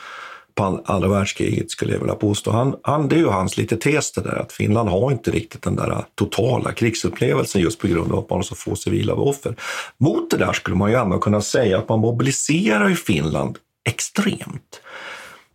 på 0.55 0.81
andra 0.85 1.07
världskriget, 1.07 1.71
skulle 1.71 1.93
jag 1.93 1.99
vilja 1.99 2.15
påstå. 2.15 2.51
Han, 2.51 2.75
han, 2.83 3.07
det 3.07 3.15
är 3.15 3.19
ju 3.19 3.27
hans 3.27 3.57
lite 3.57 3.77
tes 3.77 4.11
det 4.11 4.21
där, 4.21 4.35
att 4.35 4.51
Finland 4.51 4.89
har 4.89 5.11
inte 5.11 5.31
riktigt 5.31 5.61
den 5.61 5.75
där 5.75 6.05
totala 6.15 6.71
krigsupplevelsen 6.71 7.61
just 7.61 7.79
på 7.79 7.87
grund 7.87 8.11
av 8.11 8.19
att 8.19 8.29
man 8.29 8.37
har 8.37 8.43
så 8.43 8.55
få 8.55 8.75
civila 8.75 9.13
offer. 9.13 9.55
Mot 9.97 10.31
det 10.31 10.37
där 10.37 10.53
skulle 10.53 10.75
man 10.75 10.91
ju 10.91 10.97
ändå 10.97 11.19
kunna 11.19 11.41
säga 11.41 11.77
att 11.77 11.89
man 11.89 11.99
mobiliserar 11.99 12.89
ju 12.89 12.95
Finland 12.95 13.57
extremt. 13.89 14.81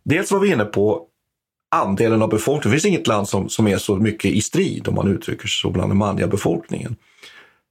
Dels 0.03 0.31
var 0.31 0.39
vi 0.39 0.51
inne 0.51 0.65
på 0.65 1.07
andelen 1.75 2.21
av 2.21 2.29
befolkningen. 2.29 2.71
Det 2.71 2.81
finns 2.81 2.93
inget 2.93 3.07
land 3.07 3.29
som, 3.29 3.49
som 3.49 3.67
är 3.67 3.77
så 3.77 3.95
mycket 3.95 4.31
i 4.31 4.41
strid, 4.41 4.87
om 4.87 4.95
man 4.95 5.07
uttrycker 5.07 5.47
sig 5.47 5.61
så, 5.61 5.69
bland 5.69 5.89
den 5.89 5.97
manliga 5.97 6.27
befolkningen. 6.27 6.95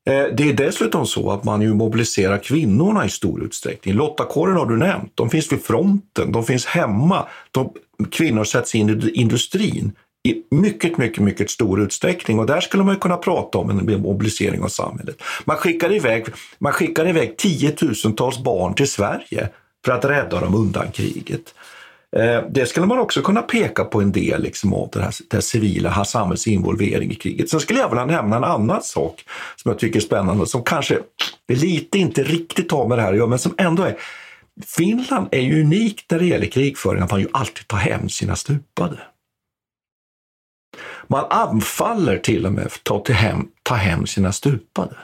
Eh, 0.06 0.24
det 0.36 0.48
är 0.48 0.52
dessutom 0.52 1.06
så 1.06 1.30
att 1.30 1.44
man 1.44 1.62
ju 1.62 1.74
mobiliserar 1.74 2.38
kvinnorna 2.38 3.06
i 3.06 3.08
stor 3.08 3.44
utsträckning. 3.44 3.94
Lottakåren 3.94 4.56
har 4.56 4.66
du 4.66 4.76
nämnt. 4.76 5.12
De 5.14 5.30
finns 5.30 5.52
vid 5.52 5.62
fronten, 5.62 6.32
de 6.32 6.44
finns 6.44 6.66
hemma. 6.66 7.26
De, 7.50 7.72
kvinnor 8.10 8.44
sätts 8.44 8.74
in 8.74 8.90
i 8.90 9.10
industrin 9.10 9.92
i 10.28 10.42
mycket, 10.50 10.98
mycket, 10.98 11.22
mycket 11.22 11.50
stor 11.50 11.80
utsträckning. 11.80 12.38
Och 12.38 12.46
där 12.46 12.60
skulle 12.60 12.84
man 12.84 12.94
ju 12.94 13.00
kunna 13.00 13.16
prata 13.16 13.58
om 13.58 13.70
en 13.70 14.00
mobilisering 14.02 14.62
av 14.62 14.68
samhället. 14.68 15.22
Man 15.44 15.56
skickar 15.56 15.94
iväg, 15.94 16.26
man 16.58 16.72
skickar 16.72 17.08
iväg 17.08 17.36
tiotusentals 17.36 18.38
barn 18.38 18.74
till 18.74 18.90
Sverige 18.90 19.48
för 19.84 19.92
att 19.92 20.04
rädda 20.04 20.40
dem 20.40 20.54
undan 20.54 20.90
kriget. 20.90 21.54
Eh, 22.16 22.42
det 22.50 22.66
skulle 22.66 22.86
man 22.86 22.98
också 22.98 23.22
kunna 23.22 23.42
peka 23.42 23.84
på 23.84 24.00
en 24.00 24.12
del 24.12 24.42
liksom, 24.42 24.74
av 24.74 24.88
det 24.92 25.00
här, 25.00 25.14
den 25.30 25.36
här 25.36 25.40
civila 25.40 26.04
samhällsinvolvering 26.04 27.10
i 27.10 27.14
kriget. 27.14 27.50
Sen 27.50 27.60
skulle 27.60 27.78
jag 27.78 27.88
vilja 27.88 28.06
nämna 28.06 28.36
en 28.36 28.44
annan 28.44 28.82
sak 28.82 29.24
som 29.56 29.70
jag 29.70 29.78
tycker 29.78 29.98
är 29.98 30.02
spännande 30.02 30.46
som 30.46 30.62
kanske 30.62 30.98
lite 31.48 31.98
inte 31.98 32.22
riktigt 32.22 32.72
har 32.72 32.88
med 32.88 32.98
det 32.98 33.02
här 33.02 33.12
att 33.12 33.18
göra, 33.18 33.26
men 33.26 33.38
som 33.38 33.54
ändå 33.58 33.82
är 33.82 33.96
Finland 34.66 35.28
är 35.32 35.40
ju 35.40 35.60
unikt 35.60 36.10
när 36.10 36.18
det 36.18 36.26
gäller 36.26 36.46
krigföring, 36.46 37.02
att 37.02 37.10
man 37.10 37.20
ju 37.20 37.28
alltid 37.32 37.68
tar 37.68 37.76
hem 37.76 38.08
sina 38.08 38.36
stupade. 38.36 38.98
Man 41.06 41.24
anfaller 41.30 42.18
till 42.18 42.46
och 42.46 42.52
med 42.52 42.72
för 42.72 42.78
att 42.78 43.04
ta 43.06 43.12
hem, 43.12 43.48
ta 43.62 43.74
hem 43.74 44.06
sina 44.06 44.32
stupade. 44.32 44.96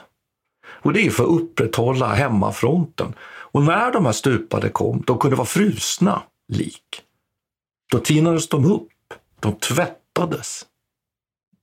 Och 0.65 0.93
det 0.93 1.05
är 1.05 1.09
för 1.09 1.23
att 1.23 1.29
upprätthålla 1.29 2.13
hemmafronten. 2.13 3.13
Och 3.23 3.63
när 3.63 3.91
de 3.91 4.05
här 4.05 4.11
stupade 4.11 4.69
kom, 4.69 5.03
de 5.07 5.17
kunde 5.17 5.35
vara 5.35 5.45
frusna 5.45 6.21
lik. 6.53 7.01
Då 7.91 7.99
tinades 7.99 8.49
de 8.49 8.65
upp, 8.65 8.89
de 9.39 9.55
tvättades. 9.55 10.65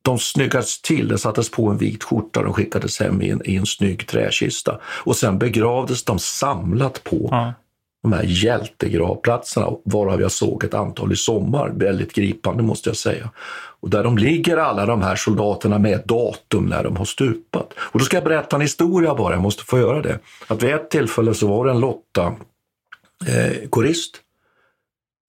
De 0.02 0.18
snyggades 0.18 0.82
till, 0.82 1.08
det 1.08 1.18
sattes 1.18 1.50
på 1.50 1.68
en 1.68 1.78
vit 1.78 2.04
skjorta, 2.04 2.42
de 2.42 2.52
skickades 2.52 3.00
hem 3.00 3.22
i 3.22 3.30
en, 3.30 3.42
i 3.44 3.56
en 3.56 3.66
snygg 3.66 4.06
träkista. 4.06 4.80
Och 4.84 5.16
sen 5.16 5.38
begravdes 5.38 6.04
de 6.04 6.18
samlat 6.18 7.04
på 7.04 7.28
ja 7.30 7.54
de 8.02 8.12
här 8.12 8.22
hjältegravplatserna, 8.22 9.70
varav 9.84 10.20
jag 10.20 10.32
såg 10.32 10.64
ett 10.64 10.74
antal 10.74 11.12
i 11.12 11.16
sommar. 11.16 11.68
Väldigt 11.68 12.12
gripande 12.12 12.62
måste 12.62 12.90
jag 12.90 12.96
säga. 12.96 13.30
Och 13.80 13.90
där 13.90 14.04
de 14.04 14.18
ligger 14.18 14.56
alla 14.56 14.86
de 14.86 15.02
här 15.02 15.16
soldaterna 15.16 15.78
med 15.78 16.02
datum 16.06 16.66
när 16.66 16.84
de 16.84 16.96
har 16.96 17.04
stupat. 17.04 17.72
Och 17.78 17.98
då 17.98 18.04
ska 18.04 18.16
jag 18.16 18.24
berätta 18.24 18.56
en 18.56 18.62
historia 18.62 19.14
bara, 19.14 19.34
jag 19.34 19.42
måste 19.42 19.64
få 19.64 19.78
göra 19.78 20.02
det. 20.02 20.18
Att 20.46 20.62
vid 20.62 20.74
ett 20.74 20.90
tillfälle 20.90 21.34
så 21.34 21.46
var 21.46 21.64
det 21.64 21.70
en 21.70 21.80
Lotta 21.80 22.34
eh, 23.26 23.68
korist 23.70 24.20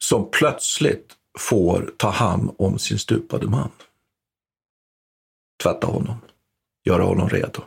som 0.04 0.32
plötsligt 0.32 1.16
får 1.40 1.94
ta 1.98 2.10
hand 2.10 2.56
om 2.58 2.80
sin 2.80 3.00
stupade 3.00 3.48
man. 3.48 3.70
Tvätta 5.64 5.88
honom, 5.88 6.16
göra 6.84 7.04
honom 7.04 7.30
redo 7.30 7.62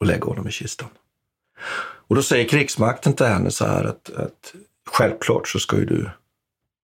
och 0.00 0.06
lägga 0.06 0.24
honom 0.24 0.48
i 0.48 0.50
kistan. 0.50 0.88
Och 2.06 2.16
då 2.16 2.22
säger 2.22 2.48
krigsmakten 2.48 3.12
till 3.12 3.26
henne 3.26 3.50
så 3.50 3.66
här 3.66 3.84
att, 3.84 4.10
att 4.10 4.54
självklart 4.90 5.48
så 5.48 5.58
ska 5.58 5.76
ju 5.76 5.84
du, 5.84 6.10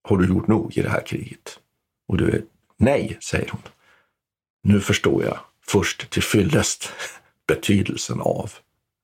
har 0.02 0.16
du 0.16 0.28
gjort 0.28 0.46
nog 0.46 0.76
i 0.76 0.82
det 0.82 0.90
här 0.90 1.06
kriget. 1.06 1.58
Och 2.08 2.16
du 2.16 2.30
är, 2.30 2.42
nej, 2.76 3.18
säger 3.20 3.50
hon. 3.50 3.62
Nu 4.62 4.80
förstår 4.80 5.24
jag 5.24 5.38
först 5.66 6.10
till 6.10 6.22
fyllest 6.22 6.92
betydelsen 7.46 8.20
av 8.20 8.52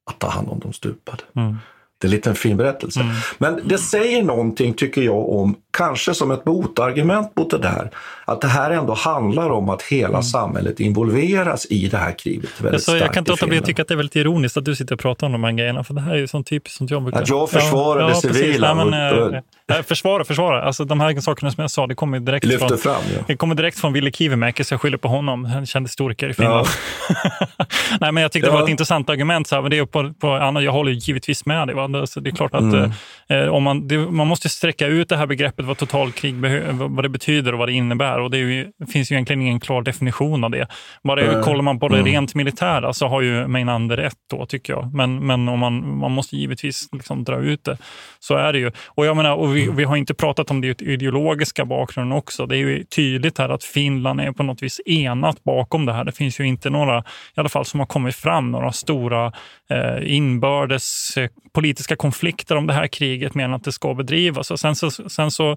att 0.04 0.18
ta 0.18 0.28
hand 0.28 0.48
om 0.48 0.60
de 0.60 0.72
stupade. 0.72 1.22
Mm. 1.34 1.56
Det 1.98 2.06
är 2.06 2.08
en 2.08 2.14
liten 2.14 2.34
fin 2.34 2.56
berättelse. 2.56 3.00
Mm. 3.00 3.14
Men 3.38 3.60
det 3.64 3.78
säger 3.78 4.22
någonting, 4.22 4.74
tycker 4.74 5.02
jag, 5.02 5.28
om, 5.28 5.56
kanske 5.76 6.14
som 6.14 6.30
ett 6.30 6.46
motargument 6.46 7.36
mot 7.36 7.50
det 7.50 7.58
där, 7.58 7.90
att 8.24 8.40
det 8.40 8.48
här 8.48 8.70
ändå 8.70 8.94
handlar 8.94 9.50
om 9.50 9.68
att 9.68 9.82
hela 9.82 10.08
mm. 10.08 10.22
samhället 10.22 10.80
involveras 10.80 11.66
i 11.70 11.88
det 11.88 11.96
här 11.96 12.18
kriget. 12.18 12.50
Alltså, 12.72 12.96
jag 12.96 13.12
kan 13.12 13.20
inte 13.20 13.30
låta 13.30 13.46
bli 13.46 13.58
att 13.58 13.64
tycka 13.64 13.82
att 13.82 13.88
det 13.88 13.94
är 13.94 13.96
väldigt 13.96 14.16
ironiskt 14.16 14.56
att 14.56 14.64
du 14.64 14.76
sitter 14.76 14.94
och 14.94 15.00
pratar 15.00 15.26
om 15.26 15.32
de 15.32 15.44
här 15.44 15.52
grejerna, 15.52 15.84
för 15.84 15.94
det 15.94 16.00
här 16.00 16.14
är 16.14 16.18
ju 16.18 16.26
sånt 16.26 16.46
typiskt 16.46 16.78
sånt 16.78 16.90
jag 16.90 17.02
brukar... 17.02 17.22
Att 17.22 17.28
jag 17.28 17.50
försvarar 17.50 18.00
ja, 18.00 18.06
det 18.06 18.12
ja, 18.12 18.34
civila. 18.34 18.74
Nej, 18.74 18.86
men, 18.90 19.34
äh, 19.34 19.40
Nej, 19.68 19.82
försvara, 19.82 20.24
försvara. 20.24 20.62
Alltså, 20.62 20.84
de 20.84 21.00
här 21.00 21.20
sakerna 21.20 21.50
som 21.50 21.62
jag 21.62 21.70
sa, 21.70 21.86
det 21.86 21.94
kommer 21.94 22.20
direkt, 22.20 22.46
Lyfter 22.46 22.68
från, 22.68 22.78
fram, 22.78 23.02
ja. 23.14 23.20
det 23.26 23.36
kommer 23.36 23.54
direkt 23.54 23.78
från 23.78 23.92
Ville 23.92 24.10
Kivimäki, 24.10 24.64
så 24.64 24.74
jag 24.74 24.80
skyller 24.80 24.98
på 24.98 25.08
honom. 25.08 25.44
En 25.44 25.66
känd 25.66 25.86
historiker 25.86 26.28
i 26.28 26.34
Finland. 26.34 26.66
Ja. 27.08 27.66
Nej, 28.00 28.12
men 28.12 28.22
jag 28.22 28.32
tyckte 28.32 28.50
det 28.50 28.54
var 28.54 28.62
ett 28.62 28.68
intressant 28.68 29.10
argument. 29.10 29.48
Så 29.48 29.54
här, 29.54 29.62
men 29.62 29.70
det 29.70 29.78
är 29.78 29.86
på, 29.86 30.12
på, 30.20 30.28
Anna, 30.32 30.60
jag 30.60 30.72
håller 30.72 30.92
givetvis 30.92 31.46
med 31.46 31.68
dig. 31.68 31.76
Va? 31.76 31.85
Det, 31.92 32.20
det 32.20 32.30
är 32.30 32.34
klart 32.34 32.54
att 32.54 32.60
mm. 32.60 32.90
eh, 33.28 33.48
om 33.48 33.62
man, 33.62 33.88
det, 33.88 33.98
man 33.98 34.26
måste 34.26 34.48
sträcka 34.48 34.86
ut 34.86 35.08
det 35.08 35.16
här 35.16 35.26
begreppet 35.26 35.66
vad 35.66 35.78
totalkrig 35.78 36.34
vad 36.72 37.04
det 37.04 37.08
betyder 37.08 37.52
och 37.52 37.58
vad 37.58 37.68
det 37.68 37.72
innebär. 37.72 38.18
Och 38.20 38.30
det, 38.30 38.38
ju, 38.38 38.72
finns 38.92 39.12
ju 39.12 39.14
egentligen 39.14 39.42
ingen 39.42 39.60
klar 39.60 39.82
definition 39.82 40.44
av 40.44 40.50
det. 40.50 40.68
Bara 41.04 41.20
mm. 41.20 41.42
kollar 41.42 41.62
man 41.62 41.78
på 41.78 41.88
det 41.88 41.98
mm. 41.98 42.06
rent 42.06 42.34
militära 42.34 42.92
så 42.92 43.08
har 43.08 43.22
ju 43.22 43.46
Meinander 43.46 43.96
rätt 43.96 44.18
då, 44.30 44.46
tycker 44.46 44.72
jag. 44.72 44.94
Men, 44.94 45.26
men 45.26 45.48
om 45.48 45.58
man, 45.58 45.98
man 45.98 46.12
måste 46.12 46.36
givetvis 46.36 46.88
liksom 46.92 47.24
dra 47.24 47.38
ut 47.38 47.64
det. 47.64 47.78
Så 48.20 48.36
är 48.36 48.52
det 48.52 48.58
ju. 48.58 48.70
Och 48.86 49.06
jag 49.06 49.16
menar, 49.16 49.34
och 49.34 49.56
vi, 49.56 49.70
vi 49.76 49.84
har 49.84 49.96
inte 49.96 50.14
pratat 50.14 50.36
pratat 50.36 50.50
om 50.50 50.60
det 50.60 50.82
ideologiska 50.82 51.64
bakgrunden 51.64 52.18
också. 52.18 52.46
Det 52.46 52.56
är 52.56 52.58
ju 52.58 52.84
tydligt 52.84 53.38
här 53.38 53.48
att 53.48 53.64
Finland 53.64 54.20
är 54.20 54.32
på 54.32 54.42
något 54.42 54.62
vis 54.62 54.80
enat 54.86 55.44
bakom 55.44 55.86
det 55.86 55.92
här. 55.92 56.04
Det 56.04 56.12
finns 56.12 56.40
ju 56.40 56.44
inte 56.44 56.70
några, 56.70 56.98
i 57.36 57.40
alla 57.40 57.48
fall 57.48 57.64
som 57.64 57.80
har 57.80 57.86
kommit 57.86 58.16
fram, 58.16 58.50
några 58.50 58.72
stora 58.72 59.32
eh, 59.70 60.14
inbördes 60.16 61.16
eh, 61.16 61.30
politiska 61.52 61.75
konflikter 61.96 62.56
om 62.56 62.66
det 62.66 62.72
här 62.72 62.86
kriget 62.86 63.34
mer 63.34 63.44
än 63.44 63.54
att 63.54 63.64
det 63.64 63.72
ska 63.72 63.94
bedrivas. 63.94 64.50
Och 64.50 64.60
sen 64.60 64.76
så, 64.76 64.90
sen 64.90 65.30
så 65.30 65.50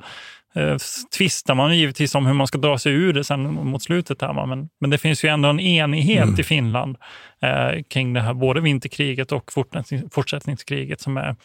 eh, 0.55 0.77
tvistar 1.17 1.55
man 1.55 1.77
givetvis 1.77 2.15
om 2.15 2.25
hur 2.25 2.33
man 2.33 2.47
ska 2.47 2.57
dra 2.57 2.77
sig 2.77 2.93
ur 2.93 3.13
det 3.13 3.23
sen 3.23 3.53
mot 3.53 3.83
slutet. 3.83 4.21
Här, 4.21 4.45
men, 4.45 4.69
men 4.79 4.89
det 4.89 4.97
finns 4.97 5.23
ju 5.23 5.29
ändå 5.29 5.49
en 5.49 5.59
enighet 5.59 6.23
mm. 6.23 6.39
i 6.39 6.43
Finland 6.43 6.97
eh, 7.41 7.83
kring 7.89 8.13
det 8.13 8.21
här, 8.21 8.33
både 8.33 8.61
vinterkriget 8.61 9.31
och 9.31 9.51
fortsättningskriget 10.11 11.01
som 11.01 11.17
är 11.17 11.35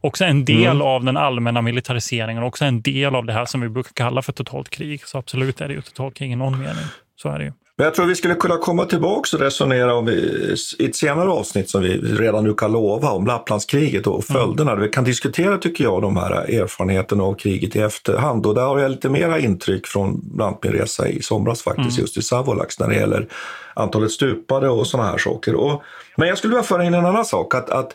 också 0.00 0.24
en 0.24 0.44
del 0.44 0.66
mm. 0.66 0.82
av 0.82 1.04
den 1.04 1.16
allmänna 1.16 1.62
militariseringen, 1.62 2.42
också 2.42 2.64
en 2.64 2.82
del 2.82 3.14
av 3.14 3.24
det 3.24 3.32
här 3.32 3.44
som 3.44 3.60
vi 3.60 3.68
brukar 3.68 3.92
kalla 3.94 4.22
för 4.22 4.32
totalt 4.32 4.70
krig. 4.70 5.06
Så 5.06 5.18
absolut 5.18 5.60
är 5.60 5.68
det 5.68 5.74
ju 5.74 5.82
totalt 5.82 6.14
krig 6.14 6.32
i 6.32 6.36
någon 6.36 6.58
mening. 6.58 6.84
Så 7.16 7.28
är 7.28 7.38
det 7.38 7.44
ju. 7.44 7.52
Men 7.80 7.84
jag 7.84 7.94
tror 7.94 8.06
vi 8.06 8.14
skulle 8.14 8.34
kunna 8.34 8.56
komma 8.56 8.84
tillbaka 8.84 9.36
och 9.36 9.42
resonera 9.42 9.94
om 9.94 10.08
i 10.08 10.56
ett 10.78 10.96
senare 10.96 11.30
avsnitt 11.30 11.70
som 11.70 11.82
vi 11.82 11.98
redan 11.98 12.44
nu 12.44 12.54
kan 12.54 12.72
lova 12.72 13.10
om 13.10 13.26
Lapplandskriget 13.26 14.06
och 14.06 14.30
mm. 14.30 14.42
följderna. 14.42 14.70
Mm. 14.70 14.82
Vi 14.82 14.88
kan 14.88 15.04
diskutera, 15.04 15.58
tycker 15.58 15.84
jag, 15.84 16.02
de 16.02 16.16
här 16.16 16.30
erfarenheterna 16.32 17.24
av 17.24 17.34
kriget 17.34 17.76
i 17.76 17.78
efterhand. 17.78 18.46
Och 18.46 18.54
där 18.54 18.62
har 18.62 18.78
jag 18.78 18.90
lite 18.90 19.08
mera 19.08 19.38
intryck 19.38 19.86
från 19.86 20.20
bland 20.22 20.56
min 20.62 20.72
resa 20.72 21.08
i 21.08 21.22
somras 21.22 21.62
faktiskt, 21.62 21.90
mm. 21.90 22.00
just 22.00 22.16
i 22.16 22.22
Savolax, 22.22 22.78
när 22.78 22.88
det 22.88 22.94
gäller 22.94 23.28
antalet 23.74 24.10
stupade 24.10 24.68
och 24.68 24.86
sådana 24.86 25.10
här 25.10 25.18
saker. 25.18 25.54
Och, 25.54 25.82
men 26.16 26.28
jag 26.28 26.38
skulle 26.38 26.54
vilja 26.54 26.64
föra 26.64 26.84
in 26.84 26.94
en 26.94 27.06
annan 27.06 27.24
sak. 27.24 27.54
att, 27.54 27.70
att 27.70 27.94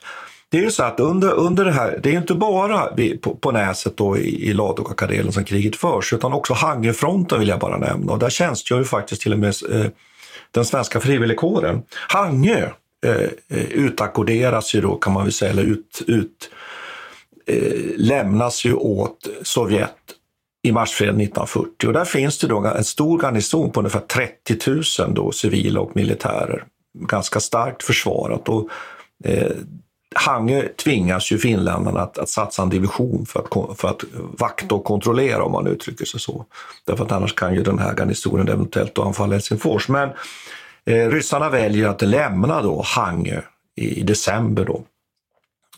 det 0.55 0.59
är 0.59 0.63
ju 0.63 0.71
så 0.71 0.83
att 0.83 0.99
under, 0.99 1.31
under 1.31 1.65
det 1.65 1.71
här, 1.71 1.99
det 2.03 2.09
är 2.09 2.17
inte 2.17 2.33
bara 2.33 2.93
vi, 2.97 3.17
på, 3.17 3.35
på 3.35 3.51
Näset 3.51 4.01
och 4.01 4.17
i, 4.17 4.49
i 4.49 4.53
Ladugårdskarelen 4.53 5.31
som 5.31 5.43
kriget 5.43 5.75
förs, 5.75 6.13
utan 6.13 6.33
också 6.33 6.53
Hangöfronten 6.53 7.39
vill 7.39 7.49
jag 7.49 7.59
bara 7.59 7.77
nämna. 7.77 8.11
Och 8.13 8.19
där 8.19 8.29
tjänstgör 8.29 8.77
ju 8.77 8.83
faktiskt 8.83 9.21
till 9.21 9.33
och 9.33 9.39
med 9.39 9.53
eh, 9.71 9.85
den 10.51 10.65
svenska 10.65 10.99
frivilligkåren. 10.99 11.81
Hangö 12.07 12.69
eh, 13.05 13.11
eh 13.49 13.69
utakkorderas 13.71 14.75
ju 14.75 14.81
då 14.81 14.95
kan 14.95 15.13
man 15.13 15.23
väl 15.23 15.33
säga, 15.33 15.51
eller 15.51 15.63
ut, 15.63 16.01
ut 16.07 16.49
eh, 17.47 17.81
lämnas 17.97 18.65
ju 18.65 18.73
åt 18.73 19.27
Sovjet 19.43 19.95
i 20.63 20.71
marsfreden 20.71 21.21
1940 21.21 21.87
och 21.87 21.93
där 21.93 22.05
finns 22.05 22.37
det 22.37 22.47
då 22.47 22.65
en 22.65 22.83
stor 22.83 23.21
garnison 23.21 23.71
på 23.71 23.79
ungefär 23.79 23.99
30 23.99 24.71
000 25.01 25.13
då, 25.13 25.31
civila 25.31 25.79
och 25.79 25.95
militärer. 25.95 26.63
Ganska 26.99 27.39
starkt 27.39 27.83
försvarat. 27.83 28.49
Och, 28.49 28.69
eh, 29.23 29.51
Hangö 30.17 30.67
tvingas 30.67 31.31
ju 31.31 31.37
finländarna 31.37 32.01
att, 32.01 32.17
att 32.17 32.29
satsa 32.29 32.61
en 32.61 32.69
division 32.69 33.25
för 33.25 33.39
att, 33.39 33.79
för 33.79 33.87
att 33.87 34.03
vakta 34.13 34.75
och 34.75 34.83
kontrollera 34.83 35.43
om 35.43 35.51
man 35.51 35.67
uttrycker 35.67 36.05
sig 36.05 36.19
så. 36.19 36.45
Därför 36.85 37.05
att 37.05 37.11
annars 37.11 37.35
kan 37.35 37.55
ju 37.55 37.63
den 37.63 37.79
här 37.79 37.95
garnisonen 37.95 38.47
eventuellt 38.47 38.99
anfalla 38.99 39.33
Helsingfors. 39.33 39.89
Men 39.89 40.09
eh, 40.85 41.09
ryssarna 41.09 41.49
väljer 41.49 41.87
att 41.87 42.01
lämna 42.01 42.61
då 42.61 42.81
Hangö 42.85 43.41
i, 43.75 43.99
i 43.99 44.03
december 44.03 44.65
då, 44.65 44.83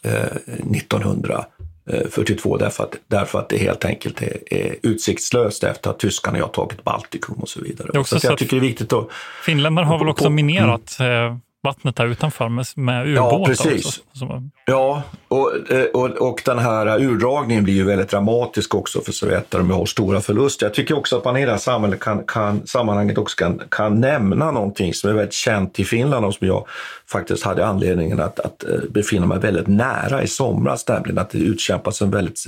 eh, 0.03 0.11
1942 0.11 2.57
därför 2.57 2.83
att, 2.83 2.95
därför 3.07 3.39
att 3.39 3.49
det 3.49 3.57
helt 3.57 3.85
enkelt 3.85 4.21
är, 4.21 4.53
är 4.53 4.75
utsiktslöst 4.81 5.63
efter 5.63 5.89
att 5.89 5.99
tyskarna 5.99 6.39
har 6.39 6.47
tagit 6.47 6.83
Baltikum 6.83 7.35
och 7.35 7.49
så 7.49 7.61
vidare. 7.61 8.05
Så, 8.05 8.19
så 8.19 8.27
jag 8.27 8.37
tycker 8.37 8.55
det 8.55 8.59
är 8.59 8.67
viktigt 8.67 8.93
att... 8.93 9.07
Finländarna 9.45 9.87
har 9.87 9.99
väl 9.99 10.09
också 10.09 10.29
minerat 10.29 10.97
mm 10.99 11.39
vattnet 11.67 11.99
här 11.99 12.05
utanför 12.05 12.49
med, 12.49 12.65
med 12.75 13.07
ubåtar. 13.07 13.39
Ja, 13.39 13.45
precis. 13.45 13.85
Också. 13.85 14.41
Ja, 14.65 15.01
och, 15.27 15.71
eh, 15.71 15.85
och, 15.93 16.09
och 16.09 16.41
den 16.45 16.59
här 16.59 17.01
urdragningen 17.01 17.63
blir 17.63 17.73
ju 17.73 17.83
väldigt 17.83 18.09
dramatisk 18.09 18.75
också 18.75 19.01
för 19.01 19.11
Sovjet 19.11 19.51
där 19.51 19.59
de 19.59 19.71
har 19.71 19.85
stora 19.85 20.21
förluster. 20.21 20.65
Jag 20.65 20.73
tycker 20.73 20.97
också 20.97 21.17
att 21.17 21.25
man 21.25 21.37
i 21.37 21.45
det 21.45 21.51
här 21.51 21.57
samhället 21.57 21.99
kan, 21.99 22.23
kan, 22.23 22.67
sammanhanget 22.67 23.17
också 23.17 23.35
kan, 23.35 23.61
kan 23.69 24.01
nämna 24.01 24.51
någonting 24.51 24.93
som 24.93 25.09
är 25.09 25.13
väldigt 25.13 25.33
känt 25.33 25.79
i 25.79 25.85
Finland 25.85 26.25
och 26.25 26.33
som 26.33 26.47
jag 26.47 26.67
faktiskt 27.11 27.43
hade 27.43 27.65
anledningen 27.65 28.19
att, 28.19 28.39
att 28.39 28.63
eh, 28.63 28.79
befinna 28.89 29.25
mig 29.25 29.39
väldigt 29.39 29.67
nära 29.67 30.23
i 30.23 30.27
somras, 30.27 30.87
nämligen 30.87 31.17
att 31.17 31.29
det 31.29 31.37
utkämpas 31.37 32.01
en 32.01 32.11
väldigt 32.11 32.47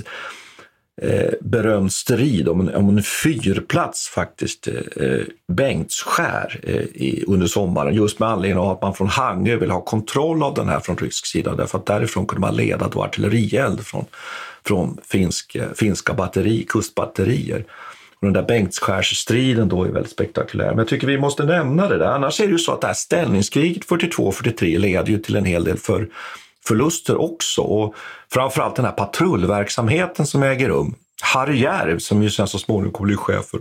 eh, 1.02 1.32
berömd 1.40 1.92
strid 1.92 2.48
om 2.48 2.60
en, 2.60 2.74
om 2.74 2.96
en 2.96 3.02
fyrplats 3.02 4.08
faktiskt, 4.08 4.68
eh, 4.68 5.06
eh, 5.06 5.20
Bengtsskär 5.52 6.60
eh, 6.62 6.74
i, 6.76 7.24
under 7.26 7.46
sommaren 7.46 7.94
just 7.94 8.18
med 8.18 8.28
anledning 8.28 8.58
av 8.58 8.70
att 8.70 8.82
man 8.82 8.94
från 8.94 9.08
Hangö 9.08 9.56
vill 9.56 9.70
ha 9.70 9.80
kontroll 9.80 10.42
av 10.42 10.54
den 10.54 10.68
här 10.68 10.80
från 10.80 10.96
rysk 10.96 11.26
sida 11.26 11.54
därför 11.54 11.78
att 11.78 11.86
därifrån 11.86 12.26
kunde 12.26 12.40
man 12.40 12.56
leda 12.56 12.88
då 12.88 13.02
artillerield 13.02 13.86
från, 13.86 14.04
från 14.66 14.98
finsk, 15.04 15.54
eh, 15.54 15.68
finska 15.74 16.14
batteri, 16.14 16.66
kustbatterier. 16.68 17.64
Och 18.20 18.26
den 18.26 18.32
där 18.32 18.42
Bengtsskärsstriden 18.42 19.68
då 19.68 19.84
är 19.84 19.88
väldigt 19.88 20.12
spektakulär. 20.12 20.68
Men 20.68 20.78
jag 20.78 20.88
tycker 20.88 21.06
vi 21.06 21.18
måste 21.18 21.44
nämna 21.44 21.88
det 21.88 21.98
där. 21.98 22.06
Annars 22.06 22.40
är 22.40 22.46
det 22.46 22.52
ju 22.52 22.58
så 22.58 22.72
att 22.72 22.80
det 22.80 22.86
här 22.86 22.94
ställningskriget 22.94 23.86
42-43 23.86 24.78
leder 24.78 25.08
ju 25.08 25.18
till 25.18 25.36
en 25.36 25.44
hel 25.44 25.64
del 25.64 25.76
för 25.76 26.08
förluster 26.66 27.20
också. 27.20 27.62
Och 27.62 27.94
framförallt 28.32 28.76
den 28.76 28.84
här 28.84 28.92
patrullverksamheten 28.92 30.26
som 30.26 30.42
äger 30.42 30.68
rum 30.68 30.94
Harry 31.22 31.60
Järv, 31.60 31.98
som 31.98 32.22
ju 32.22 32.30
sen 32.30 32.48
så 32.48 32.58
småningom 32.58 32.92
kommer 32.92 33.06
bli 33.06 33.16
chef 33.16 33.46
för 33.46 33.60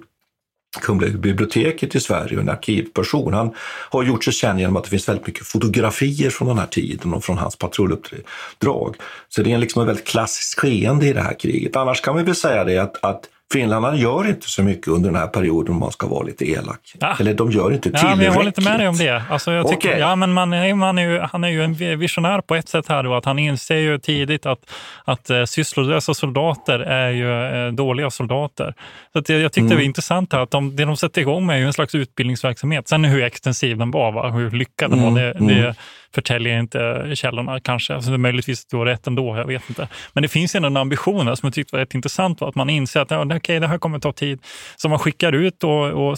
Kungliga 0.81 1.17
biblioteket 1.17 1.95
i 1.95 1.99
Sverige 1.99 2.35
och 2.35 2.43
en 2.43 2.49
arkivperson. 2.49 3.33
Han 3.33 3.53
har 3.89 4.03
gjort 4.03 4.23
sig 4.23 4.33
känd 4.33 4.59
genom 4.59 4.77
att 4.77 4.83
det 4.83 4.89
finns 4.89 5.09
väldigt 5.09 5.27
mycket 5.27 5.47
fotografier 5.47 6.29
från 6.29 6.47
den 6.47 6.57
här 6.57 6.67
tiden 6.67 7.13
och 7.13 7.23
från 7.23 7.37
hans 7.37 7.55
patrulluppdrag. 7.55 8.95
Så 9.29 9.41
det 9.41 9.53
är 9.53 9.57
liksom 9.57 9.81
ett 9.81 9.87
väldigt 9.87 10.07
klassiskt 10.07 10.59
skeende 10.59 11.07
i 11.07 11.13
det 11.13 11.21
här 11.21 11.39
kriget. 11.39 11.75
Annars 11.75 12.01
kan 12.01 12.17
vi 12.17 12.23
väl 12.23 12.35
säga 12.35 12.63
det 12.63 12.77
att, 12.77 13.03
att 13.03 13.29
Finländarna 13.53 13.97
gör 13.97 14.27
inte 14.29 14.49
så 14.49 14.63
mycket 14.63 14.87
under 14.87 15.09
den 15.09 15.19
här 15.19 15.27
perioden 15.27 15.73
om 15.73 15.79
man 15.79 15.91
ska 15.91 16.07
vara 16.07 16.23
lite 16.23 16.45
elak. 16.49 16.79
Ja. 16.99 17.15
Eller 17.19 17.33
de 17.33 17.51
gör 17.51 17.71
inte 17.71 17.81
tillräckligt. 17.83 18.09
Ja, 18.09 18.15
men 18.15 18.25
jag 18.25 18.31
håller 18.33 18.47
inte 18.47 18.61
med 18.61 18.79
dig 18.79 18.87
om 18.87 18.97
det. 18.97 19.23
Alltså, 19.29 19.51
jag 19.51 19.67
tycker, 19.67 19.89
Okej. 19.89 19.99
ja, 19.99 20.15
men 20.15 20.33
man, 20.33 20.53
är- 20.53 20.73
man 20.73 20.97
är 20.97 21.09
ju, 21.09 21.19
han 21.19 21.43
är 21.43 21.49
ju 21.49 21.63
en 21.63 21.73
visionär 21.99 22.41
på 22.41 22.55
ett 22.55 22.69
sätt 22.69 22.85
här 22.89 23.03
då, 23.03 23.15
att 23.15 23.25
han 23.25 23.39
inser 23.39 23.75
ju 23.77 23.97
tidigt 23.97 24.45
att, 24.45 24.59
att 25.05 25.29
eh, 25.29 25.43
sysslolösa 25.45 26.13
soldater 26.13 26.79
är 26.79 27.09
ju 27.09 27.31
eh, 27.67 27.71
dåliga 27.73 28.09
soldater. 28.09 28.73
Så 29.13 29.19
att 29.19 29.29
jag, 29.29 29.39
jag 29.39 29.51
tyckte 29.51 29.59
Mm. 29.59 29.69
det 29.69 29.75
var 29.75 29.83
intressant 29.83 30.33
här 30.33 30.39
att 30.39 30.51
de, 30.51 30.75
det 30.75 30.85
de 30.85 30.97
sätter 30.97 31.21
igång 31.21 31.45
med 31.45 31.55
är 31.55 31.59
ju 31.59 31.65
en 31.65 31.73
slags 31.73 31.95
utbildningsverksamhet. 31.95 32.87
Sen 32.87 33.05
hur 33.05 33.23
extensiv 33.23 33.77
den 33.77 33.91
var, 33.91 34.11
va? 34.11 34.29
hur 34.29 34.51
lyckad 34.51 34.91
den 34.91 34.99
Mm, 34.99 35.13
var, 35.13 35.21
det, 35.21 35.31
mm. 35.31 35.47
det 35.47 35.75
förtäljer 36.15 36.59
inte 36.59 37.11
källorna 37.15 37.59
kanske. 37.59 37.95
Alltså, 37.95 38.11
det 38.11 38.17
möjligtvis 38.17 38.65
att 38.65 38.69
du 38.69 38.77
har 38.77 38.85
rätt 38.85 39.07
ändå, 39.07 39.37
jag 39.37 39.47
vet 39.47 39.69
inte. 39.69 39.87
Men 40.13 40.21
det 40.21 40.27
finns 40.27 40.55
ändå 40.55 40.67
en 40.67 40.77
ambition 40.77 41.27
här 41.27 41.35
som 41.35 41.47
jag 41.47 41.53
tyckte 41.53 41.75
var 41.75 41.79
rätt 41.79 41.93
intressant, 41.93 42.41
va? 42.41 42.47
att 42.47 42.55
man 42.55 42.69
inser 42.69 42.99
att 42.99 43.11
ja, 43.11 43.35
okej, 43.35 43.59
det 43.59 43.67
här 43.67 43.77
kommer 43.77 43.99
ta 43.99 44.11
tid. 44.11 44.39
Så 44.75 44.89
man 44.89 44.99
skickar 44.99 45.33
ut 45.33 45.63
och, 45.63 46.09
och 46.09 46.17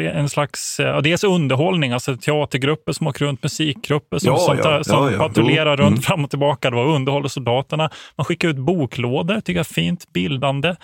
en 0.00 0.28
slags, 0.28 0.80
eh, 0.80 0.86
ja, 0.86 1.00
dels 1.00 1.24
underhållning, 1.24 1.92
alltså 1.92 2.16
teatergrupper 2.16 2.92
som 2.92 3.06
åker 3.06 3.24
runt, 3.24 3.42
musikgrupper 3.42 4.18
som, 4.18 4.32
Ja, 4.32 4.38
som, 4.38 4.58
ja, 4.58 4.84
som 4.84 5.12
ja, 5.12 5.18
patrullerar 5.18 5.76
runt 5.76 5.88
mm. 5.88 6.02
fram 6.02 6.24
och 6.24 6.30
tillbaka 6.30 6.70
då, 6.70 6.78
och 6.78 6.94
underhåller 6.94 7.28
soldaterna. 7.28 7.90
Man 8.16 8.24
skickar 8.24 8.48
ut 8.48 8.56
boklådor, 8.56 9.34
tycker 9.40 9.52
jag 9.52 9.58
är 9.58 9.74
fint, 9.74 10.12
bildande, 10.12 10.74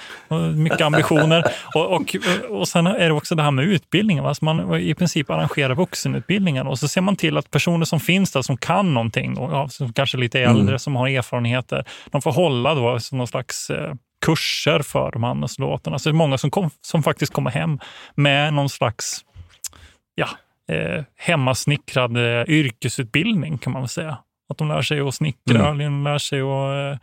mycket 0.54 0.80
ambitioner. 0.80 1.44
och, 1.74 1.92
och, 1.92 2.16
och 2.48 2.68
sen 2.68 2.86
är 2.86 3.08
det 3.08 3.12
också 3.12 3.34
det 3.34 3.42
här 3.42 3.50
med 3.50 3.64
utbildningen. 3.64 4.26
Alltså 4.26 4.44
man 4.44 4.80
i 4.80 4.94
princip 4.94 5.30
arrangerar 5.30 5.74
vuxenutbildningen 5.74 6.66
och 6.66 6.78
så 6.78 6.88
ser 6.88 7.00
man 7.00 7.16
till 7.16 7.36
att 7.36 7.50
personer 7.50 7.84
som 7.84 8.00
finns 8.00 8.23
där 8.30 8.42
som 8.42 8.56
kan 8.56 8.94
någonting, 8.94 9.38
och, 9.38 9.52
ja, 9.52 9.68
som 9.68 9.92
kanske 9.92 10.16
lite 10.18 10.40
äldre, 10.40 10.62
Mm. 10.62 10.78
som 10.78 10.96
har 10.96 11.08
erfarenheter, 11.08 11.84
de 12.10 12.22
får 12.22 12.32
hålla 12.32 12.74
då 12.74 12.98
någon 13.12 13.26
slags 13.26 13.70
eh, 13.70 13.94
kurser 14.26 14.80
för 14.82 15.10
de 15.12 15.24
andra 15.24 15.48
soldaterna. 15.48 15.98
Så 15.98 16.08
det 16.08 16.12
är 16.12 16.16
många 16.16 16.38
som, 16.38 16.50
kom, 16.50 16.70
som 16.80 17.02
faktiskt 17.02 17.32
kommer 17.32 17.50
hem 17.50 17.80
med 18.14 18.54
någon 18.54 18.68
slags 18.68 19.24
ja, 20.14 20.28
eh, 20.74 21.04
hemmasnickrad 21.16 22.16
eh, 22.16 22.42
yrkesutbildning 22.48 23.58
kan 23.58 23.72
man 23.72 23.82
väl 23.82 23.88
säga. 23.88 24.18
Att 24.48 24.58
de 24.58 24.68
lär 24.68 24.82
sig 24.82 25.00
att 25.00 25.14
snickra, 25.14 25.70
eller 25.70 25.84
de 25.84 26.04
lär 26.04 26.18
sig 26.18 26.40
att 26.40 27.00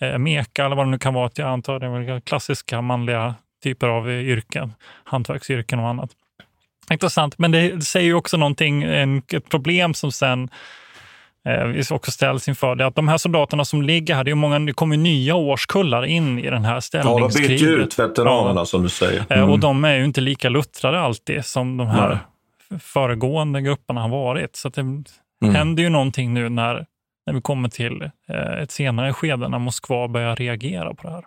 eh, 0.00 0.08
eh, 0.08 0.18
meka 0.18 0.64
eller 0.64 0.76
vad 0.76 0.86
det 0.86 0.90
nu 0.90 0.98
kan 0.98 1.14
vara. 1.14 1.30
Jag 1.34 1.48
antar 1.48 1.78
det 1.78 1.86
är 1.86 2.20
klassiska 2.20 2.80
manliga 2.80 3.34
typer 3.62 3.88
av 3.88 4.10
eh, 4.10 4.20
yrken, 4.20 4.74
hantverksyrken 5.04 5.78
och 5.78 5.88
annat. 5.88 6.10
Intressant, 6.90 7.38
men 7.38 7.50
det 7.52 7.84
säger 7.84 8.06
ju 8.06 8.14
också 8.14 8.36
någonting, 8.36 8.82
en, 8.82 9.22
ett 9.32 9.48
problem 9.48 9.94
som 9.94 10.12
sen 10.12 10.48
eh, 11.48 11.64
vi 11.64 11.82
också 11.90 12.10
ställs 12.10 12.48
inför. 12.48 12.74
Det 12.76 12.86
att 12.86 12.94
de 12.94 13.08
här 13.08 13.18
soldaterna 13.18 13.64
som 13.64 13.82
ligger 13.82 14.14
här, 14.14 14.24
det, 14.24 14.30
är 14.30 14.34
många, 14.34 14.58
det 14.58 14.72
kommer 14.72 14.96
nya 14.96 15.34
årskullar 15.34 16.04
in 16.06 16.38
i 16.38 16.50
den 16.50 16.64
här 16.64 16.70
Ja, 16.72 16.76
de 16.76 16.82
ställningskriget. 16.82 17.48
byter 17.60 17.68
ju 17.70 17.76
ut 17.82 17.98
veteranerna 17.98 18.60
Ja. 18.60 18.64
som 18.64 18.82
du 18.82 18.88
säger. 18.88 19.20
Eh, 19.30 19.38
Mm. 19.38 19.50
Och 19.50 19.58
de 19.58 19.84
är 19.84 19.94
ju 19.94 20.04
inte 20.04 20.20
lika 20.20 20.48
luttrade 20.48 21.00
alltid 21.00 21.44
som 21.44 21.76
de 21.76 21.86
här 21.86 22.18
Nej. 22.70 22.80
föregående 22.80 23.60
grupperna 23.62 24.00
har 24.00 24.08
varit. 24.08 24.56
Så 24.56 24.68
det 24.68 24.80
Mm. 24.80 25.04
händer 25.54 25.82
ju 25.82 25.88
någonting 25.88 26.34
nu 26.34 26.48
när, 26.48 26.86
när 27.26 27.34
vi 27.34 27.40
kommer 27.40 27.68
till 27.68 28.02
eh, 28.28 28.62
ett 28.62 28.70
senare 28.70 29.12
skede 29.12 29.48
när 29.48 29.58
Moskva 29.58 30.08
börjar 30.08 30.36
reagera 30.36 30.94
på 30.94 31.06
det 31.08 31.12
här. 31.14 31.24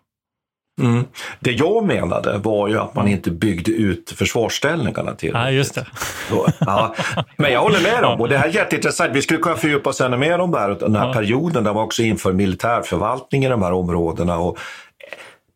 Mm. 0.82 1.06
Det 1.40 1.52
jag 1.52 1.86
menade 1.86 2.38
var 2.38 2.68
ju 2.68 2.80
att 2.80 2.96
man 2.96 3.08
inte 3.08 3.32
byggde 3.32 3.72
ut 3.72 4.14
försvarsställningarna 4.18 5.16
till. 5.16 5.32
Ja, 5.34 5.52
just 5.52 5.76
det. 5.76 5.86
Så, 6.30 6.48
ja. 6.60 6.96
Men 7.38 7.52
jag 7.54 7.62
håller 7.62 7.82
med 7.82 8.04
dem 8.04 8.22
och 8.22 8.30
det 8.30 8.38
här 8.38 8.48
är 8.48 8.54
jätteintressant. 8.54 9.12
Vi 9.16 9.22
skulle 9.22 9.40
kunna 9.40 9.56
fördjupa 9.56 9.90
oss 9.90 10.02
ännu 10.02 10.18
mer 10.18 10.40
om 10.40 10.52
det 10.52 10.60
här, 10.60 10.70
den 10.70 10.96
här 10.96 11.08
Ja. 11.08 11.14
perioden 11.14 11.64
där 11.64 11.74
man 11.74 11.84
också 11.84 12.02
inför 12.02 12.34
militärförvaltning 12.34 13.46
i 13.46 13.50
de 13.50 13.62
här 13.64 13.72
områdena. 13.74 14.38
Och 14.38 14.58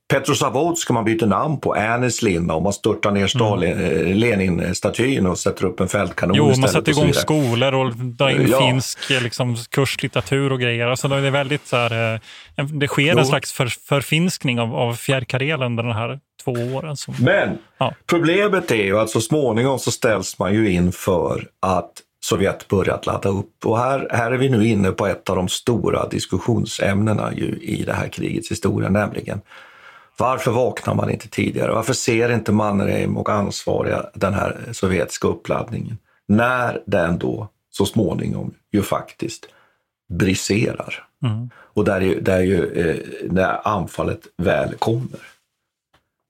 Petrozavodsk 0.10 0.89
man 0.89 1.05
byter 1.05 1.26
namn 1.26 1.60
på, 1.60 1.74
Anneslin 1.74 2.51
och 2.51 2.62
man 2.62 2.74
störtar 2.74 3.12
ner 3.12 3.28
Stalin, 3.28 3.80
eh, 3.80 4.16
Lenin-statyn 4.16 5.26
och 5.26 5.38
sätter 5.38 5.66
upp 5.66 5.80
en 5.80 5.88
fältkanon 5.88 6.36
Jo, 6.38 6.45
man 6.57 6.70
sätter 6.70 6.91
igång 6.91 7.14
skolor 7.14 7.74
och 7.74 7.95
drar 7.95 8.30
in 8.30 8.47
Ja. 8.47 8.60
finsk 8.60 9.12
eh, 9.12 9.22
liksom, 9.22 9.55
kurslitteratur 9.55 10.51
och 10.51 10.60
grejer. 10.60 10.88
Alltså, 10.88 11.07
det 11.07 11.16
är 11.28 11.32
väldigt 11.32 11.68
så 11.68 11.76
här, 11.76 12.14
eh, 12.57 12.66
det 12.66 12.88
sker 12.88 13.12
Jo. 13.14 13.20
en 13.20 13.26
slags 13.26 13.51
för, 13.53 13.68
förfinskning 13.68 14.60
av, 14.60 14.76
av 14.76 14.93
fjärrkarelen 14.93 15.66
under 15.66 15.84
de 15.84 15.93
här 15.93 16.20
två 16.43 16.51
åren. 16.51 16.97
Som, 16.97 17.14
Men 17.20 17.57
Ja. 17.78 17.93
problemet 18.05 18.72
är 18.72 18.84
ju 18.84 18.99
att 18.99 19.10
så 19.10 19.22
småningom 19.22 19.80
så 19.80 19.91
ställs 19.91 20.39
man 20.39 20.53
ju 20.53 20.72
inför 20.72 21.47
att 21.60 21.91
Sovjet 22.26 22.68
börjat 22.68 23.05
ladda 23.05 23.30
upp. 23.30 23.66
Och 23.66 23.78
här, 23.78 24.07
här 24.12 24.32
är 24.32 24.38
vi 24.38 24.49
nu 24.49 24.68
inne 24.68 24.91
på 24.91 25.07
ett 25.07 25.30
av 25.30 25.36
de 25.36 25.47
stora 25.47 26.07
diskussionsämnena 26.07 27.34
ju 27.36 27.57
i 27.62 27.84
det 27.86 27.93
här 27.93 28.07
krigets 28.07 28.51
historia, 28.51 28.89
nämligen 28.89 29.41
varför 30.20 30.51
vaknar 30.51 30.95
man 30.95 31.09
inte 31.09 31.28
tidigare? 31.28 31.72
Varför 31.72 31.93
ser 31.93 32.32
inte 32.32 32.51
Mannerheim 32.51 33.17
och 33.17 33.30
ansvariga 33.30 34.05
den 34.13 34.34
här 34.34 34.57
sovjetiska 34.72 35.28
uppladdningen? 35.28 35.97
När 36.28 36.82
den 36.86 37.17
då 37.17 37.47
så 37.70 37.86
småningom 37.86 38.53
ju 38.72 38.82
faktiskt 38.82 39.45
briserar. 40.09 41.07
Mm. 41.24 41.49
Och 41.55 41.86
där 41.86 42.01
är, 42.01 42.22
där 42.22 42.38
är 42.38 42.41
ju 42.41 42.65
eh, 42.65 43.30
när 43.32 43.67
anfallet 43.67 44.22
väl 44.38 44.76
kommer. 44.76 45.20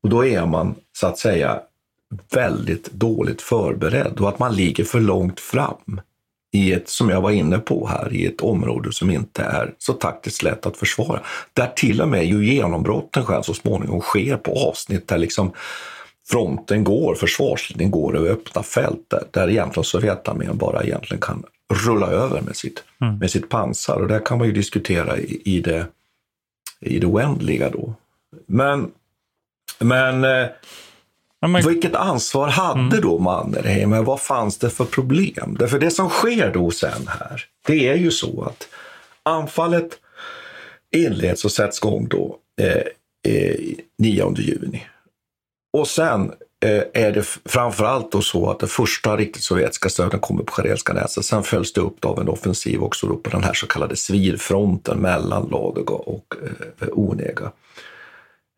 Och 0.04 0.10
då 0.10 0.26
är 0.26 0.46
man 0.46 0.76
så 0.98 1.08
att 1.08 1.18
säga 1.18 1.62
väldigt 2.34 2.92
dåligt 2.92 3.42
förberedd 3.42 4.20
och 4.20 4.30
att 4.30 4.40
man 4.40 4.56
ligger 4.56 4.84
för 4.84 5.00
långt 5.00 5.40
fram 5.40 6.02
i 6.52 6.74
ett, 6.74 6.89
som 6.89 7.10
jag 7.10 7.22
var 7.22 7.32
inne 7.32 7.58
på 7.60 7.88
här, 7.88 8.14
i 8.14 8.26
ett 8.26 8.41
område 8.41 8.93
som 8.93 9.10
inte 9.12 9.43
är 9.43 9.74
så 9.78 9.93
taktiskt 9.93 10.43
lätt 10.43 10.66
att 10.66 10.78
försvara. 10.78 11.22
Där 11.54 11.72
till 11.76 12.02
och 12.02 12.08
med 12.08 12.26
ju 12.26 12.45
genombrotten 12.45 13.26
själv 13.26 13.41
så 13.41 13.54
småningom 13.54 14.02
sker 14.02 14.38
på 14.38 14.52
avsnitt 14.70 15.08
där 15.08 15.18
liksom 15.18 15.52
fronten 16.30 16.84
går, 16.84 17.16
försvarslinjen 17.16 17.91
går 17.91 18.18
över 18.18 18.30
öppna 18.30 18.64
fält 18.64 19.06
där, 19.08 19.24
där 19.32 19.50
egentligen 19.50 19.84
Sovjetarmén 19.84 20.58
bara 20.58 20.84
egentligen 20.84 21.22
kan 21.22 21.43
rulla 21.86 22.08
över 22.08 22.41
med 22.41 22.56
sitt, 22.56 22.84
Mm. 23.02 23.18
med 23.18 23.32
sitt 23.32 23.50
pansar. 23.50 23.95
Och 24.02 24.08
där 24.08 24.26
kan 24.26 24.38
man 24.38 24.47
ju 24.47 24.54
diskutera 24.54 25.18
i, 25.18 25.41
i, 25.45 25.62
det, 25.62 25.88
i 26.80 27.00
det 27.00 27.08
oändliga 27.08 27.70
då. 27.70 27.93
Men, 28.45 28.91
men 29.80 30.24
eh, 30.24 30.47
Men 31.42 31.68
vilket 31.68 31.96
ansvar 31.96 32.48
hade 32.48 33.02
då 33.02 33.20
Mannerheim? 33.20 34.04
Vad 34.06 34.22
fanns 34.22 34.58
det 34.58 34.70
för 34.70 34.86
problem? 34.86 35.56
Därför 35.60 35.80
det 35.80 35.92
som 35.92 36.10
sker 36.10 36.54
då 36.54 36.72
sen 36.72 37.08
här, 37.08 37.46
det 37.68 37.88
är 37.88 37.96
ju 37.96 38.12
så 38.12 38.44
att 38.44 38.68
anfallet 39.24 40.00
inleds 40.96 41.46
och 41.46 41.52
sätts 41.52 41.78
igång 41.78 42.08
då 42.08 42.38
eh, 42.62 42.84
eh, 43.34 43.56
9 43.98 44.34
juni. 44.38 44.86
Och 45.78 45.88
sen 45.88 46.32
eh, 46.66 46.84
är 46.94 47.12
det 47.12 47.24
framförallt 47.46 48.12
då 48.12 48.22
så 48.22 48.50
att 48.50 48.60
det 48.60 48.68
första 48.68 49.18
riktigt 49.18 49.44
sovjetiska 49.44 49.90
stöden 49.90 50.20
kommer 50.20 50.44
på 50.44 50.52
Karelska 50.52 50.94
näset. 50.94 51.26
Sen 51.26 51.44
följs 51.44 51.74
det 51.74 51.82
upp 51.82 52.06
av 52.06 52.20
en 52.20 52.30
offensiv 52.30 52.84
också 52.84 53.08
då 53.08 53.16
på 53.16 53.30
den 53.30 53.44
här 53.44 53.54
så 53.54 53.68
kallade 53.68 53.96
svirfronten 53.96 54.98
mellan 54.98 55.48
Ladoga 55.52 55.94
och 55.94 56.36
eh, 56.82 56.88
Onega. 56.92 57.52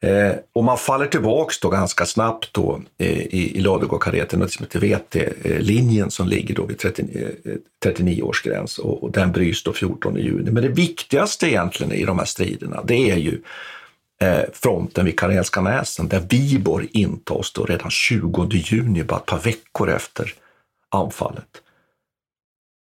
Eh, 0.04 0.36
och 0.54 0.64
man 0.64 0.78
faller 0.78 1.06
tillbaks 1.06 1.60
då 1.60 1.70
ganska 1.70 2.06
snabbt 2.06 2.54
då, 2.54 2.82
eh, 2.98 3.20
i, 3.20 3.58
i 3.58 3.62
Ladugårdskareten, 3.62 4.40
något 4.40 4.52
som 4.52 4.64
liksom 4.64 4.82
heter 4.82 5.34
eh, 5.44 5.52
VT-linjen 5.52 6.12
som 6.12 6.28
ligger 6.28 6.56
då 6.56 6.66
vid 6.66 6.78
30, 6.78 7.02
eh, 7.46 7.56
39 7.84 8.22
års 8.22 8.44
gräns 8.44 8.78
och, 8.78 9.04
och 9.04 9.12
den 9.12 9.32
bryts 9.32 9.64
då 9.64 9.74
14 9.74 10.16
juni. 10.16 10.52
Men 10.52 10.64
det 10.64 10.70
viktigaste 10.70 11.48
egentligen 11.48 11.94
i 11.94 12.06
de 12.06 12.20
här 12.20 12.26
striderna, 12.26 12.84
det 12.84 13.12
är 13.12 13.18
ju 13.18 13.42
eh, 14.22 14.44
fronten 14.54 15.06
vid 15.06 15.20
Karelska 15.20 15.62
näsen 15.62 16.08
där 16.08 16.22
Viborg 16.30 16.88
intas 16.92 17.54
då 17.54 17.66
redan 17.66 17.92
20 17.92 18.48
juni, 18.52 19.04
bara 19.04 19.20
ett 19.20 19.26
par 19.26 19.40
veckor 19.40 19.90
efter 19.90 20.34
anfallet. 20.90 21.62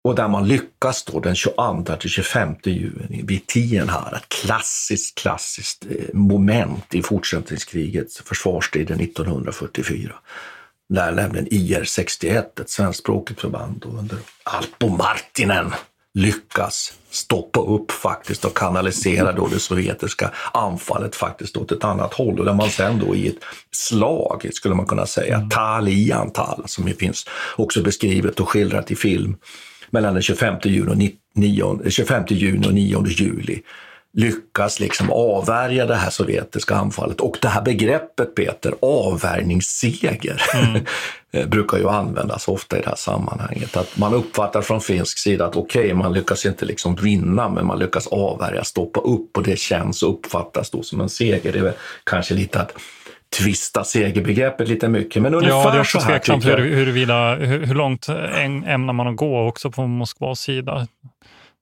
Och 0.07 0.15
där 0.15 0.29
man 0.29 0.49
lyckas 0.49 1.05
då 1.05 1.21
den 1.21 1.35
22 1.35 1.97
till 2.01 2.11
25 2.11 2.55
juni 2.65 3.23
vid 3.25 3.47
Tienhaara, 3.47 4.17
ett 4.17 4.29
klassiskt, 4.29 5.19
klassiskt 5.19 5.87
eh, 5.91 6.15
moment 6.15 6.95
i 6.95 7.03
fortsättningskrigets 7.03 8.23
försvarsstriden 8.25 9.01
1944. 9.01 10.15
Där 10.89 11.13
nämligen 11.13 11.47
IR 11.51 11.85
61, 11.85 12.61
ett 12.61 12.71
svenskspråkigt 12.71 13.41
förband 13.41 13.85
under 13.99 14.19
Alpo 14.43 14.89
Martinen 14.89 15.73
lyckas 16.15 16.93
stoppa 17.11 17.61
upp 17.61 17.91
faktiskt 17.91 18.45
och 18.45 18.57
kanalisera 18.57 19.33
då 19.33 19.47
det 19.47 19.59
sovjetiska 19.59 20.31
anfallet 20.55 21.17
faktiskt 21.17 21.57
åt 21.57 21.73
ett 21.73 21.85
annat 21.85 22.15
håll 22.15 22.39
och 22.39 22.45
där 22.45 22.55
man 22.55 22.71
sen 22.71 22.99
då 22.99 23.15
i 23.15 23.29
ett 23.29 23.45
slag, 23.71 24.49
skulle 24.53 24.75
man 24.75 24.87
kunna 24.87 25.07
säga, 25.07 25.49
tal 25.51 25.89
i 25.89 26.13
antal, 26.13 26.63
som 26.67 26.87
finns 26.87 27.27
också 27.57 27.83
beskrivet 27.83 28.41
och 28.41 28.49
skildrat 28.49 28.91
i 28.91 28.97
film, 28.97 29.37
mellan 29.91 30.15
den 30.15 30.23
25 30.23 30.55
juni 30.65 30.93
och, 30.93 30.97
ni- 30.97 31.17
9, 31.35 31.91
25 31.91 32.25
juni 32.29 32.67
och 32.69 32.75
9 32.75 33.07
juli. 33.07 33.63
lyckas 34.19 34.81
liksom 34.81 35.11
avvärja 35.11 35.87
det 35.87 35.95
här 35.95 36.11
sovjetiska 36.11 36.75
anfallet. 36.75 37.21
Och 37.21 37.39
det 37.43 37.49
här 37.49 37.63
begreppet, 37.63 38.35
Peter, 38.35 38.75
avvärjningsseger, 38.83 40.43
mm. 40.55 40.85
brukar 41.51 41.79
ju 41.79 41.89
användas 41.89 42.49
ofta 42.49 42.79
i 42.79 42.81
det 42.81 42.89
här 42.89 42.97
sammanhanget. 42.97 43.77
Att 43.77 43.99
man 43.99 44.15
uppfattar 44.15 44.63
från 44.63 44.81
finsk 44.81 45.19
sida 45.19 45.47
att 45.47 45.57
okej, 45.57 45.85
okay, 45.85 45.95
man 45.95 46.13
lyckas 46.13 46.47
inte 46.47 46.65
liksom 46.65 46.95
vinna, 46.95 47.49
men 47.49 47.67
man 47.67 47.79
lyckas 47.79 48.07
avvärja, 48.07 48.65
stoppa 48.65 49.01
upp 49.01 49.37
och 49.37 49.43
det 49.43 49.59
känns 49.59 50.03
och 50.03 50.11
uppfattas 50.11 50.71
då 50.71 50.83
som 50.83 51.01
en 51.01 51.09
seger. 51.09 51.53
Det 51.53 51.59
är 51.59 51.63
väl 51.63 51.75
kanske 52.05 52.35
lite 52.35 52.61
att 52.61 52.73
tvista 53.39 53.85
segerbegreppet 53.85 54.69
lite 54.69 54.89
mycket. 54.89 55.23
Men 55.23 55.35
ungefär 55.35 55.57
ja, 55.57 55.71
det 55.71 55.77
är 55.77 55.81
också 55.81 56.01
tveksamt 56.01 56.45
hur, 56.45 56.57
huruvida, 56.57 57.35
hur, 57.35 57.67
hur 57.67 57.75
långt 57.75 58.09
ämnar 58.67 58.93
man 58.93 59.17
gå 59.17 59.49
också 59.49 59.71
på 59.71 59.87
Moskvas 59.87 60.41
sida. 60.41 60.87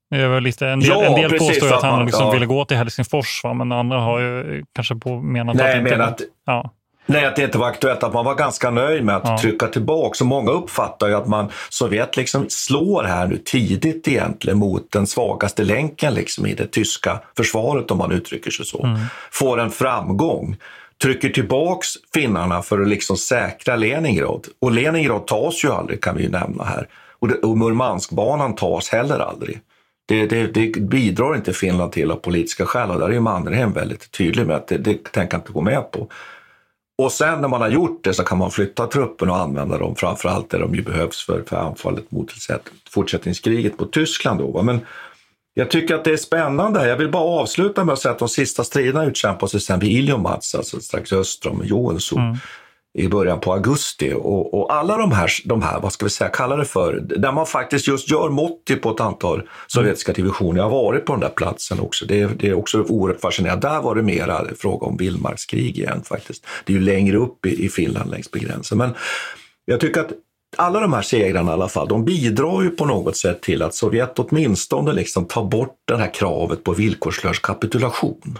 Det 0.09 0.39
lite, 0.39 0.67
en 0.67 0.79
del, 0.79 0.89
ja, 0.89 1.03
en 1.03 1.15
del 1.21 1.39
påstår 1.39 1.73
att 1.73 1.83
han 1.83 2.05
liksom 2.05 2.25
ja. 2.25 2.31
ville 2.31 2.45
gå 2.45 2.65
till 2.65 2.77
Helsingfors, 2.77 3.41
va? 3.43 3.53
men 3.53 3.71
andra 3.71 3.99
har 3.99 4.19
ju 4.19 4.63
kanske 4.75 4.95
på 4.95 5.21
menat 5.21 5.55
Nej, 5.55 5.77
att, 5.77 5.83
men 5.83 6.01
att, 6.01 6.21
ja. 6.45 6.71
Nej, 7.05 7.25
att 7.25 7.35
det 7.35 7.43
inte 7.43 7.57
var 7.57 7.67
aktuellt, 7.67 8.03
att 8.03 8.13
man 8.13 8.25
var 8.25 8.35
ganska 8.35 8.69
nöjd 8.69 9.03
med 9.03 9.15
att 9.15 9.27
ja. 9.27 9.37
trycka 9.37 9.67
tillbaka. 9.67 10.13
Så 10.13 10.25
många 10.25 10.51
uppfattar 10.51 11.07
ju 11.07 11.13
att 11.13 11.27
man, 11.27 11.51
Sovjet 11.69 12.17
liksom 12.17 12.45
slår 12.49 13.03
här 13.03 13.27
nu 13.27 13.37
tidigt 13.37 14.07
egentligen 14.07 14.59
mot 14.59 14.91
den 14.91 15.07
svagaste 15.07 15.63
länken 15.63 16.13
liksom 16.13 16.45
i 16.45 16.53
det 16.53 16.67
tyska 16.67 17.19
försvaret, 17.37 17.91
om 17.91 17.97
man 17.97 18.11
uttrycker 18.11 18.51
sig 18.51 18.65
så. 18.65 18.83
Mm. 18.83 18.99
Får 19.31 19.59
en 19.59 19.71
framgång 19.71 20.57
trycker 21.05 21.29
tillbaks 21.29 21.87
finnarna 22.13 22.61
för 22.61 22.81
att 22.81 22.87
liksom 22.87 23.17
säkra 23.17 23.75
Leningrad. 23.75 24.47
Och 24.59 24.71
Leningrad 24.71 25.27
tas 25.27 25.63
ju 25.63 25.71
aldrig, 25.71 26.03
kan 26.03 26.15
vi 26.17 26.23
ju 26.23 26.29
nämna 26.29 26.63
här. 26.63 26.87
Och, 27.19 27.27
det, 27.27 27.35
och 27.35 27.57
Murmanskbanan 27.57 28.55
tas 28.55 28.89
heller 28.89 29.19
aldrig. 29.19 29.59
Det, 30.07 30.25
det, 30.27 30.47
det, 30.47 30.79
bidrar 30.81 31.35
inte 31.35 31.53
Finland 31.53 31.91
till 31.91 32.11
av 32.11 32.15
politiska 32.15 32.65
skäl 32.65 32.91
och 32.91 32.99
där 32.99 33.07
är 33.07 33.11
ju 33.11 33.19
Mannerheim 33.19 33.73
väldigt 33.73 34.11
tydlig 34.11 34.47
med 34.47 34.55
att 34.55 34.67
det, 34.67 34.77
det 34.77 35.11
tänker 35.11 35.37
inte 35.37 35.51
gå 35.51 35.61
med 35.61 35.91
på. 35.91 36.07
Och 36.97 37.11
sen 37.11 37.41
när 37.41 37.47
man 37.47 37.61
har 37.61 37.69
gjort 37.69 38.03
det 38.03 38.13
så 38.13 38.23
kan 38.23 38.37
man 38.37 38.51
flytta 38.51 38.87
truppen 38.87 39.29
och 39.29 39.37
använda 39.37 39.77
dem 39.77 39.95
framförallt 39.95 40.49
där 40.49 40.59
de 40.59 40.75
ju 40.75 40.81
behövs 40.81 41.25
för, 41.25 41.43
för 41.47 41.57
anfallet 41.57 42.11
mot 42.11 42.31
fortsättningskriget 42.89 43.79
mot 43.79 43.93
Tyskland. 43.93 44.39
Då. 44.39 44.61
Men 44.61 44.79
jag 45.57 45.71
tycker 45.71 45.95
att 45.95 46.03
det 46.03 46.11
är 46.11 46.17
spännande. 46.17 46.87
Jag 46.87 46.97
vill 46.97 47.11
bara 47.11 47.41
avsluta 47.41 47.83
med 47.83 47.93
att 47.93 47.99
säga 47.99 48.11
att 48.11 48.19
de 48.19 48.29
sista 48.29 48.63
striderna 48.63 49.05
utkämpas 49.05 49.63
sen 49.63 49.79
vid 49.79 49.91
Iljomats, 49.91 50.55
alltså 50.55 50.79
strax 50.79 51.13
öster 51.13 51.49
om 51.49 51.61
Joensuu. 51.63 52.19
Mm 52.19 52.37
i 52.97 53.07
början 53.07 53.39
på 53.39 53.53
augusti. 53.53 54.13
Och, 54.13 54.53
och, 54.53 54.73
alla 54.73 54.97
de 54.97 55.11
här, 55.11 55.29
de 55.45 55.61
här, 55.61 55.79
vad 55.79 55.93
ska 55.93 56.05
vi 56.05 56.09
säga, 56.09 56.29
kalla 56.29 56.55
det 56.55 56.65
för, 56.65 56.93
där 56.99 57.31
man 57.31 57.45
faktiskt 57.45 57.87
just 57.87 58.11
gör 58.11 58.29
mått 58.29 58.81
på 58.81 58.91
ett 58.91 58.99
antal 58.99 59.49
sovjetiska 59.67 60.13
divisioner. 60.13 60.59
Jag 60.59 60.69
har 60.69 60.83
varit 60.83 61.05
på 61.05 61.13
den 61.13 61.19
där 61.19 61.29
platsen 61.29 61.79
också. 61.79 62.05
Det, 62.05 62.25
det 62.25 62.49
är 62.49 62.53
också 62.53 62.81
oerhört 62.81 63.21
fascinerande. 63.21 63.67
Där 63.67 63.81
var 63.81 63.95
det 63.95 64.01
mera 64.01 64.45
fråga 64.59 64.87
om 64.87 64.97
vildmarkskrig 64.97 65.79
igen 65.79 66.01
faktiskt. 66.03 66.45
Det 66.65 66.73
är 66.73 66.77
ju 66.77 66.83
längre 66.83 67.17
upp 67.17 67.45
i, 67.45 67.65
i 67.65 67.69
Finland 67.69 68.11
längs 68.11 68.33
med 68.33 68.41
gränsen. 68.41 68.77
Men 68.77 68.93
jag 69.65 69.79
tycker 69.79 70.01
att 70.01 70.11
alla 70.57 70.79
de 70.79 70.93
här 70.93 71.01
segrarna 71.01 71.51
i 71.51 71.53
alla 71.53 71.69
fall, 71.69 71.87
de 71.87 72.05
bidrar 72.05 72.61
ju 72.61 72.69
på 72.69 72.85
något 72.85 73.17
sätt 73.17 73.41
till 73.41 73.61
att 73.61 73.75
Sovjet 73.75 74.19
åtminstone 74.19 74.93
liksom 74.93 75.25
tar 75.25 75.43
bort 75.43 75.77
det 75.87 75.97
här 75.97 76.13
kravet 76.13 76.63
på 76.63 76.73
villkorslös 76.73 77.39
kapitulation. 77.39 78.39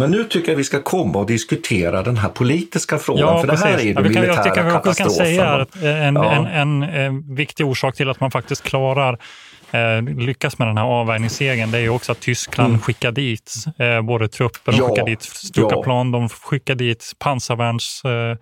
Men 0.00 0.10
nu 0.10 0.24
tycker 0.24 0.52
jag 0.52 0.56
vi 0.56 0.64
ska 0.64 0.82
komma 0.82 1.18
och 1.18 1.26
diskutera 1.26 2.02
den 2.02 2.16
här 2.16 2.28
politiska 2.28 2.98
frågan, 2.98 3.20
ja, 3.20 3.40
för 3.40 3.46
det 3.46 3.56
här 3.56 3.78
är 3.78 3.82
ju 3.82 3.94
den 3.94 4.04
ja, 4.04 4.08
militära 4.10 4.34
jag 4.34 4.44
tycker 4.44 4.70
katastrofen. 4.70 5.06
Kan 5.06 5.10
säga 5.10 5.48
att 5.48 5.76
en, 5.82 6.14
ja. 6.14 6.32
en, 6.32 6.46
en, 6.46 6.82
en, 6.82 7.34
viktig 7.34 7.66
orsak 7.66 7.96
till 7.96 8.10
att 8.10 8.20
man 8.20 8.30
faktiskt 8.30 8.62
klarar 8.62 9.18
eh, 9.70 10.02
lyckas 10.02 10.58
med 10.58 10.68
den 10.68 10.76
här 10.76 10.84
avvärjningssegern, 10.84 11.70
det 11.70 11.78
är 11.78 11.82
ju 11.82 11.88
också 11.88 12.12
att 12.12 12.20
Tyskland 12.20 12.68
mm. 12.68 12.80
skickar 12.80 13.12
dit 13.12 13.54
eh, 13.78 14.02
både 14.02 14.28
trupper, 14.28 14.72
de 14.72 14.78
ja. 14.78 14.88
skickar 14.88 15.06
dit 15.06 15.22
Stuka-plan, 15.22 16.10
de 16.12 16.28
skickar 16.28 16.74
dit 16.74 17.12
pansarvärns 17.18 18.02
eh, 18.04 18.36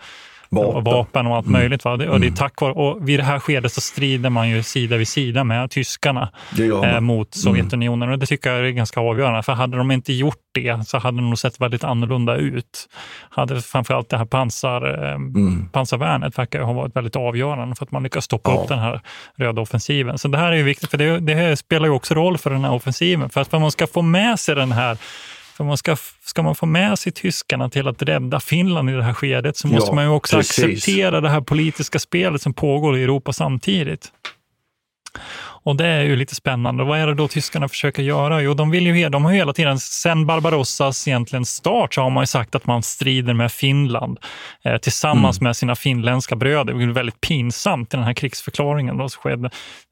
vapen, 0.50 0.84
vapen 0.84 1.26
och 1.26 1.36
allt 1.36 1.46
mm. 1.46 1.60
möjligt. 1.60 1.84
Va? 1.84 1.92
Och 1.92 1.98
det 1.98 2.04
är 2.04 2.14
mm. 2.14 2.34
tack 2.34 2.60
vare, 2.60 2.72
och 2.72 3.08
vid 3.08 3.18
det 3.18 3.24
här 3.24 3.38
skedet 3.38 3.72
så 3.72 3.80
strider 3.80 4.30
man 4.30 4.48
ju 4.48 4.62
sida 4.62 4.96
vid 4.96 5.08
sida 5.08 5.44
med 5.44 5.70
tyskarna 5.70 6.32
eh, 6.58 7.00
mot 7.00 7.36
mm. 7.36 7.42
Sovjetunionen. 7.42 8.10
Och 8.10 8.18
det 8.18 8.26
tycker 8.26 8.50
jag 8.50 8.66
är 8.66 8.70
ganska 8.70 9.00
avgörande. 9.00 9.42
För 9.42 9.52
hade 9.52 9.76
de 9.76 9.90
inte 9.90 10.12
gjort 10.12 10.38
det 10.54 10.88
så 10.88 10.98
hade 10.98 11.16
det 11.16 11.22
nog 11.22 11.38
sett 11.38 11.60
väldigt 11.60 11.84
annorlunda 11.84 12.36
ut. 12.36 12.88
Hade 13.30 13.60
framförallt 13.60 14.08
det 14.08 14.18
här 14.18 14.24
pansar, 14.24 15.04
eh, 15.04 15.14
mm. 15.14 15.68
pansarvärnet 15.72 16.38
verkar 16.38 16.60
ha 16.60 16.72
varit 16.72 16.96
väldigt 16.96 17.16
avgörande 17.16 17.76
för 17.76 17.84
att 17.84 17.92
man 17.92 18.02
lyckas 18.02 18.24
stoppa 18.24 18.50
ja. 18.50 18.56
upp 18.56 18.68
den 18.68 18.78
här 18.78 19.00
röda 19.36 19.62
offensiven. 19.62 20.18
Så 20.18 20.28
det 20.28 20.38
här 20.38 20.52
är 20.52 20.56
ju 20.56 20.62
viktigt, 20.62 20.90
för 20.90 20.98
det, 20.98 21.20
det 21.20 21.56
spelar 21.56 21.86
ju 21.86 21.94
också 21.94 22.14
roll 22.14 22.38
för 22.38 22.50
den 22.50 22.64
här 22.64 22.72
offensiven. 22.72 23.30
För 23.30 23.40
att 23.40 23.52
man 23.52 23.70
ska 23.70 23.86
få 23.86 24.02
med 24.02 24.40
sig 24.40 24.54
den 24.54 24.72
här 24.72 24.98
för 25.58 25.64
man 25.64 25.76
ska, 25.76 25.96
ska 26.24 26.42
man 26.42 26.54
få 26.54 26.66
med 26.66 26.98
sig 26.98 27.12
tyskarna 27.12 27.70
till 27.70 27.88
att 27.88 28.02
rädda 28.02 28.40
Finland 28.40 28.90
i 28.90 28.92
det 28.92 29.02
här 29.02 29.12
skedet 29.12 29.56
så 29.56 29.68
måste 29.68 29.90
ja, 29.90 29.94
man 29.94 30.04
ju 30.04 30.10
också 30.10 30.36
precis. 30.36 30.64
acceptera 30.64 31.20
det 31.20 31.30
här 31.30 31.40
politiska 31.40 31.98
spelet 31.98 32.42
som 32.42 32.54
pågår 32.54 32.98
i 32.98 33.02
Europa 33.02 33.32
samtidigt. 33.32 34.12
Och 35.40 35.76
det 35.76 35.86
är 35.86 36.02
ju 36.02 36.16
lite 36.16 36.34
spännande. 36.34 36.84
Vad 36.84 36.98
är 36.98 37.06
det 37.06 37.14
då 37.14 37.28
tyskarna 37.28 37.68
försöker 37.68 38.02
göra? 38.02 38.42
Jo, 38.42 38.54
de, 38.54 38.70
vill 38.70 38.86
ju, 38.86 39.08
de 39.08 39.24
har 39.24 39.32
ju 39.32 39.38
hela 39.38 39.52
tiden, 39.52 39.78
sen 39.78 40.26
Barbarossas 40.26 41.08
egentligen 41.08 41.44
start, 41.44 41.94
så 41.94 42.00
har 42.00 42.10
man 42.10 42.22
ju 42.22 42.26
sagt 42.26 42.54
att 42.54 42.66
man 42.66 42.82
strider 42.82 43.34
med 43.34 43.52
Finland 43.52 44.18
eh, 44.62 44.76
tillsammans 44.76 45.40
mm. 45.40 45.48
med 45.48 45.56
sina 45.56 45.76
finländska 45.76 46.36
bröder. 46.36 46.74
Det 46.74 46.84
är 46.84 46.86
väldigt 46.86 47.20
pinsamt 47.20 47.94
i 47.94 47.96
den 47.96 48.06
här 48.06 48.14
krigsförklaringen 48.14 48.96
då, 48.96 49.08
som 49.08 49.22
skedde 49.22 49.50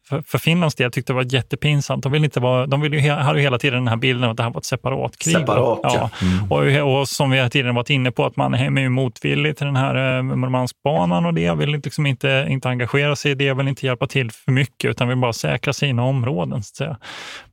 för, 0.08 0.22
för 0.22 0.38
Finlands 0.38 0.74
del 0.74 0.92
tyckte 0.92 1.12
det 1.12 1.16
var 1.16 1.34
jättepinsamt. 1.34 2.02
De, 2.02 2.12
vill 2.12 2.24
inte 2.24 2.40
vara, 2.40 2.66
de 2.66 2.80
vill 2.80 2.94
ju, 2.94 3.10
hade 3.10 3.38
ju 3.38 3.42
hela 3.42 3.58
tiden 3.58 3.78
den 3.78 3.88
här 3.88 3.96
bilden 3.96 4.24
av 4.24 4.30
att 4.30 4.36
det 4.36 4.42
här 4.42 4.50
var 4.50 4.60
ett 4.60 4.64
separat 4.64 5.18
krig. 5.18 5.34
Separat, 5.34 5.80
ja. 5.82 6.10
Mm. 6.22 6.82
Och, 6.84 7.00
och, 7.00 7.08
som 7.08 7.30
vi 7.30 7.36
hela 7.36 7.50
tiden 7.50 7.74
varit 7.74 7.90
inne 7.90 8.10
på, 8.10 8.24
att 8.24 8.36
man 8.36 8.54
är 8.54 8.88
motvillig 8.88 9.56
till 9.56 9.66
den 9.66 9.76
här 9.76 10.16
eh, 10.16 10.22
Murmanskbanan 10.22 11.26
och 11.26 11.34
det. 11.34 11.54
Vill 11.54 11.70
liksom 11.70 12.06
inte, 12.06 12.46
inte 12.48 12.68
engagera 12.68 13.16
sig 13.16 13.30
i 13.30 13.34
det, 13.34 13.54
vill 13.54 13.68
inte 13.68 13.86
hjälpa 13.86 14.06
till 14.06 14.30
för 14.30 14.52
mycket, 14.52 14.90
utan 14.90 15.08
vill 15.08 15.18
bara 15.18 15.32
säkra 15.32 15.72
sina 15.72 16.04
områden. 16.04 16.62
Så 16.62 16.72
att 16.72 16.76
säga. 16.76 16.96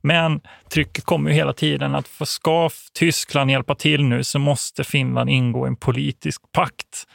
Men 0.00 0.40
trycket 0.72 1.04
kommer 1.04 1.30
ju 1.30 1.36
hela 1.36 1.52
tiden 1.52 1.94
att 1.94 2.08
för 2.08 2.24
ska 2.24 2.70
Tyskland 2.98 3.50
hjälpa 3.50 3.74
till 3.74 4.04
nu 4.04 4.24
så 4.24 4.38
måste 4.38 4.84
Finland 4.84 5.30
ingå 5.30 5.66
en 5.66 5.76
politisk 5.76 6.42
pakt 6.52 7.06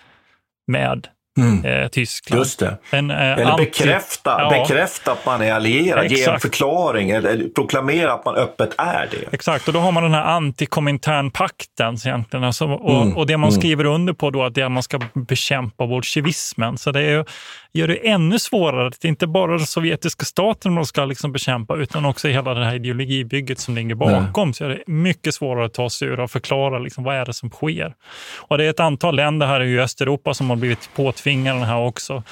med 0.68 1.08
mm. 1.42 1.84
eh, 1.84 1.88
Tyskland. 1.88 2.40
Just 2.40 2.60
det. 2.60 2.78
En, 2.92 3.12
eh, 3.12 3.18
eller 3.18 3.46
anti... 3.46 3.64
bekräfta, 3.64 4.36
ja. 4.40 4.50
bekräfta 4.50 5.12
att 5.12 5.26
man 5.26 5.42
är 5.42 5.54
allierad, 5.54 6.06
Exakt. 6.06 6.20
ge 6.20 6.34
en 6.34 6.40
förklaring 6.40 7.10
eller 7.10 7.50
proklamera 7.50 8.14
att 8.14 8.26
man 8.26 8.36
öppet 8.36 8.70
är 8.78 9.08
det. 9.12 9.36
Exakt, 9.36 9.68
och 9.68 9.74
då 9.74 9.80
har 9.80 9.92
man 9.92 10.04
den 10.04 10.14
här 10.14 10.24
antikominternpakten 10.24 11.98
egentligen. 12.06 12.44
Alltså, 12.44 12.66
och, 12.66 13.02
mm. 13.02 13.18
och 13.18 13.28
det 13.28 13.38
man 13.38 13.50
mm. 13.50 13.62
skriver 13.62 13.86
under 13.86 14.14
på 14.14 14.30
då 14.30 14.46
är 14.46 14.64
att 14.64 14.72
man 14.72 14.84
ska 14.84 15.00
bekämpa 15.14 15.88
bolsjevismen. 15.88 16.78
Så 16.78 16.92
det 16.92 17.02
är, 17.02 17.26
gör 17.74 17.88
det 17.88 18.10
ännu 18.10 18.40
svårare. 18.40 18.88
att 18.88 19.06
inte 19.06 19.28
bara 19.28 19.52
den 19.58 19.66
sovjetiska 19.66 20.26
staten 20.26 20.74
man 20.74 20.86
ska 20.86 21.06
liksom 21.06 21.32
bekämpa, 21.32 21.76
utan 21.76 22.06
också 22.06 22.28
hela 22.28 22.54
det 22.54 22.66
här 22.66 22.76
ideologibygget 22.76 23.60
som 23.60 23.76
ligger 23.76 23.96
bakom. 23.96 24.44
Mm. 24.44 24.54
Så 24.54 24.66
är 24.66 24.70
det 24.70 24.84
mycket 24.88 25.34
svårare 25.34 25.66
att 25.66 25.74
ta 25.74 25.90
sig 25.90 26.08
ur 26.08 26.20
och 26.20 26.32
förklara 26.32 26.80
liksom, 26.80 27.04
vad 27.04 27.16
är 27.16 27.26
det 27.26 27.34
som 27.34 27.50
sker. 27.50 27.94
Och 28.38 28.58
det 28.58 28.66
är 28.66 28.70
ett 28.70 28.80
antal 28.80 29.16
länder 29.16 29.48
här 29.48 29.64
i 29.64 29.80
Östeuropa 29.80 30.34
som 30.34 30.50
har 30.50 30.58
blivit 30.58 30.90
påtvingade 30.96 31.30
tvinga 31.30 31.54
den 31.54 31.64
här 31.64 31.78
också. 31.78 32.24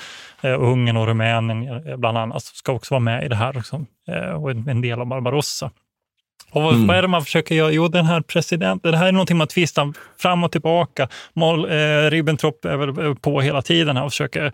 Eh, 0.41 0.63
Ungern 0.63 0.97
och 0.97 1.07
Rumänien 1.07 1.87
eh, 1.87 1.97
bland 1.97 2.17
annat 2.17 2.43
ska 2.43 2.71
också 2.71 2.93
vara 2.93 2.99
med 2.99 3.25
i 3.25 3.27
det 3.27 3.35
här 3.35 3.57
också, 3.57 3.85
eh, 4.07 4.43
och 4.43 4.51
en, 4.51 4.81
del 4.81 5.01
av 5.01 5.07
Barbarossa. 5.07 5.71
Och 6.51 6.61
vad, 6.61 6.73
Mm. 6.73 6.87
vad 6.87 6.97
är 6.97 7.01
det 7.01 7.07
man 7.07 7.23
försöker 7.23 7.55
göra? 7.55 7.71
Jo, 7.71 7.87
den 7.87 8.05
här 8.05 8.21
presidenten, 8.21 8.91
det 8.91 8.97
här 8.97 9.07
är 9.07 9.11
någonting 9.11 9.37
man 9.37 9.47
tvistar 9.47 9.93
fram 10.17 10.43
och 10.43 10.51
tillbaka. 10.51 11.07
Mol, 11.33 11.65
eh, 11.71 12.09
Ribbentrop 12.09 12.65
är 12.65 12.77
väl 12.77 13.15
på 13.15 13.41
hela 13.41 13.61
tiden 13.61 13.97
här 13.97 14.03
och 14.03 14.11
försöker 14.11 14.51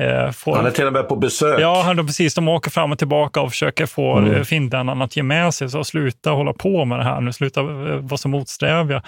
eh, 0.00 0.30
få... 0.30 0.54
Han 0.56 0.66
är 0.66 0.70
till 0.70 0.86
och 0.86 0.92
med 0.92 1.08
på 1.08 1.16
besök. 1.16 1.60
Ja, 1.60 1.82
han, 1.82 2.06
precis. 2.06 2.34
De 2.34 2.48
åker 2.48 2.70
fram 2.70 2.92
och 2.92 2.98
tillbaka 2.98 3.40
och 3.40 3.50
försöker 3.50 3.86
få 3.86 4.16
Mm. 4.16 4.30
mm. 4.30 4.44
finnarna 4.44 5.04
att 5.04 5.16
ge 5.16 5.22
med 5.22 5.54
sig. 5.54 5.70
Så 5.70 5.84
sluta 5.84 6.30
hålla 6.30 6.52
på 6.52 6.84
med 6.84 6.98
det 6.98 7.04
här 7.04 7.20
nu, 7.20 7.32
sluta 7.32 7.60
eh, 7.60 7.66
vara 7.96 8.16
så 8.16 8.28
motsträviga. 8.28 9.02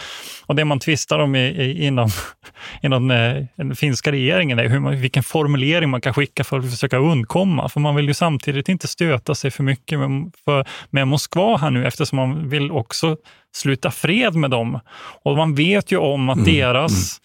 Och 0.46 0.54
det 0.54 0.64
man 0.64 0.78
tvistar 0.78 1.18
om 1.18 1.34
i, 1.34 1.46
i, 1.46 1.86
inom, 1.86 2.08
inom 2.82 3.10
eh, 3.10 3.34
den 3.56 3.76
finska 3.76 4.12
regeringen 4.12 4.58
är 4.58 4.68
hur 4.68 4.80
man, 4.80 5.00
vilken 5.00 5.22
formulering 5.22 5.90
man 5.90 6.00
kan 6.00 6.14
skicka 6.14 6.44
för 6.44 6.58
att 6.58 6.70
försöka 6.70 6.96
undkomma. 6.98 7.68
För 7.68 7.80
man 7.80 7.96
vill 7.96 8.08
ju 8.08 8.14
samtidigt 8.14 8.68
inte 8.68 8.88
stöta 8.88 9.34
sig 9.34 9.50
för 9.50 9.62
mycket 9.62 9.98
med, 9.98 10.32
för, 10.44 10.66
med 10.90 11.08
Moskva 11.08 11.56
här 11.56 11.70
nu 11.70 11.86
eftersom 11.86 12.16
man 12.16 12.48
vill 12.48 12.70
också 12.70 13.16
sluta 13.54 13.90
fred 13.90 14.34
med 14.34 14.50
dem. 14.50 14.80
Och 15.24 15.36
man 15.36 15.54
vet 15.54 15.92
ju 15.92 15.96
om 15.96 16.28
att 16.28 16.44
deras... 16.44 17.20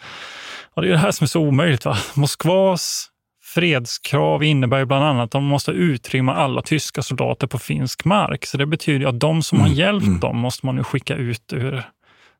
Och 0.76 0.84
det 0.84 0.90
är 0.90 0.92
det 0.92 0.98
här 0.98 1.12
som 1.12 1.26
är 1.26 1.28
så 1.28 1.42
omöjligt. 1.42 1.86
Va? 1.86 1.98
Moskvas 2.16 3.10
fredskrav 3.58 4.44
innebär 4.44 4.80
ju 4.80 4.86
bland 4.86 5.06
annat 5.06 5.24
att 5.24 5.32
de 5.32 5.44
måste 5.44 5.72
utrymma 5.72 6.36
alla 6.36 6.62
tyska 6.62 7.02
soldater 7.02 7.48
på 7.48 7.60
finsk 7.60 8.06
mark. 8.06 8.46
Så 8.46 8.58
det 8.58 8.66
betyder 8.66 9.08
att 9.08 9.20
de 9.20 9.44
som 9.44 9.60
har 9.60 9.68
hjälpt 9.68 10.22
dem 10.22 10.38
måste 10.38 10.66
man 10.66 10.76
nu 10.76 10.84
skicka 10.84 11.16
ut 11.16 11.54
ur 11.54 11.84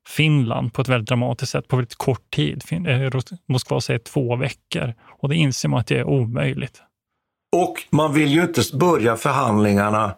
Finland 0.08 0.74
på 0.74 0.82
ett 0.82 0.88
väldigt 0.88 1.10
dramatiskt 1.10 1.52
sätt 1.52 1.68
på 1.68 1.76
väldigt 1.76 1.96
kort 1.96 2.32
tid. 2.32 2.64
Eh, 2.72 3.20
Moskva 3.48 3.82
säger 3.82 4.00
två 4.00 4.36
veckor 4.36 4.94
och 5.20 5.30
det 5.30 5.36
inser 5.36 5.70
man 5.70 5.80
att 5.80 5.88
det 5.88 5.98
är 5.98 6.04
omöjligt. 6.04 6.82
Och 7.56 7.84
man 7.90 8.14
vill 8.14 8.30
ju 8.30 8.42
inte 8.42 8.62
börja 8.74 9.16
förhandlingarna 9.16 10.16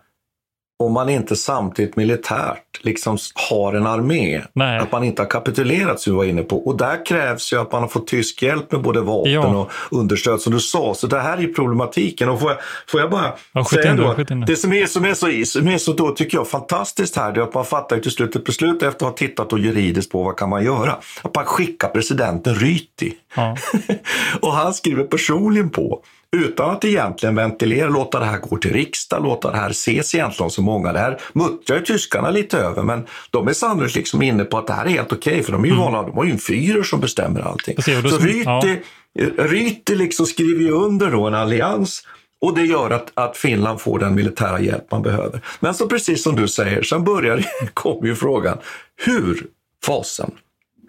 om 0.83 0.93
man 0.93 1.09
inte 1.09 1.35
samtidigt 1.35 1.95
militärt 1.95 2.63
liksom 2.81 3.17
har 3.49 3.73
en 3.73 3.87
armé. 3.87 4.41
Nej. 4.53 4.79
Att 4.79 4.91
man 4.91 5.03
inte 5.03 5.21
har 5.21 5.29
kapitulerat 5.29 5.99
som 5.99 6.13
vi 6.13 6.17
var 6.17 6.25
inne 6.25 6.41
på. 6.43 6.57
Och 6.67 6.77
där 6.77 7.05
krävs 7.05 7.53
ju 7.53 7.61
att 7.61 7.71
man 7.71 7.81
har 7.81 7.89
fått 7.89 8.07
tysk 8.07 8.41
hjälp 8.41 8.71
med 8.71 8.81
både 8.81 9.01
vapen 9.01 9.31
Ja. 9.31 9.47
och 9.47 9.71
understöd 9.99 10.41
som 10.41 10.53
du 10.53 10.59
sa. 10.59 10.93
Så 10.93 11.07
det 11.07 11.19
här 11.19 11.37
är 11.37 11.41
ju 11.41 11.53
problematiken. 11.53 12.29
Och 12.29 12.39
får 12.39 12.49
jag, 12.51 12.59
får 12.87 12.99
jag 13.01 13.09
bara 13.09 13.33
Ja, 13.53 13.65
säga 13.65 13.91
in 13.91 13.97
det, 13.97 14.03
då, 14.27 14.33
in 14.33 14.41
det. 14.47 14.55
som 14.55 14.73
är, 14.73 14.85
som, 14.85 15.05
är 15.05 15.13
så, 15.13 15.45
som 15.59 15.67
är 15.67 15.77
så 15.77 15.93
då 15.93 16.09
tycker 16.11 16.37
jag 16.37 16.47
fantastiskt 16.47 17.15
här, 17.15 17.31
det 17.31 17.39
är 17.39 17.43
att 17.43 17.53
man 17.53 17.65
fattar 17.65 17.99
till 17.99 18.11
slut 18.11 18.35
ett 18.35 18.45
beslut 18.45 18.83
efter 18.83 19.05
att 19.05 19.11
ha 19.11 19.17
tittat 19.17 19.53
och 19.53 19.59
juridiskt 19.59 20.11
på 20.11 20.23
vad 20.23 20.37
kan 20.37 20.49
man 20.49 20.63
göra. 20.63 20.97
Att 21.21 21.35
man 21.35 21.45
skickar 21.45 21.87
presidenten 21.89 22.55
Ryti. 22.55 23.13
Ja. 23.35 23.57
och 24.41 24.53
han 24.53 24.73
skriver 24.73 25.03
personligen 25.03 25.69
på 25.69 26.01
utan 26.37 26.69
att 26.69 26.85
egentligen 26.85 27.35
ventilera, 27.35 27.89
låta 27.89 28.19
det 28.19 28.25
här 28.25 28.37
gå 28.39 28.57
till 28.57 28.73
riksdag, 28.73 29.23
låta 29.23 29.51
det 29.51 29.57
här 29.57 29.69
ses 29.69 30.15
egentligen 30.15 30.49
så 30.49 30.61
många. 30.61 30.93
Det 30.93 30.99
här 30.99 31.21
muttrar 31.33 31.77
ju 31.77 31.83
tyskarna 31.83 32.29
lite 32.29 32.57
över, 32.57 32.83
men 32.83 33.07
de 33.29 33.47
är 33.47 33.53
sannolikt 33.53 33.95
liksom 33.95 34.21
inne 34.21 34.43
på 34.43 34.57
att 34.57 34.67
det 34.67 34.73
här 34.73 34.85
är 34.85 34.89
helt 34.89 35.13
okej, 35.13 35.43
för 35.43 35.51
de 35.51 35.63
är 35.63 35.67
ju 35.67 35.75
vana, 35.75 36.01
de 36.03 36.17
har 36.17 36.23
ju 36.25 36.31
en 36.31 36.37
fyrer 36.39 36.83
som 36.83 36.99
bestämmer 36.99 37.41
allting. 37.41 37.75
Precis, 37.75 38.09
så 38.09 38.17
Ryti, 38.17 38.43
ja. 38.45 38.61
Ryti 39.37 39.95
liksom 39.95 40.25
skriver 40.25 40.61
ju 40.61 40.71
under 40.71 41.11
då 41.11 41.27
en 41.27 41.35
allians 41.35 42.03
och 42.41 42.55
det 42.55 42.65
gör 42.65 42.89
att, 42.89 43.11
att 43.13 43.37
Finland 43.37 43.81
får 43.81 43.99
den 43.99 44.15
militära 44.15 44.59
hjälp 44.59 44.91
man 44.91 45.01
behöver. 45.01 45.41
Men 45.59 45.73
så 45.73 45.87
precis 45.87 46.23
som 46.23 46.35
du 46.35 46.47
säger, 46.47 46.83
sen 46.83 47.03
börjar, 47.03 47.45
kommer 47.73 48.07
ju 48.07 48.15
frågan, 48.15 48.57
hur 49.05 49.47
fasen 49.85 50.31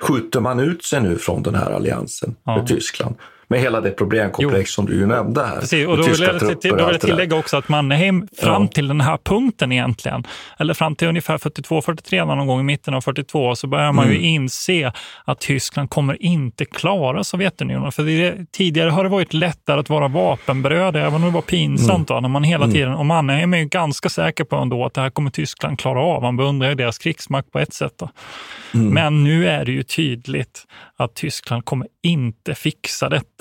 skjuter 0.03 0.41
man 0.41 0.61
ut 0.61 0.84
sig 0.84 1.01
nu 1.01 1.18
från 1.18 1.43
den 1.43 1.55
här 1.55 1.70
alliansen 1.70 2.36
Ja. 2.45 2.57
med 2.57 2.66
Tyskland? 2.66 3.14
Med 3.51 3.61
hela 3.61 3.80
det 3.80 3.90
problemkomplex 3.90 4.70
som 4.70 4.86
du 4.86 4.94
ju 4.94 5.07
nämnde 5.07 5.44
här. 5.46 5.61
Precis, 5.61 5.86
och 5.88 5.96
då 5.96 6.03
vill, 6.03 6.20
jag, 6.22 6.61
till, 6.61 6.70
då 6.70 6.76
vill 6.76 6.92
jag 6.92 7.01
tillägga 7.01 7.36
också 7.36 7.57
att 7.57 7.68
Mannerheim 7.68 8.28
fram 8.40 8.62
Ja. 8.62 8.68
till 8.68 8.88
den 8.88 9.01
här 9.01 9.16
punkten 9.24 9.72
egentligen, 9.72 10.24
eller 10.59 10.74
fram 10.74 10.96
till 10.96 11.09
ungefär 11.09 11.38
42-43 11.38 12.26
någon 12.26 12.46
gång 12.46 12.61
i 12.61 12.62
mitten 12.62 12.94
av 12.94 13.01
42, 13.01 13.57
så 13.57 13.66
börjar 13.66 13.92
man 13.92 14.07
ju 14.09 14.12
Mm. 14.14 14.24
inse 14.24 14.92
att 15.24 15.40
Tyskland 15.40 15.90
kommer 15.90 16.22
inte 16.22 16.64
klara 16.64 17.24
Sovjetunionen. 17.24 17.92
För 17.92 18.03
det, 18.03 18.53
tidigare 18.53 18.90
har 18.90 19.05
det 19.05 19.11
varit 19.11 19.34
lättare 19.34 19.80
att 19.80 19.88
vara 19.90 20.09
vapenbröder, 20.09 21.01
även 21.01 21.14
om 21.14 21.22
det 21.22 21.30
var 21.30 21.42
pinsamt 21.42 22.09
då, 22.09 22.20
när 22.20 22.28
man 22.28 22.44
hela 22.44 22.64
Mm. 22.64 22.74
tiden, 22.74 22.94
och 22.94 23.07
Mannerheim 23.07 23.55
är 23.55 23.59
ju 23.59 23.64
ganska 23.64 24.09
säker 24.09 24.44
på 24.44 24.57
ändå 24.57 24.84
att 24.84 24.94
det 24.94 25.01
här 25.01 25.11
kommer 25.11 25.30
Tyskland 25.30 25.78
klara 25.78 26.01
av. 26.01 26.22
Man 26.22 26.36
beundrar 26.36 26.68
ju 26.68 26.74
deras 26.74 26.98
krigsmakt 26.98 27.51
på 27.53 27.59
ett 27.59 27.74
sätt. 27.74 28.03
Mm. 28.74 28.88
Men 28.94 29.24
nu 29.24 29.48
är 29.48 29.64
det 29.64 29.72
ju 29.72 29.82
tydligt 29.82 30.64
att 30.96 31.14
Tyskland 31.14 31.64
kommer 31.64 31.86
inte 32.03 32.55
fixa 32.55 33.09
detta. 33.09 33.39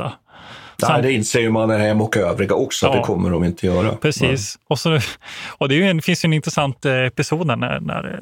Nej, 0.81 1.01
det 1.01 1.11
inser 1.11 1.39
ju 1.39 1.49
Mannerheim 1.51 2.01
och 2.01 2.17
övriga 2.17 2.55
också 2.55 2.87
att 2.87 2.93
Ja. 2.93 2.99
det 2.99 3.05
kommer 3.05 3.29
de 3.29 3.43
inte 3.43 3.65
göra. 3.65 3.95
Precis. 3.95 4.59
Och, 4.67 4.79
så, 4.79 4.99
och 5.49 5.69
det, 5.69 5.75
är 5.75 5.77
ju 5.77 5.89
en, 5.89 6.01
finns 6.01 6.25
ju 6.25 6.27
en 6.27 6.33
intressant 6.33 6.85
eh, 6.85 6.93
episod 7.05 7.47
när, 7.47 7.79
när 7.79 8.13
eh, 8.13 8.19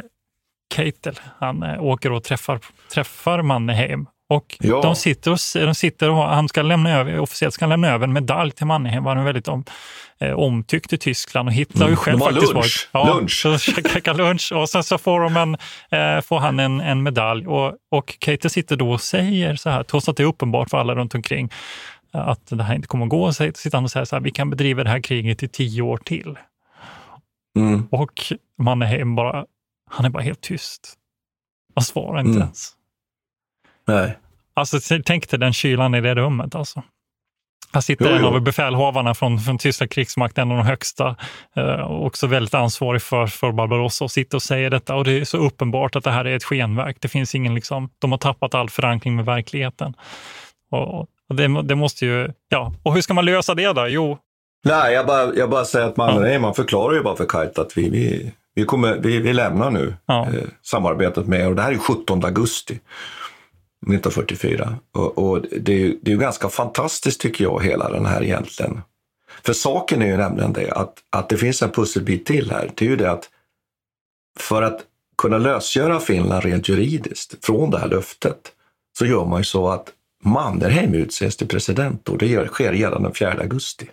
Keitel, 0.76 1.20
han 1.40 1.64
eh, 1.64 1.84
åker 1.84 2.12
och 2.12 2.24
träffar, 2.24 2.60
träffar 2.94 3.42
Mannerheim. 3.42 4.06
Och 4.30 4.58
Ja. 4.60 4.82
de 4.82 4.96
sitter 4.96 5.32
och, 5.32 5.38
de 5.54 5.76
sitter 5.76 6.10
och 6.10 6.24
han 6.24 6.50
ska 6.50 6.62
lämna 6.62 6.92
över, 7.00 7.20
officiellt 7.20 7.54
ska 7.54 7.66
han 7.66 7.70
lämna 7.70 7.88
över 7.90 8.08
en 8.08 8.14
medalj 8.14 8.52
till 8.52 8.66
Mannerheim. 8.66 9.06
Han 9.06 9.18
är 9.18 9.24
väldigt 9.24 9.48
om, 9.48 9.64
omtyckt 10.36 10.94
i 10.94 10.98
Tyskland 10.98 11.48
och 11.50 11.54
Hitler 11.54 11.82
har 11.82 11.88
ju 11.90 11.94
Mm. 11.94 11.98
själv 11.98 12.20
faktiskt 12.20 12.54
lunch. 12.54 12.90
varit... 12.94 13.08
Lunch. 13.16 13.32
Så 13.42 13.58
käkar 13.58 14.14
lunch 14.14 14.52
och 14.56 14.70
sen 14.70 14.84
så 14.84 14.98
får, 14.98 15.20
de 15.22 15.38
en, 15.38 15.54
eh, 15.92 16.22
får 16.22 16.40
han 16.40 16.60
en, 16.60 16.82
en 16.82 17.04
medalj. 17.04 17.48
Och, 17.48 17.74
och 17.92 18.18
Keitel 18.26 18.52
sitter 18.52 18.76
då 18.76 18.92
och 18.92 19.02
säger 19.02 19.56
så 19.56 19.70
här, 19.70 19.84
trots 19.84 20.10
att 20.10 20.18
det 20.18 20.24
är 20.24 20.28
uppenbart 20.28 20.70
för 20.70 20.78
alla 20.78 20.96
runt 20.96 21.16
omkring 21.16 21.50
att 22.12 22.48
det 22.50 22.64
här 22.64 22.76
inte 22.76 22.88
kommer 22.88 23.06
att 23.06 23.10
gå, 23.10 23.34
så 23.34 23.52
sitter 23.56 23.78
han 23.78 23.84
och 23.84 23.92
säger 23.92 24.06
så 24.06 24.16
här, 24.16 24.24
vi 24.24 24.32
kan 24.32 24.50
bedriva 24.50 24.84
det 24.84 24.90
här 24.90 25.02
kriget 25.02 25.44
i 25.44 25.48
tio 25.48 25.82
år 25.82 25.98
till. 25.98 26.38
Mm. 27.58 27.88
Och 27.92 28.22
Mannerheim 28.58 29.16
bara, 29.16 29.46
han 29.90 30.06
är 30.06 30.10
bara 30.10 30.24
helt 30.24 30.42
tyst. 30.42 30.94
Han 31.76 31.84
svarar 31.84 32.20
inte 32.20 32.30
Mm. 32.30 32.42
ens. 32.42 32.72
Nej. 33.88 34.18
Alltså 34.54 34.80
tänk 35.06 35.30
dig 35.30 35.40
den 35.40 35.54
kylan 35.54 35.96
i 35.96 36.02
det 36.02 36.16
rummet 36.16 36.56
alltså. 36.56 36.84
Här 37.74 37.82
sitter 37.82 38.06
Jo, 38.06 38.16
en 38.16 38.22
jo. 38.22 38.28
av 38.28 38.42
befälhavarna 38.42 39.14
från, 39.14 39.40
från 39.40 39.58
tyska 39.58 39.88
krigsmakten, 39.88 40.42
en 40.48 40.52
av 40.52 40.58
de 40.58 40.70
högsta, 40.70 41.16
eh, 41.56 41.92
också 41.92 42.28
väldigt 42.28 42.54
ansvarig 42.54 43.02
för, 43.02 43.28
för 43.28 43.52
Barbarossa 43.52 44.04
och 44.04 44.12
sitter 44.12 44.38
och 44.38 44.42
säger 44.42 44.70
detta. 44.70 44.96
Och 44.96 45.04
det 45.04 45.12
är 45.12 45.26
så 45.26 45.38
uppenbart 45.38 45.96
att 45.96 46.04
det 46.04 46.12
här 46.12 46.26
är 46.26 46.36
ett 46.36 46.44
skenverk. 46.44 46.98
Det 47.00 47.08
finns 47.08 47.36
ingen, 47.36 47.56
liksom, 47.56 47.90
de 48.00 48.12
har 48.12 48.18
tappat 48.18 48.56
all 48.56 48.70
förankring 48.70 49.16
med 49.16 49.26
verkligheten. 49.26 49.94
Och 50.70 51.08
det, 51.28 51.62
det 51.64 51.76
måste 51.76 52.06
ju, 52.06 52.32
ja, 52.50 52.74
och 52.84 52.94
hur 52.94 53.02
ska 53.02 53.14
man 53.14 53.26
lösa 53.26 53.56
det 53.56 53.74
då? 53.74 53.88
Jo, 53.88 54.18
Nej, 54.64 54.94
jag 54.94 55.08
bara, 55.08 55.36
jag 55.36 55.50
bara 55.50 55.66
säger 55.66 55.88
att 55.88 55.98
Mannerheim, 55.98 56.42
man 56.42 56.56
förklarar 56.56 56.96
ju 56.96 57.04
bara 57.04 57.16
för 57.16 57.26
Kite 57.26 57.62
att 57.62 57.78
vi, 57.78 57.90
vi, 57.90 58.32
vi, 58.56 58.66
kommer, 58.66 58.98
vi, 58.98 59.20
vi 59.20 59.34
lämnar 59.34 59.72
nu 59.72 59.96
Ja. 60.06 60.28
eh, 60.28 60.44
samarbetet 60.64 61.28
med, 61.28 61.48
och 61.48 61.56
det 61.56 61.62
här 61.62 61.72
är 61.72 61.78
17 61.78 62.26
augusti 62.26 62.74
1944. 62.74 64.76
Och, 64.94 65.18
och 65.18 65.42
det, 65.42 65.84
är, 65.84 65.88
det 66.02 66.12
är 66.12 66.16
ju 66.16 66.18
ganska 66.18 66.50
fantastiskt 66.50 67.22
tycker 67.22 67.44
jag, 67.44 67.64
hela 67.64 67.90
den 67.90 68.06
här 68.06 68.24
egentligen. 68.24 68.82
För 69.44 69.54
saken 69.54 70.02
är 70.02 70.06
ju 70.08 70.18
nämligen 70.18 70.54
det 70.54 70.72
att, 70.72 70.94
att 71.10 71.30
det 71.30 71.38
finns 71.38 71.62
en 71.62 71.70
pusselbit 71.70 72.26
till 72.26 72.52
här. 72.52 72.72
Det 72.76 72.86
är 72.86 72.90
ju 72.90 72.96
det 72.96 73.12
att 73.12 73.30
för 74.40 74.62
att 74.62 74.80
kunna 75.18 75.38
lösgöra 75.38 76.00
Finland 76.00 76.44
rent 76.44 76.70
juridiskt 76.70 77.46
från 77.46 77.72
det 77.72 77.80
här 77.80 77.88
löftet 77.88 78.38
så 78.98 79.06
gör 79.06 79.26
man 79.26 79.40
ju 79.40 79.44
så 79.44 79.70
att 79.70 79.94
Mannerheim 80.24 80.94
utses 80.94 81.38
till 81.38 81.48
president 81.48 82.10
och 82.10 82.18
det 82.18 82.48
sker 82.48 82.72
redan 82.72 83.04
den 83.04 83.14
4 83.14 83.32
augusti. 83.32 83.90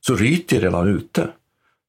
Så 0.00 0.14
Ryti 0.14 0.56
är 0.56 0.60
redan 0.60 0.88
ute. 0.88 1.28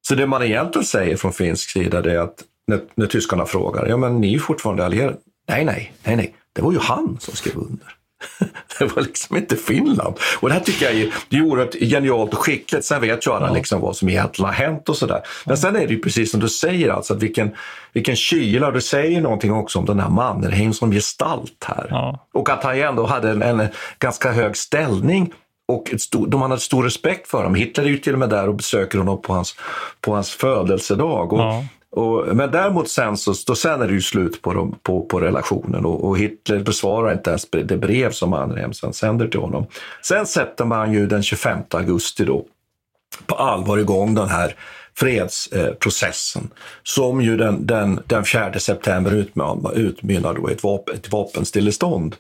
Så 0.08 0.16
det 0.16 0.28
man 0.28 0.44
egentligen 0.44 0.86
säger 0.86 1.18
från 1.18 1.34
finsk 1.34 1.70
sida 1.70 2.12
är 2.12 2.20
att 2.20 2.44
när, 2.68 2.82
när 2.96 3.08
tyskarna 3.08 3.46
frågar, 3.46 3.88
ja 3.88 3.98
men 3.98 4.22
ni 4.22 4.28
är 4.28 4.32
ju 4.32 4.40
fortfarande 4.40 4.86
allierade. 4.86 5.18
Nej, 5.48 5.66
nej, 5.66 5.94
nej, 6.04 6.16
nej, 6.16 6.36
det 6.54 6.62
var 6.62 6.72
ju 6.72 6.80
han 6.80 7.18
som 7.20 7.36
skrev 7.36 7.58
under. 7.58 7.95
Det 8.80 8.86
var 8.86 9.02
liksom 9.02 9.38
inte 9.38 9.56
Finland. 9.56 10.16
Och 10.40 10.50
det 10.50 10.54
här 10.54 10.62
tycker 10.62 10.86
jag 10.86 10.96
är, 10.96 11.14
det 11.30 11.38
är 11.38 11.42
oerhört 11.42 11.74
genialt 11.74 12.34
och 12.34 12.40
skickligt. 12.40 12.86
Sen 12.86 13.02
vet 13.02 13.28
ju 13.28 13.32
alla 13.32 13.52
liksom 13.52 13.82
vad 13.82 13.96
som 13.96 14.10
egentligen 14.10 14.46
har 14.46 14.54
hänt 14.54 14.90
och 14.90 14.98
sådär. 14.98 15.22
Men 15.46 15.58
sen 15.58 15.76
är 15.76 15.88
det 15.88 15.94
ju 15.94 16.02
precis 16.02 16.32
som 16.32 16.40
du 16.40 16.50
säger, 16.50 16.90
alltså 16.90 17.14
att 17.14 17.24
vilken, 17.24 17.56
vilken 17.94 18.16
kyla. 18.16 18.72
Du 18.72 18.82
säger 18.82 19.22
någonting 19.22 19.54
också 19.54 19.80
om 19.80 19.86
den 19.86 20.00
här 20.00 20.10
Mannerheim 20.10 20.74
som 20.74 20.92
gestalt 20.92 21.64
här. 21.66 21.88
Ja. 21.90 22.28
Och 22.34 22.50
att 22.50 22.64
han 22.64 22.78
ändå 22.80 23.06
hade 23.06 23.30
en, 23.30 23.42
en 23.42 23.68
ganska 24.00 24.32
hög 24.32 24.58
ställning 24.58 25.34
och 25.68 25.94
ett 25.94 26.02
stor, 26.02 26.28
de 26.28 26.42
hade 26.42 26.60
stor 26.60 26.84
respekt 26.84 27.28
för 27.28 27.38
honom. 27.38 27.56
Hitler 27.56 27.84
är 27.84 27.88
ju 27.88 27.98
till 27.98 28.14
och 28.14 28.20
med 28.20 28.30
där 28.30 28.48
och 28.48 28.56
besöker 28.56 28.98
honom 28.98 29.22
på 29.22 29.34
hans, 29.34 29.56
på 30.02 30.14
hans 30.14 30.30
födelsedag. 30.30 31.34
Och, 31.34 31.40
Ja 31.40 31.66
och, 31.96 32.36
men 32.36 32.52
däremot 32.52 32.90
sen, 32.90 33.18
så, 33.18 33.34
då 33.48 33.56
sen 33.56 33.82
är 33.82 33.88
det 33.88 33.94
ju 33.94 34.02
slut 34.02 34.42
på, 34.42 34.54
dem, 34.54 34.76
på, 34.84 35.06
på 35.06 35.20
relationen 35.20 35.86
och, 35.86 36.04
och 36.04 36.18
Hitler 36.18 36.60
besvarar 36.60 37.14
inte 37.14 37.30
ens 37.30 37.50
det 37.50 37.78
brev 37.78 38.12
som 38.12 38.30
Mannerheim 38.30 38.74
sänder 38.94 39.28
till 39.28 39.40
honom. 39.40 39.66
Sen 40.02 40.26
sätter 40.26 40.66
man 40.66 40.94
ju 40.94 41.08
den 41.08 41.24
25 41.24 41.60
augusti 41.70 42.26
då 42.26 42.46
på 43.26 43.36
allvar 43.36 43.78
igång 43.78 44.16
den 44.16 44.30
här 44.30 44.56
fredsprocessen 44.98 46.44
eh, 46.44 46.58
som 46.84 47.22
ju 47.22 47.38
den, 47.38 47.66
den, 47.66 48.00
den 48.08 48.26
4 48.26 48.60
september 48.60 49.12
utmynnar, 49.76 50.34
då 50.34 50.50
i 50.50 50.54
ett, 50.54 50.64
vapen, 50.64 50.96
ett 50.96 51.12
vapenstillestånd. 51.12 52.16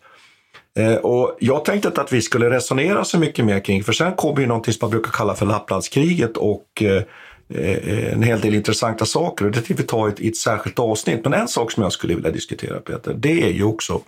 Eh, 0.80 0.96
och 0.96 1.38
jag 1.40 1.66
tänkte 1.66 1.88
inte 1.88 2.02
att 2.02 2.14
vi 2.14 2.22
skulle 2.22 2.50
resonera 2.50 3.04
så 3.04 3.20
mycket 3.20 3.46
mer 3.46 3.60
kring, 3.60 3.84
för 3.84 3.94
sen 3.94 4.14
kommer 4.14 4.42
ju 4.42 4.48
någonting 4.48 4.74
som 4.74 4.86
man 4.86 4.92
brukar 4.92 5.12
kalla 5.12 5.36
för 5.36 5.46
Lapplandskriget 5.46 6.38
och 6.38 6.82
eh, 6.82 7.04
Eh, 7.50 8.14
en 8.14 8.24
hel 8.24 8.42
del 8.42 8.56
intressanta 8.56 9.06
saker. 9.06 9.46
Och 9.46 9.52
det 9.52 9.62
tänkte 9.62 9.84
vi 9.84 9.88
ta 9.88 10.08
i 10.08 10.12
ett, 10.12 10.20
ett 10.20 10.38
särskilt 10.38 10.80
avsnitt. 10.80 11.24
Men 11.24 11.34
en 11.34 11.48
sak 11.48 11.72
som 11.72 11.84
jag 11.84 11.92
skulle 11.92 12.16
vilja 12.16 12.32
diskutera 12.32 12.80
Peter, 12.80 13.14
det 13.14 13.44
är 13.44 13.52
ju 13.52 13.64
också 13.64 14.02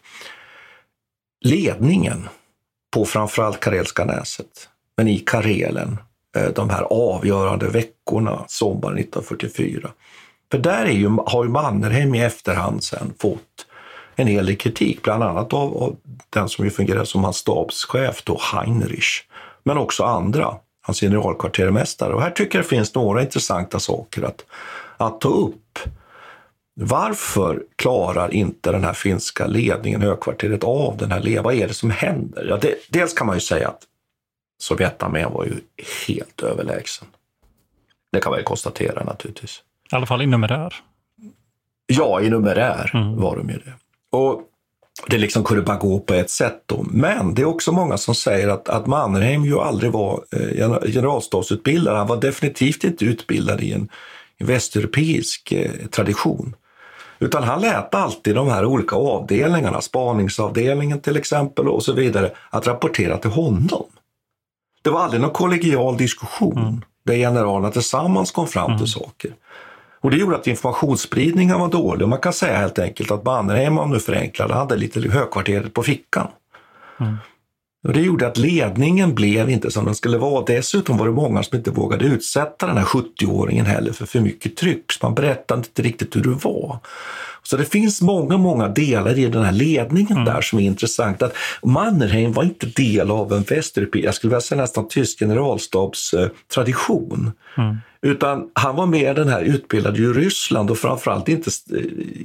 ledningen 1.42 2.30
på 2.94 3.06
framförallt 3.06 3.60
Karelska 3.60 4.06
näset, 4.06 4.70
men 4.98 5.08
i 5.08 5.20
Karelen 5.20 5.98
eh, 6.36 6.50
de 6.56 6.70
här 6.70 6.82
avgörande 6.82 7.70
veckorna 7.70 8.46
sommaren 8.48 8.98
1944. 8.98 9.90
För 10.52 10.58
där 10.58 10.86
är 10.86 10.92
ju, 10.92 11.10
har 11.26 11.44
ju 11.44 11.50
Mannerheim 11.50 12.16
i 12.16 12.24
efterhand 12.24 12.84
sen 12.84 13.14
fått 13.20 13.66
en 14.16 14.28
hel 14.28 14.46
del 14.46 14.56
kritik, 14.56 15.04
bland 15.04 15.24
annat 15.24 15.54
av, 15.54 15.78
av 15.78 15.96
den 16.30 16.50
som 16.50 16.66
ju 16.66 16.72
fungerar 16.72 17.04
som 17.04 17.24
hans 17.24 17.38
stabschef, 17.38 18.24
då 18.24 18.40
Heinrich, 18.54 19.24
men 19.64 19.78
också 19.78 20.04
andra, 20.04 20.56
hans 20.88 21.00
generalkvartermästare. 21.00 22.14
Och 22.14 22.22
här 22.22 22.32
tycker 22.32 22.58
jag 22.58 22.66
det 22.66 22.70
finns 22.70 22.96
några 22.96 23.22
intressanta 23.22 23.80
saker 23.80 24.24
att, 24.24 24.46
att 24.98 25.22
ta 25.22 25.30
upp. 25.30 25.80
Varför 26.74 27.64
klarar 27.76 28.34
inte 28.34 28.72
den 28.72 28.84
här 28.84 28.94
finska 28.94 29.48
ledningen, 29.48 30.02
högkvarteret, 30.02 30.64
av 30.64 30.98
den 30.98 31.12
här 31.12 31.20
ledningen? 31.20 31.44
Vad 31.44 31.54
är 31.54 31.68
det 31.68 31.74
som 31.74 31.92
händer? 31.92 32.46
Ja, 32.50 32.58
det, 32.62 32.76
dels 32.90 33.14
kan 33.14 33.28
man 33.28 33.36
ju 33.36 33.40
säga 33.40 33.68
att 33.68 33.82
Sovjetarmén 34.62 35.34
var 35.34 35.46
ju 35.46 35.54
helt 36.08 36.44
överlägsen. 36.44 37.08
Det 38.12 38.20
kan 38.20 38.30
man 38.30 38.40
ju 38.40 38.44
konstatera 38.44 39.04
naturligtvis. 39.04 39.64
I 39.92 39.96
alla 39.96 40.06
fall 40.06 40.22
i 40.22 40.26
numerär. 40.26 40.74
Ja, 41.88 42.22
i 42.22 42.30
numerär 42.30 42.92
mm. 42.94 43.22
var 43.22 43.38
de 43.38 43.50
ju 43.50 43.58
det. 43.58 43.74
Och 44.18 44.42
det 45.06 45.18
liksom 45.18 45.44
kunde 45.44 45.64
bara 45.64 45.78
gå 45.78 46.00
på 46.00 46.14
ett 46.14 46.30
sätt 46.30 46.64
då. 46.66 46.86
Men 46.90 47.34
det 47.34 47.42
är 47.42 47.46
också 47.46 47.72
många 47.72 47.98
som 47.98 48.16
säger 48.16 48.48
att, 48.48 48.70
att 48.70 48.88
Mannerheim 48.88 49.46
ju 49.46 49.60
aldrig 49.60 49.92
var 49.92 50.24
eh, 50.32 50.92
generalstabsutbildad. 50.92 51.98
Han 51.98 52.08
var 52.08 52.18
definitivt 52.18 52.84
inte 52.84 53.06
utbildad 53.06 53.62
i 53.62 53.74
en, 53.74 53.90
en 54.38 54.48
västeuropeisk 54.48 55.52
eh, 55.52 55.72
tradition. 55.92 56.56
Utan 57.20 57.44
han 57.44 57.62
lät 57.62 57.96
alltid 57.96 58.36
de 58.36 58.48
här 58.48 58.66
olika 58.66 58.96
avdelningarna, 58.96 59.82
spaningsavdelningen 59.82 61.02
till 61.02 61.18
exempel 61.18 61.68
och 61.68 61.84
så 61.84 61.94
vidare, 61.94 62.32
att 62.50 62.68
rapportera 62.68 63.18
till 63.18 63.32
honom. 63.32 63.86
Det 64.82 64.90
var 64.90 65.02
aldrig 65.02 65.22
någon 65.22 65.32
kollegial 65.32 65.98
diskussion 65.98 66.58
mm. 66.58 66.82
där 67.06 67.16
generalerna 67.16 67.72
tillsammans 67.72 68.32
kom 68.32 68.48
fram 68.48 68.66
mm. 68.66 68.78
till 68.78 68.92
saker. 68.92 69.32
Och 70.02 70.12
det 70.12 70.18
gjorde 70.18 70.36
att 70.36 70.48
informationsspridningen 70.48 71.60
var 71.60 71.68
dålig 71.68 72.02
och 72.04 72.10
man 72.10 72.20
kan 72.20 72.34
säga 72.34 72.58
helt 72.58 72.80
enkelt 72.80 73.12
att 73.12 73.24
Mannerheim, 73.24 73.78
om 73.78 73.90
nu 73.90 74.00
förenklar 74.00 74.50
hade 74.50 74.76
lite 74.76 75.10
högkvarteret 75.10 75.74
på 75.74 75.84
fickan. 75.84 76.28
Mm. 77.00 77.18
Och 77.84 77.94
det 77.94 78.02
gjorde 78.02 78.28
att 78.28 78.38
ledningen 78.38 79.16
blev 79.16 79.50
inte 79.50 79.72
som 79.72 79.86
den 79.86 79.96
skulle 79.96 80.18
vara. 80.18 80.46
Dessutom 80.46 80.98
var 80.98 81.06
det 81.06 81.12
många 81.12 81.44
som 81.44 81.58
inte 81.58 81.72
vågade 81.72 82.06
utsätta 82.06 82.68
den 82.68 82.78
här 82.78 82.86
70-åringen 82.86 83.66
heller 83.66 83.92
för 83.92 84.06
för 84.06 84.20
mycket 84.20 84.56
tryck. 84.56 84.92
Så 84.92 85.06
man 85.06 85.16
berättade 85.16 85.60
inte 85.60 85.82
riktigt 85.82 86.16
hur 86.16 86.24
det 86.24 86.44
var. 86.44 86.80
Så 87.44 87.58
det 87.58 87.66
finns 87.66 88.02
många, 88.02 88.38
många 88.38 88.68
delar 88.68 89.20
i 89.20 89.26
den 89.26 89.44
här 89.44 89.52
ledningen 89.52 90.12
mm. 90.12 90.26
där 90.26 90.42
som 90.42 90.60
är 90.60 90.64
intressant. 90.64 91.22
Att 91.22 91.36
Mannerheim 91.64 92.34
var 92.34 92.44
inte 92.44 92.66
del 92.66 93.12
av 93.12 93.34
en 93.34 93.44
västeuropeisk, 93.44 94.08
jag 94.08 94.16
skulle 94.16 94.30
vilja 94.30 94.42
säga 94.42 94.62
nästan 94.62 94.88
tysk 94.88 95.20
generalstabstradition. 95.20 97.32
Mm. 97.58 97.78
Utan 98.02 98.50
han 98.54 98.76
var 98.76 98.86
mer 98.86 99.14
den 99.14 99.30
här 99.30 99.42
utbildade 99.42 100.00
i 100.00 100.06
Ryssland 100.06 100.72
och 100.72 100.78
framförallt 100.78 101.30
inte 101.30 101.52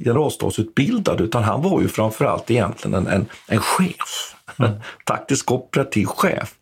generalstabsutbildad 0.03 1.21
utan 1.21 1.43
han 1.43 1.61
var 1.61 1.81
ju 1.81 1.87
framförallt 1.87 2.51
egentligen 2.51 2.93
en, 2.93 3.07
en, 3.07 3.25
en 3.47 3.59
chef. 3.59 4.32
Taktisk 5.05 5.51
operativ 5.51 6.05
chef. 6.05 6.53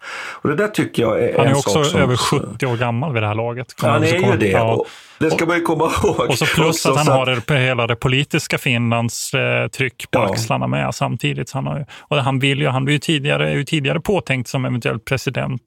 Och 0.42 0.50
det 0.50 0.56
där 0.56 0.68
tycker 0.68 1.02
jag 1.02 1.24
är 1.24 1.38
Han 1.38 1.48
är 1.48 1.58
också 1.58 1.84
som, 1.84 2.00
över 2.00 2.16
70 2.16 2.66
år 2.66 2.78
gammal 2.78 3.14
vid 3.14 3.24
det 3.24 3.28
här 3.28 3.36
laget. 3.36 3.76
Ja, 3.82 3.89
han 3.89 4.04
är 4.04 4.32
ju 4.32 4.38
det. 4.38 4.48
Ja. 4.48 4.86
Det 5.20 5.32
ska 5.32 5.46
man 5.46 5.56
ju 5.56 5.62
komma 5.62 5.92
ihåg. 6.04 6.30
Och 6.30 6.38
så 6.38 6.46
plus 6.46 6.86
att 6.86 6.98
han 6.98 7.08
har 7.08 7.42
det, 7.48 7.60
hela 7.60 7.88
det 7.88 7.96
politiska 7.96 8.58
Finlands 8.58 9.34
eh, 9.34 9.68
tryck 9.68 10.12
på 10.12 10.20
ja. 10.20 10.32
axlarna 10.32 10.68
med 10.68 10.96
samtidigt. 10.96 11.52
Han, 11.52 11.68
har, 11.68 11.86
och 12.00 12.18
han, 12.18 12.39
vill 12.39 12.60
ju, 12.60 12.68
han 12.68 12.86
blir 12.86 12.96
ju 12.96 13.00
tidigare, 13.00 13.50
är 13.50 13.56
ju 13.56 13.64
tidigare 13.64 14.00
påtänkt 14.00 14.50
som 14.50 14.66
eventuellt 14.66 15.06
president. 15.06 15.62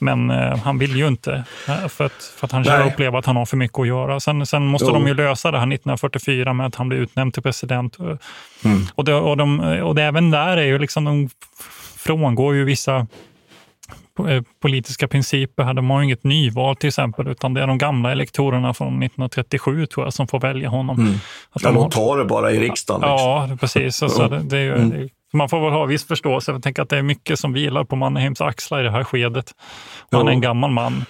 Men 0.00 0.30
eh, 0.30 0.56
han 0.56 0.78
vill 0.78 0.96
ju 0.96 1.08
inte, 1.08 1.44
eh, 1.68 1.88
för 1.88 2.06
att, 2.06 2.32
för 2.36 2.46
att 2.46 2.52
han 2.52 2.64
känner 2.64 2.86
uppleva 2.86 3.18
att 3.18 3.26
han 3.26 3.36
har 3.36 3.46
för 3.46 3.56
mycket 3.56 3.78
att 3.78 3.86
göra. 3.86 4.20
Sen, 4.20 4.46
sen 4.46 4.66
måste 4.66 4.86
jo. 4.86 4.92
de 4.92 5.06
ju 5.06 5.14
lösa 5.14 5.50
det 5.50 5.58
här 5.58 5.66
1944 5.66 6.52
med 6.52 6.66
att 6.66 6.74
han 6.74 6.88
blir 6.88 6.98
utnämnd 6.98 7.34
till 7.34 7.42
president. 7.42 7.98
Mm. 7.98 8.86
Och, 8.94 9.04
det, 9.04 9.14
och, 9.14 9.36
de, 9.36 9.60
och 9.60 9.94
det, 9.94 10.02
även 10.02 10.30
där 10.30 10.56
är 10.56 10.66
ju 10.66 10.78
liksom, 10.78 11.04
de 11.04 11.28
frångår 11.96 12.54
ju 12.54 12.64
vissa 12.64 13.06
eh, 14.28 14.42
politiska 14.62 15.08
principer. 15.08 15.74
De 15.74 15.90
har 15.90 16.02
inget 16.02 16.24
nyval 16.24 16.76
till 16.76 16.88
exempel, 16.88 17.28
utan 17.28 17.54
det 17.54 17.62
är 17.62 17.66
de 17.66 17.78
gamla 17.78 18.12
elektorerna 18.12 18.74
från 18.74 18.88
1937 18.88 19.86
tror 19.86 20.06
jag 20.06 20.12
som 20.12 20.28
får 20.28 20.40
välja 20.40 20.68
honom. 20.68 21.00
Mm. 21.00 21.14
Att 21.50 21.62
de, 21.62 21.74
de 21.74 21.90
tar 21.90 22.18
det 22.18 22.24
bara 22.24 22.52
i 22.52 22.60
riksdagen. 22.60 23.00
Liksom. 23.00 23.18
Ja, 23.18 23.56
precis. 23.60 24.02
Alltså, 24.02 24.28
det, 24.28 24.38
det, 24.38 24.58
är, 24.58 24.76
mm. 24.76 25.08
Man 25.32 25.48
får 25.48 25.60
väl 25.60 25.72
ha 25.72 25.84
viss 25.84 26.06
förståelse. 26.06 26.52
Jag 26.52 26.62
tänker 26.62 26.82
att 26.82 26.88
det 26.88 26.98
är 26.98 27.02
mycket 27.02 27.38
som 27.38 27.52
vilar 27.52 27.84
på 27.84 27.96
Mannheims 27.96 28.40
axlar 28.40 28.80
i 28.80 28.82
det 28.82 28.90
här 28.90 29.04
skedet. 29.04 29.54
Han 30.10 30.28
är 30.28 30.32
en 30.32 30.40
gammal 30.40 30.70
man. 30.70 31.04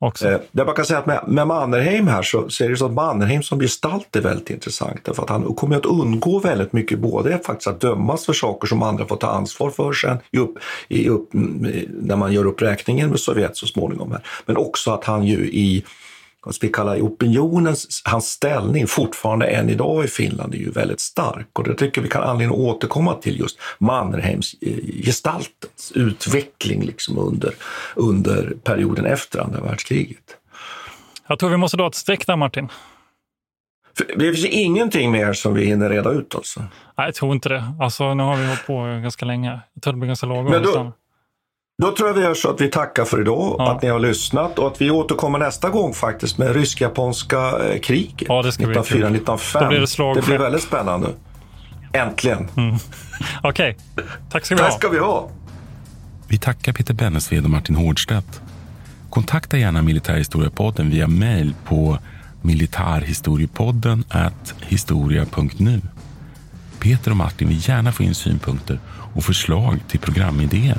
Också. 0.00 0.28
Eh, 0.28 0.40
det 0.52 0.64
man 0.64 0.74
kan 0.74 0.84
säga 0.84 0.98
att 0.98 1.06
med, 1.06 1.24
med 1.26 1.46
Mannerheim 1.46 2.08
här 2.08 2.22
så, 2.22 2.48
så 2.48 2.64
är 2.64 2.68
det 2.68 2.76
så 2.76 2.86
att 2.86 2.92
Mannerheim 2.92 3.42
som 3.42 3.60
gestalt 3.60 4.16
är 4.16 4.20
väldigt 4.20 4.50
intressant. 4.50 5.04
Därför 5.04 5.22
att 5.22 5.30
han 5.30 5.54
kommer 5.54 5.76
att 5.76 5.86
undgå 5.86 6.38
väldigt 6.38 6.72
mycket, 6.72 6.98
både 6.98 7.38
faktiskt 7.38 7.68
att 7.68 7.80
dömas 7.80 8.26
för 8.26 8.32
saker 8.32 8.66
som 8.66 8.82
andra 8.82 9.06
får 9.06 9.16
ta 9.16 9.26
ansvar 9.26 9.70
för 9.70 9.92
sen 9.92 10.18
i 10.30 10.38
upp, 10.38 10.58
i 10.88 11.08
upp, 11.08 11.28
när 11.32 12.16
man 12.16 12.32
gör 12.32 12.46
uppräkningen 12.46 13.10
med 13.10 13.20
Sovjet 13.20 13.56
så 13.56 13.66
småningom. 13.66 14.10
Här. 14.10 14.20
Men 14.46 14.56
också 14.56 14.90
att 14.90 15.04
han 15.04 15.26
ju 15.26 15.38
i 15.38 15.84
vad 16.44 16.54
vi 16.60 16.68
kallar 16.68 17.00
opinionens, 17.00 18.02
hans 18.04 18.30
ställning 18.30 18.86
fortfarande 18.86 19.46
än 19.46 19.68
idag 19.68 20.04
i 20.04 20.08
Finland 20.08 20.54
är 20.54 20.58
ju 20.58 20.70
väldigt 20.70 21.00
stark 21.00 21.58
och 21.58 21.64
det 21.64 21.74
tycker 21.74 22.00
vi 22.00 22.08
kan 22.08 22.22
anledning 22.22 22.58
att 22.58 22.64
återkomma 22.66 23.14
till 23.14 23.40
just 23.40 23.58
Mannerheims 23.78 24.54
gestaltens 25.04 25.92
utveckling 25.94 26.82
liksom 26.82 27.18
under, 27.18 27.54
under 27.94 28.52
perioden 28.64 29.06
efter 29.06 29.40
andra 29.40 29.60
världskriget. 29.60 30.36
Jag 31.26 31.38
tror 31.38 31.50
vi 31.50 31.56
måste 31.56 31.76
dra 31.76 31.86
ett 31.86 31.94
streck 31.94 32.26
där 32.26 32.36
Martin. 32.36 32.68
Det 34.16 34.32
finns 34.32 34.44
ingenting 34.44 35.10
mer 35.10 35.32
som 35.32 35.54
vi 35.54 35.64
hinner 35.64 35.90
reda 35.90 36.10
ut 36.10 36.34
alltså? 36.34 36.60
Nej, 36.60 37.06
jag 37.06 37.14
tror 37.14 37.32
inte 37.32 37.48
det. 37.48 37.64
Alltså, 37.80 38.14
nu 38.14 38.22
har 38.22 38.36
vi 38.36 38.46
hållit 38.46 38.66
på 38.66 39.00
ganska 39.02 39.26
länge. 39.26 39.60
Jag 39.74 39.82
tror 39.82 39.92
det 39.92 39.98
blir 39.98 40.06
ganska 40.06 40.26
lagom. 40.26 40.62
Då 40.62 40.92
tror 41.96 42.08
jag 42.08 42.14
vi 42.14 42.20
gör 42.20 42.34
så 42.34 42.50
att 42.50 42.60
vi 42.60 42.68
tackar 42.68 43.04
för 43.04 43.20
idag, 43.20 43.56
ja. 43.58 43.72
att 43.72 43.82
ni 43.82 43.88
har 43.88 43.98
lyssnat 43.98 44.58
och 44.58 44.66
att 44.66 44.80
vi 44.80 44.90
återkommer 44.90 45.38
nästa 45.38 45.70
gång 45.70 45.94
faktiskt 45.94 46.38
med 46.38 46.56
rysk-japanska 46.56 47.38
eh, 47.38 47.80
kriget. 47.80 48.28
Ja, 48.28 48.42
det 48.42 48.52
ska 48.52 48.64
1904-1905. 48.64 49.60
Då 49.60 49.68
blir 49.68 49.80
det 49.80 49.86
slag 49.86 50.16
Det 50.16 50.26
blir 50.26 50.38
väldigt 50.38 50.62
spännande. 50.62 51.08
Äntligen. 51.92 52.48
Mm. 52.56 52.76
Okej, 53.42 53.76
okay. 53.94 54.04
tack 54.30 54.46
ska 54.46 54.54
vi 54.54 54.60
ha. 54.62 54.68
Tack 54.68 54.78
ska 54.78 54.88
vi 54.88 54.98
ha. 54.98 55.28
Vi 56.28 56.38
tackar 56.38 56.72
Peter 56.72 56.94
Bennesved 56.94 57.44
och 57.44 57.50
Martin 57.50 57.76
Hårdstedt. 57.76 58.40
Kontakta 59.10 59.58
gärna 59.58 59.82
Militärhistoriepodden 59.82 60.90
via 60.90 61.06
mail 61.06 61.54
på 61.64 61.98
militarhistoriepodden 62.42 64.04
historia.nu. 64.60 65.80
Peter 66.78 67.10
och 67.10 67.16
Martin 67.16 67.48
vill 67.48 67.68
gärna 67.68 67.92
få 67.92 68.02
in 68.02 68.14
synpunkter 68.14 68.78
och 69.14 69.24
förslag 69.24 69.78
till 69.88 70.00
programidéer. 70.00 70.78